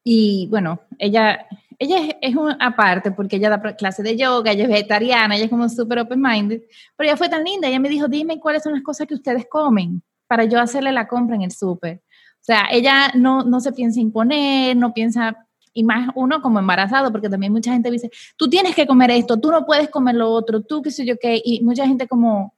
y 0.03 0.47
bueno, 0.49 0.81
ella, 0.99 1.47
ella 1.79 2.15
es, 2.21 2.35
una 2.35 2.57
aparte 2.59 3.11
porque 3.11 3.37
ella 3.37 3.49
da 3.49 3.75
clase 3.75 4.03
de 4.03 4.15
yoga, 4.15 4.51
ella 4.51 4.63
es 4.63 4.69
vegetariana, 4.69 5.35
ella 5.35 5.45
es 5.45 5.49
como 5.49 5.67
súper 5.69 5.99
open-minded, 5.99 6.61
pero 6.95 7.09
ella 7.09 7.17
fue 7.17 7.29
tan 7.29 7.43
linda, 7.43 7.67
ella 7.67 7.79
me 7.79 7.89
dijo, 7.89 8.07
dime 8.07 8.39
cuáles 8.39 8.63
son 8.63 8.73
las 8.73 8.83
cosas 8.83 9.07
que 9.07 9.15
ustedes 9.15 9.47
comen 9.49 10.03
para 10.27 10.45
yo 10.45 10.59
hacerle 10.59 10.91
la 10.91 11.07
compra 11.07 11.35
en 11.35 11.43
el 11.43 11.51
súper. 11.51 12.01
O 12.41 12.45
sea, 12.45 12.65
ella 12.71 13.11
no, 13.15 13.43
no 13.43 13.59
se 13.59 13.71
piensa 13.71 13.99
imponer, 13.99 14.75
no 14.75 14.93
piensa, 14.93 15.47
y 15.73 15.83
más 15.83 16.09
uno 16.15 16.41
como 16.41 16.59
embarazado, 16.59 17.11
porque 17.11 17.29
también 17.29 17.51
mucha 17.51 17.73
gente 17.73 17.89
dice, 17.89 18.11
tú 18.37 18.49
tienes 18.49 18.75
que 18.75 18.85
comer 18.85 19.11
esto, 19.11 19.39
tú 19.39 19.51
no 19.51 19.65
puedes 19.65 19.89
comer 19.89 20.15
lo 20.15 20.29
otro, 20.29 20.61
tú 20.61 20.81
qué 20.81 20.91
sé 20.91 21.05
yo 21.05 21.15
qué, 21.19 21.41
y 21.43 21.61
mucha 21.63 21.87
gente 21.87 22.07
como 22.07 22.53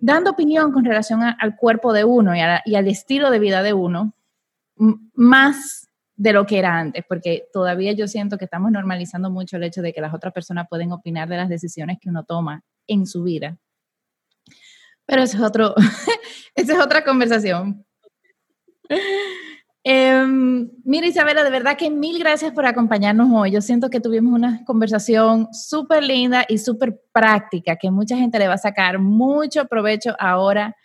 dando 0.00 0.30
opinión 0.30 0.72
con 0.72 0.84
relación 0.84 1.22
al 1.22 1.56
cuerpo 1.56 1.92
de 1.92 2.04
uno 2.04 2.34
y, 2.34 2.40
al 2.40 2.88
estilo 2.88 3.30
de 3.30 3.38
vida 3.38 3.62
de 3.62 3.72
uno, 3.72 4.14
más 5.14 5.88
de 6.16 6.32
lo 6.32 6.46
que 6.46 6.58
era 6.58 6.78
antes, 6.78 7.04
porque 7.08 7.44
todavía 7.52 7.92
yo 7.92 8.08
siento 8.08 8.36
que 8.36 8.44
estamos 8.44 8.70
normalizando 8.72 9.30
mucho 9.30 9.56
el 9.56 9.64
hecho 9.64 9.82
de 9.82 9.92
que 9.92 10.00
las 10.00 10.12
otras 10.12 10.32
personas 10.32 10.68
pueden 10.68 10.92
opinar 10.92 11.28
de 11.28 11.36
las 11.36 11.48
decisiones 11.48 11.98
que 12.00 12.08
uno 12.08 12.24
toma 12.24 12.62
en 12.86 13.06
su 13.06 13.22
vida. 13.22 13.56
Pero 15.06 15.22
eso 15.22 15.36
es 15.38 15.42
otro, 15.42 15.74
esa 16.54 16.72
es 16.74 16.78
otra 16.78 17.04
conversación. 17.04 17.84
Em, 19.82 20.70
mira 20.84 21.06
Isabela, 21.06 21.42
de 21.42 21.50
verdad 21.50 21.76
que 21.76 21.90
mil 21.90 22.18
gracias 22.18 22.52
por 22.52 22.66
acompañarnos 22.66 23.30
hoy. 23.32 23.52
Yo 23.52 23.62
siento 23.62 23.88
que 23.88 24.00
tuvimos 24.00 24.34
una 24.34 24.62
conversación 24.66 25.48
súper 25.52 26.04
linda 26.04 26.44
y 26.48 26.58
súper 26.58 27.00
práctica, 27.12 27.76
que 27.76 27.90
mucha 27.90 28.16
gente 28.16 28.38
le 28.38 28.48
va 28.48 28.54
a 28.54 28.58
sacar 28.58 28.98
mucho 28.98 29.66
provecho 29.66 30.14
ahora 30.18 30.76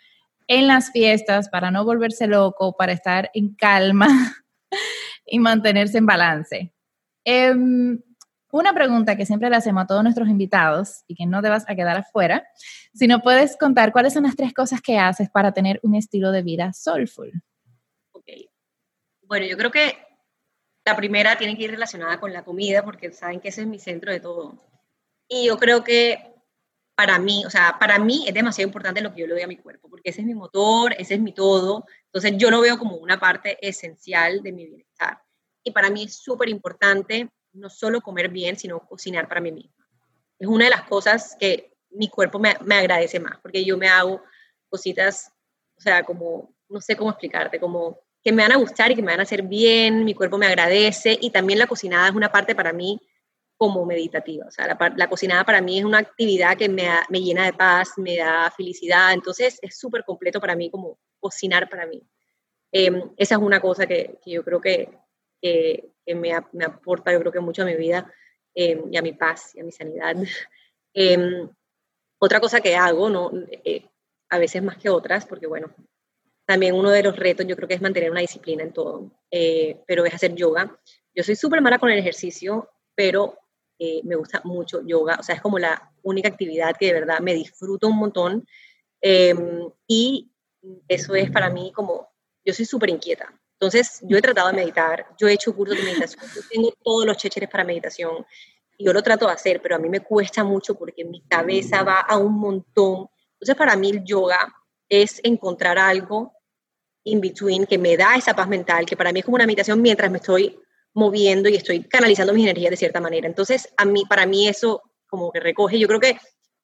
en 0.48 0.66
las 0.66 0.90
fiestas 0.92 1.48
para 1.50 1.70
no 1.70 1.84
volverse 1.84 2.26
loco, 2.26 2.74
para 2.76 2.92
estar 2.92 3.30
en 3.34 3.54
calma 3.54 4.06
y 5.26 5.38
mantenerse 5.40 5.98
en 5.98 6.06
balance. 6.06 6.72
Em, 7.24 8.00
una 8.52 8.72
pregunta 8.72 9.16
que 9.16 9.26
siempre 9.26 9.50
le 9.50 9.56
hacemos 9.56 9.84
a 9.84 9.86
todos 9.86 10.02
nuestros 10.04 10.28
invitados 10.28 11.02
y 11.06 11.16
que 11.16 11.26
no 11.26 11.42
te 11.42 11.50
vas 11.50 11.64
a 11.68 11.74
quedar 11.74 11.98
afuera, 11.98 12.46
si 12.94 13.06
no 13.06 13.20
puedes 13.20 13.56
contar 13.58 13.92
cuáles 13.92 14.14
son 14.14 14.22
las 14.22 14.36
tres 14.36 14.54
cosas 14.54 14.80
que 14.80 14.98
haces 14.98 15.28
para 15.28 15.52
tener 15.52 15.80
un 15.82 15.94
estilo 15.94 16.32
de 16.32 16.42
vida 16.42 16.72
soulful. 16.72 17.32
Bueno, 19.26 19.46
yo 19.46 19.56
creo 19.56 19.70
que 19.72 19.98
la 20.84 20.96
primera 20.96 21.36
tiene 21.36 21.56
que 21.56 21.64
ir 21.64 21.70
relacionada 21.72 22.20
con 22.20 22.32
la 22.32 22.44
comida, 22.44 22.84
porque 22.84 23.12
saben 23.12 23.40
que 23.40 23.48
ese 23.48 23.62
es 23.62 23.66
mi 23.66 23.78
centro 23.78 24.12
de 24.12 24.20
todo. 24.20 24.62
Y 25.28 25.46
yo 25.46 25.58
creo 25.58 25.82
que 25.82 26.32
para 26.94 27.18
mí, 27.18 27.44
o 27.44 27.50
sea, 27.50 27.76
para 27.78 27.98
mí 27.98 28.24
es 28.28 28.32
demasiado 28.32 28.68
importante 28.68 29.00
lo 29.00 29.12
que 29.12 29.22
yo 29.22 29.26
le 29.26 29.34
doy 29.34 29.42
a 29.42 29.48
mi 29.48 29.56
cuerpo, 29.56 29.90
porque 29.90 30.10
ese 30.10 30.20
es 30.20 30.26
mi 30.26 30.34
motor, 30.34 30.94
ese 30.96 31.14
es 31.14 31.20
mi 31.20 31.32
todo. 31.32 31.84
Entonces 32.06 32.34
yo 32.38 32.50
lo 32.50 32.60
veo 32.60 32.78
como 32.78 32.96
una 32.96 33.18
parte 33.18 33.58
esencial 33.66 34.42
de 34.42 34.52
mi 34.52 34.66
bienestar. 34.66 35.20
Y 35.64 35.72
para 35.72 35.90
mí 35.90 36.04
es 36.04 36.14
súper 36.16 36.48
importante 36.48 37.28
no 37.52 37.68
solo 37.68 38.00
comer 38.00 38.28
bien, 38.28 38.56
sino 38.56 38.86
cocinar 38.86 39.26
para 39.26 39.40
mí 39.40 39.50
misma. 39.50 39.88
Es 40.38 40.46
una 40.46 40.66
de 40.66 40.70
las 40.70 40.82
cosas 40.82 41.36
que 41.40 41.74
mi 41.90 42.08
cuerpo 42.08 42.38
me, 42.38 42.56
me 42.64 42.76
agradece 42.76 43.18
más, 43.18 43.40
porque 43.40 43.64
yo 43.64 43.76
me 43.76 43.88
hago 43.88 44.22
cositas, 44.68 45.32
o 45.76 45.80
sea, 45.80 46.04
como, 46.04 46.54
no 46.68 46.80
sé 46.80 46.96
cómo 46.96 47.10
explicarte, 47.10 47.58
como 47.58 48.05
que 48.26 48.32
me 48.32 48.42
van 48.42 48.50
a 48.50 48.56
gustar 48.56 48.90
y 48.90 48.96
que 48.96 49.02
me 49.02 49.12
van 49.12 49.20
a 49.20 49.22
hacer 49.22 49.42
bien, 49.42 50.04
mi 50.04 50.12
cuerpo 50.12 50.36
me 50.36 50.48
agradece 50.48 51.16
y 51.20 51.30
también 51.30 51.60
la 51.60 51.68
cocinada 51.68 52.08
es 52.08 52.14
una 52.16 52.32
parte 52.32 52.56
para 52.56 52.72
mí 52.72 53.00
como 53.56 53.86
meditativa. 53.86 54.46
O 54.48 54.50
sea, 54.50 54.66
la, 54.96 55.08
cocinada 55.08 55.44
para 55.44 55.60
mí 55.60 55.78
es 55.78 55.84
una 55.84 55.98
actividad 55.98 56.56
que 56.56 56.68
me, 56.68 56.88
me 57.08 57.20
llena 57.20 57.44
de 57.44 57.52
paz, 57.52 57.90
me 57.98 58.16
da 58.16 58.50
felicidad, 58.50 59.12
entonces 59.12 59.60
es 59.62 59.78
súper 59.78 60.02
completo 60.02 60.40
para 60.40 60.56
mí 60.56 60.72
como 60.72 60.98
cocinar 61.20 61.70
para 61.70 61.86
mí. 61.86 62.02
Em, 62.72 63.00
esa 63.16 63.36
es 63.36 63.40
una 63.40 63.60
cosa 63.60 63.86
que, 63.86 64.18
yo 64.26 64.42
creo 64.42 64.60
que, 64.60 64.88
que, 65.40 65.92
me, 66.08 66.32
me, 66.50 66.64
aporta, 66.64 67.12
yo 67.12 67.20
creo 67.20 67.30
que 67.30 67.38
mucho 67.38 67.62
a 67.62 67.66
mi 67.66 67.76
vida 67.76 68.12
em, 68.56 68.92
y 68.92 68.96
a 68.96 69.02
mi 69.02 69.12
paz 69.12 69.54
y 69.54 69.60
a 69.60 69.62
mi 69.62 69.70
sanidad. 69.70 70.16
Em, 70.98 71.48
otra 72.18 72.40
cosa 72.40 72.60
que 72.60 72.74
hago, 72.74 73.08
¿no? 73.08 73.30
Eh, 73.64 73.86
a 74.30 74.38
veces 74.38 74.64
más 74.64 74.78
que 74.78 74.88
otras, 74.88 75.26
porque 75.26 75.46
bueno, 75.46 75.72
también 76.46 76.74
uno 76.74 76.90
de 76.90 77.02
los 77.02 77.16
retos 77.16 77.44
yo 77.46 77.56
creo 77.56 77.68
que 77.68 77.74
es 77.74 77.82
mantener 77.82 78.10
una 78.10 78.20
disciplina 78.20 78.62
en 78.62 78.72
todo, 78.72 79.10
eh, 79.30 79.82
pero 79.86 80.06
es 80.06 80.14
hacer 80.14 80.34
yoga. 80.34 80.78
Yo 81.14 81.24
soy 81.24 81.34
súper 81.34 81.60
mala 81.60 81.78
con 81.78 81.90
el 81.90 81.98
ejercicio, 81.98 82.70
pero 82.94 83.36
eh, 83.78 84.00
me 84.04 84.14
gusta 84.14 84.40
mucho 84.44 84.80
yoga, 84.86 85.16
o 85.18 85.22
sea, 85.22 85.34
es 85.34 85.42
como 85.42 85.58
la 85.58 85.92
única 86.02 86.28
actividad 86.28 86.76
que 86.78 86.86
de 86.86 86.92
verdad 86.92 87.18
me 87.20 87.34
disfruto 87.34 87.88
un 87.88 87.98
montón. 87.98 88.46
Em, 89.00 89.68
y 89.88 90.30
eso 90.88 91.14
es 91.14 91.30
para 91.30 91.50
mí 91.50 91.72
como, 91.74 92.08
yo 92.44 92.54
soy 92.54 92.64
súper 92.64 92.90
inquieta. 92.90 93.32
Entonces, 93.54 94.00
yo 94.02 94.16
he 94.16 94.22
tratado 94.22 94.48
de 94.48 94.54
meditar, 94.54 95.06
yo 95.18 95.28
he 95.28 95.32
hecho 95.32 95.54
cursos 95.54 95.76
de 95.76 95.82
meditación, 95.82 96.24
yo 96.34 96.42
tengo 96.48 96.72
todos 96.82 97.06
los 97.06 97.16
chécheres 97.16 97.48
para 97.50 97.64
meditación 97.64 98.24
y 98.78 98.84
yo 98.84 98.92
lo 98.92 99.02
trato 99.02 99.26
de 99.26 99.32
hacer, 99.32 99.60
pero 99.62 99.76
a 99.76 99.78
mí 99.78 99.88
me 99.88 100.00
cuesta 100.00 100.44
mucho 100.44 100.74
porque 100.74 101.04
mi 101.04 101.22
cabeza 101.22 101.82
va 101.82 102.00
a 102.00 102.18
un 102.18 102.34
montón. 102.38 103.08
Entonces, 103.32 103.56
para 103.56 103.76
mí 103.76 103.90
el 103.90 104.04
yoga 104.04 104.54
es 104.88 105.20
encontrar 105.24 105.78
algo 105.78 106.35
in 107.06 107.20
between 107.20 107.66
que 107.66 107.78
me 107.78 107.96
da 107.96 108.16
esa 108.16 108.34
paz 108.34 108.48
mental, 108.48 108.84
que 108.84 108.96
para 108.96 109.12
mí 109.12 109.20
es 109.20 109.24
como 109.24 109.36
una 109.36 109.46
meditación 109.46 109.80
mientras 109.80 110.10
me 110.10 110.18
estoy 110.18 110.58
moviendo 110.92 111.48
y 111.48 111.54
estoy 111.54 111.84
canalizando 111.84 112.32
mis 112.32 112.44
energías 112.44 112.70
de 112.70 112.76
cierta 112.76 113.00
manera. 113.00 113.28
Entonces, 113.28 113.72
a 113.76 113.84
mí, 113.84 114.04
para 114.06 114.26
mí 114.26 114.48
eso 114.48 114.82
como 115.06 115.30
que 115.30 115.38
recoge, 115.38 115.78
yo 115.78 115.86
creo 115.86 116.00
que 116.00 116.18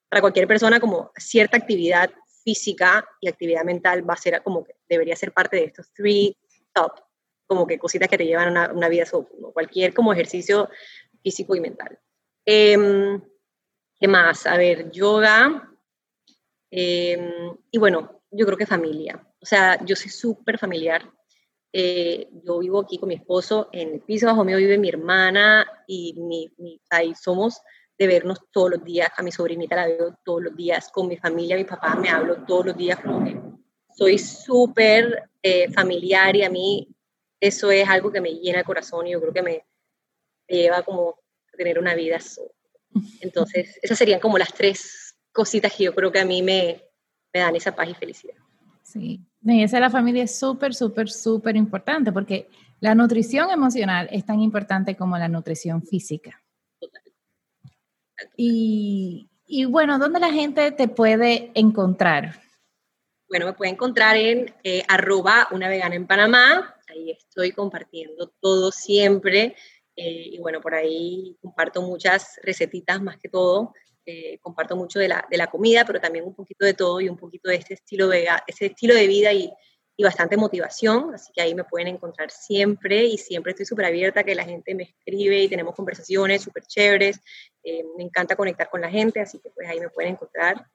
para 0.09 0.21
cualquier 0.21 0.49
persona 0.49 0.81
como 0.81 1.13
cierta 1.17 1.57
actividad 1.57 2.11
física 2.43 3.07
y 3.21 3.29
actividad 3.29 3.65
mental 3.65 4.09
va 4.09 4.15
a 4.15 4.17
ser 4.17 4.43
como 4.43 4.65
que 4.65 4.75
debería 4.89 5.15
ser 5.15 5.33
parte 5.33 5.57
de 5.57 5.65
estos 5.67 5.93
three 5.93 6.37
top, 6.75 6.93
como 7.47 7.67
que 7.67 7.79
cositas 7.79 8.09
que 8.09 8.19
te 8.19 8.27
llevan 8.27 8.57
a 8.57 8.73
una, 8.73 8.89
vida, 8.89 9.07
so, 9.07 9.29
cualquier 9.53 9.95
como 9.95 10.13
ejercicio 10.13 10.69
físico 11.23 11.55
y 11.55 11.61
mental. 11.61 11.99
Em, 12.45 13.23
¿Qué 14.01 14.09
más? 14.09 14.47
A 14.47 14.57
ver, 14.57 14.91
yoga. 14.91 15.71
Em, 16.69 17.57
y 17.71 17.79
bueno, 17.79 18.22
yo 18.33 18.47
creo 18.47 18.59
que 18.59 18.67
familia. 18.67 19.25
O 19.41 19.47
sea, 19.47 19.83
yo 19.85 19.95
soy 19.95 20.11
súper 20.11 20.59
familiar. 20.59 21.09
Eh, 21.73 22.29
yo 22.45 22.59
vivo 22.59 22.81
aquí 22.81 22.99
con 22.99 23.09
mi 23.09 23.15
esposo, 23.15 23.69
en 23.73 23.95
el 23.95 24.01
piso 24.01 24.27
bajo 24.27 24.45
mío 24.45 24.59
vive 24.59 24.77
mi 24.77 24.89
hermana 24.89 25.67
y 25.87 26.15
mi, 26.19 26.51
ahí 26.91 27.15
somos 27.15 27.61
de 27.99 28.07
vernos 28.07 28.41
todos 28.51 28.73
los 28.73 28.85
días. 28.85 29.11
A 29.17 29.23
mi 29.23 29.31
sobrinita 29.31 29.77
la 29.77 29.87
veo 29.87 30.19
todos 30.25 30.43
los 30.43 30.57
días, 30.57 30.91
con 30.91 31.09
mi 31.09 31.17
familia, 31.17 31.57
mi 31.57 31.65
papá 31.65 31.95
me 31.95 32.11
hablo 32.11 32.45
todos 32.47 32.67
los 32.67 32.77
días. 32.77 32.99
soy 33.97 34.19
súper 34.19 35.31
eh, 35.43 35.71
familiar 35.73 36.35
y 36.37 36.43
a 36.43 36.51
mí 36.51 36.89
eso 37.41 37.71
es 37.71 37.89
algo 37.89 38.11
que 38.11 38.21
me 38.21 38.35
llena 38.35 38.61
el 38.61 38.65
corazón 38.65 39.07
y 39.07 39.13
yo 39.13 39.21
creo 39.21 39.33
que 39.33 39.43
me, 39.43 39.67
lleva 40.47 40.83
como 40.83 41.19
a 41.53 41.57
tener 41.57 41.79
una 41.79 41.95
vida. 41.95 42.19
Entonces, 43.21 43.79
esas 43.83 43.99
serían 43.99 44.21
como 44.21 44.39
las 44.39 44.53
tres 44.53 45.17
cositas 45.33 45.75
que 45.75 45.85
yo 45.85 45.95
creo 45.95 46.13
que 46.13 46.21
a 46.21 46.25
mí 46.25 46.43
me, 46.43 46.92
me 47.33 47.41
dan 47.41 47.57
esa 47.57 47.75
paz 47.75 47.89
y 47.89 47.95
felicidad. 47.95 48.37
Sí, 48.83 49.21
y 49.45 49.63
esa 49.63 49.79
de 49.79 49.83
la 49.83 49.91
familia 49.91 50.25
es 50.25 50.39
súper, 50.39 50.75
súper, 50.75 51.09
súper 51.09 51.57
importante 51.57 52.13
porque 52.13 52.49
la 52.81 52.95
nutrición 52.95 53.51
emocional 53.51 54.09
es 54.11 54.25
tan 54.27 54.41
importante 54.41 54.97
como 54.97 55.17
la 55.17 55.29
nutrición 55.29 55.83
física. 55.83 56.43
Y, 58.37 59.29
y 59.47 59.65
bueno, 59.65 59.99
¿dónde 59.99 60.21
la 60.21 60.33
gente 60.33 60.71
te 60.73 60.89
puede 60.89 61.51
encontrar? 61.55 62.41
Bueno, 63.29 63.47
me 63.47 63.53
puede 63.55 63.71
encontrar 63.71 64.17
en 64.17 64.55
eh, 64.63 64.85
arroba 64.89 65.49
una 65.53 65.69
vegana 65.69 65.95
en 65.95 66.07
Panamá. 66.07 66.75
Ahí 66.89 67.11
estoy 67.11 67.53
compartiendo 67.53 68.33
todo 68.41 68.71
siempre. 68.71 69.57
Eh, 69.97 70.31
y 70.33 70.39
bueno, 70.39 70.61
por 70.61 70.75
ahí 70.75 71.37
comparto 71.41 71.83
muchas 71.83 72.39
recetitas 72.43 73.01
más 73.03 73.19
que 73.19 73.29
todo 73.29 73.73
eh, 74.07 74.39
comparto 74.41 74.77
mucho 74.77 74.99
de 74.99 75.09
la, 75.09 75.27
de 75.31 75.37
la, 75.37 75.49
comida, 75.49 75.85
pero 75.85 76.01
también 76.01 76.25
un 76.25 76.35
poquito 76.35 76.65
de 76.65 76.75
todo 76.75 77.01
y 77.01 77.09
un 77.09 77.17
poquito 77.17 77.49
de 77.49 77.57
este 77.57 77.75
estilo 77.75 78.09
de, 78.09 78.29
ese 78.47 78.67
estilo 78.67 78.95
de 78.95 79.07
vida 79.07 79.33
y, 79.33 79.53
y 79.97 80.05
bastante 80.05 80.37
motivación, 80.37 81.15
así 81.15 81.33
que 81.33 81.43
ahí 81.43 81.55
me 81.55 81.65
pueden 81.65 81.89
encontrar 81.89 82.31
siempre 82.31 83.05
y 83.05 83.19
siempre 83.19 83.51
estoy 83.51 83.67
súper 83.67 83.87
abierta 83.87 84.25
que 84.25 84.35
la 84.35 84.45
gente 84.45 84.75
me 84.75 84.85
escribe 84.85 85.43
y 85.43 85.49
tenemos 85.49 85.75
conversaciones 85.75 86.43
súper 86.43 86.65
chéveres, 86.65 87.21
eh, 87.63 87.85
me 87.97 88.05
encanta 88.05 88.35
conectar 88.35 88.71
con 88.71 88.81
la 88.81 88.91
gente, 88.91 89.21
así 89.21 89.39
que 89.39 89.51
pues 89.51 89.69
ahí 89.69 89.79
me 89.81 89.91
pueden 89.91 90.13
encontrar. 90.13 90.67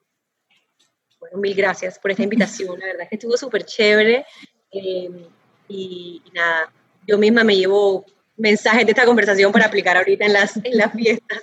Bueno, 1.18 1.38
mil 1.38 1.54
gracias 1.54 1.98
por 1.98 2.12
esta 2.12 2.22
invitación, 2.22 2.78
la 2.78 2.86
verdad 2.86 3.02
es 3.02 3.08
que 3.08 3.16
estuvo 3.16 3.36
súper 3.36 3.64
chévere. 3.64 4.24
Eh, 4.70 5.26
y, 5.68 6.22
nada, 6.32 6.72
yo 7.06 7.18
misma 7.18 7.42
me 7.42 7.56
llevo 7.56 8.04
mensajes 8.36 8.86
de 8.86 8.92
esta 8.92 9.04
conversación 9.04 9.50
para 9.50 9.66
aplicar 9.66 9.96
ahorita 9.96 10.24
en 10.26 10.32
las, 10.32 10.56
en 10.56 10.76
las 10.76 10.92
fiestas. 10.92 11.42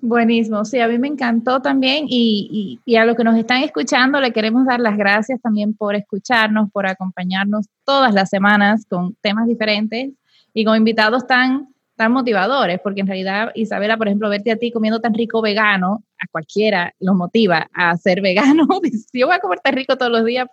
Buenísimo, 0.00 0.64
sí, 0.64 0.78
a 0.78 0.88
mí 0.88 0.98
me 0.98 1.08
encantó 1.08 1.60
también 1.60 2.06
y, 2.08 2.78
a 2.96 3.04
los 3.04 3.16
que 3.16 3.24
nos 3.24 3.36
están 3.36 3.62
escuchando 3.62 4.20
le 4.20 4.32
queremos 4.32 4.66
dar 4.66 4.78
las 4.80 4.96
gracias 4.96 5.40
también 5.40 5.74
por 5.74 5.94
escucharnos, 5.94 6.70
por 6.70 6.86
acompañarnos 6.86 7.66
todas 7.84 8.12
las 8.12 8.28
semanas 8.28 8.84
con 8.88 9.14
temas 9.20 9.46
diferentes 9.46 10.10
y 10.52 10.64
con 10.64 10.76
invitados 10.76 11.26
tan, 11.26 11.68
tan 11.96 12.12
motivadores, 12.12 12.78
porque 12.80 13.00
en 13.00 13.06
realidad, 13.06 13.52
Isabela, 13.54 13.96
por 13.96 14.08
ejemplo, 14.08 14.28
verte 14.28 14.52
a 14.52 14.56
ti 14.56 14.70
comiendo 14.70 15.00
tan 15.00 15.14
rico 15.14 15.40
vegano, 15.40 16.04
a 16.18 16.26
cualquiera 16.30 16.94
lo 17.00 17.14
motiva 17.14 17.68
a 17.72 17.96
ser 17.96 18.20
vegano. 18.20 18.66
si 19.10 19.20
yo 19.20 19.26
voy 19.26 19.36
a 19.36 19.40
comer 19.40 19.60
tan 19.60 19.74
rico 19.74 19.96
todos 19.96 20.12
los 20.12 20.24
días, 20.24 20.48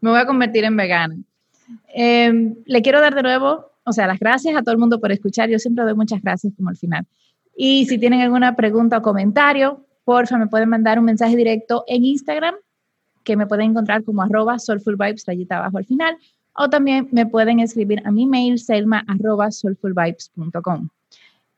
me 0.00 0.10
voy 0.10 0.20
a 0.20 0.26
convertir 0.26 0.64
en 0.64 0.76
vegano. 0.76 1.16
Em, 1.94 2.56
le 2.66 2.82
quiero 2.82 3.00
dar 3.00 3.14
de 3.14 3.22
nuevo, 3.22 3.72
o 3.84 3.92
sea, 3.92 4.06
las 4.06 4.18
gracias 4.18 4.56
a 4.56 4.62
todo 4.62 4.72
el 4.72 4.78
mundo 4.78 5.00
por 5.00 5.12
escuchar. 5.12 5.48
Yo 5.48 5.58
siempre 5.58 5.84
doy 5.84 5.94
muchas 5.94 6.20
gracias 6.20 6.52
como 6.56 6.68
al 6.68 6.76
final. 6.76 7.06
Y 7.56 7.86
si 7.86 7.98
tienen 7.98 8.20
alguna 8.20 8.56
pregunta 8.56 8.98
o 8.98 9.02
comentario, 9.02 9.84
porfa, 10.04 10.38
me 10.38 10.46
pueden 10.46 10.68
mandar 10.68 10.98
un 10.98 11.04
mensaje 11.04 11.36
directo 11.36 11.84
en 11.86 12.04
Instagram, 12.04 12.54
que 13.24 13.36
me 13.36 13.46
pueden 13.46 13.70
encontrar 13.70 14.02
como 14.04 14.22
arroba 14.22 14.58
soulfulvibes, 14.58 15.24
rayita 15.26 15.58
abajo 15.58 15.78
al 15.78 15.84
final, 15.84 16.16
o 16.54 16.68
también 16.68 17.08
me 17.12 17.26
pueden 17.26 17.60
escribir 17.60 18.02
a 18.04 18.10
mi 18.10 18.26
mail, 18.26 18.58
selma 18.58 19.04
soulfulvibes.com. 19.50 20.88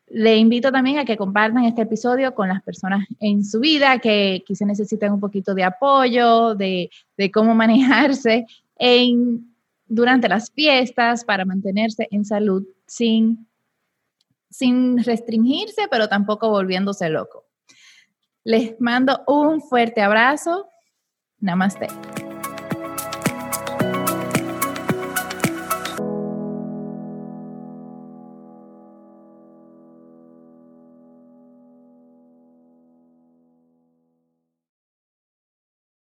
Le 0.09 0.37
invito 0.37 0.71
también 0.71 0.99
a 0.99 1.05
que 1.05 1.17
compartan 1.17 1.65
este 1.65 1.83
episodio 1.83 2.35
con 2.35 2.49
las 2.49 2.63
personas 2.63 3.07
en 3.21 3.45
su 3.45 3.61
vida 3.61 3.99
que 3.99 4.45
quizá 4.47 4.67
necesiten 4.67 5.13
un 5.13 5.21
poquito 5.21 5.55
de 5.55 5.65
apoyo, 5.65 6.55
de, 6.55 6.91
de 7.17 7.31
cómo 7.31 7.55
manejarse 7.55 8.47
en, 8.79 9.55
durante 9.87 10.29
las 10.29 10.51
fiestas 10.51 11.25
para 11.25 11.45
mantenerse 11.45 12.07
en 12.11 12.25
salud 12.25 12.65
sin 12.87 13.47
sin 14.57 15.03
restringirse, 15.03 15.89
pero 15.91 16.09
tampoco 16.09 16.49
volviéndose 16.49 17.09
loco. 17.09 17.47
Les 18.45 18.81
mando 18.81 19.25
un 19.27 19.61
fuerte 19.61 20.01
abrazo. 20.01 20.69
Namaste. 21.41 21.89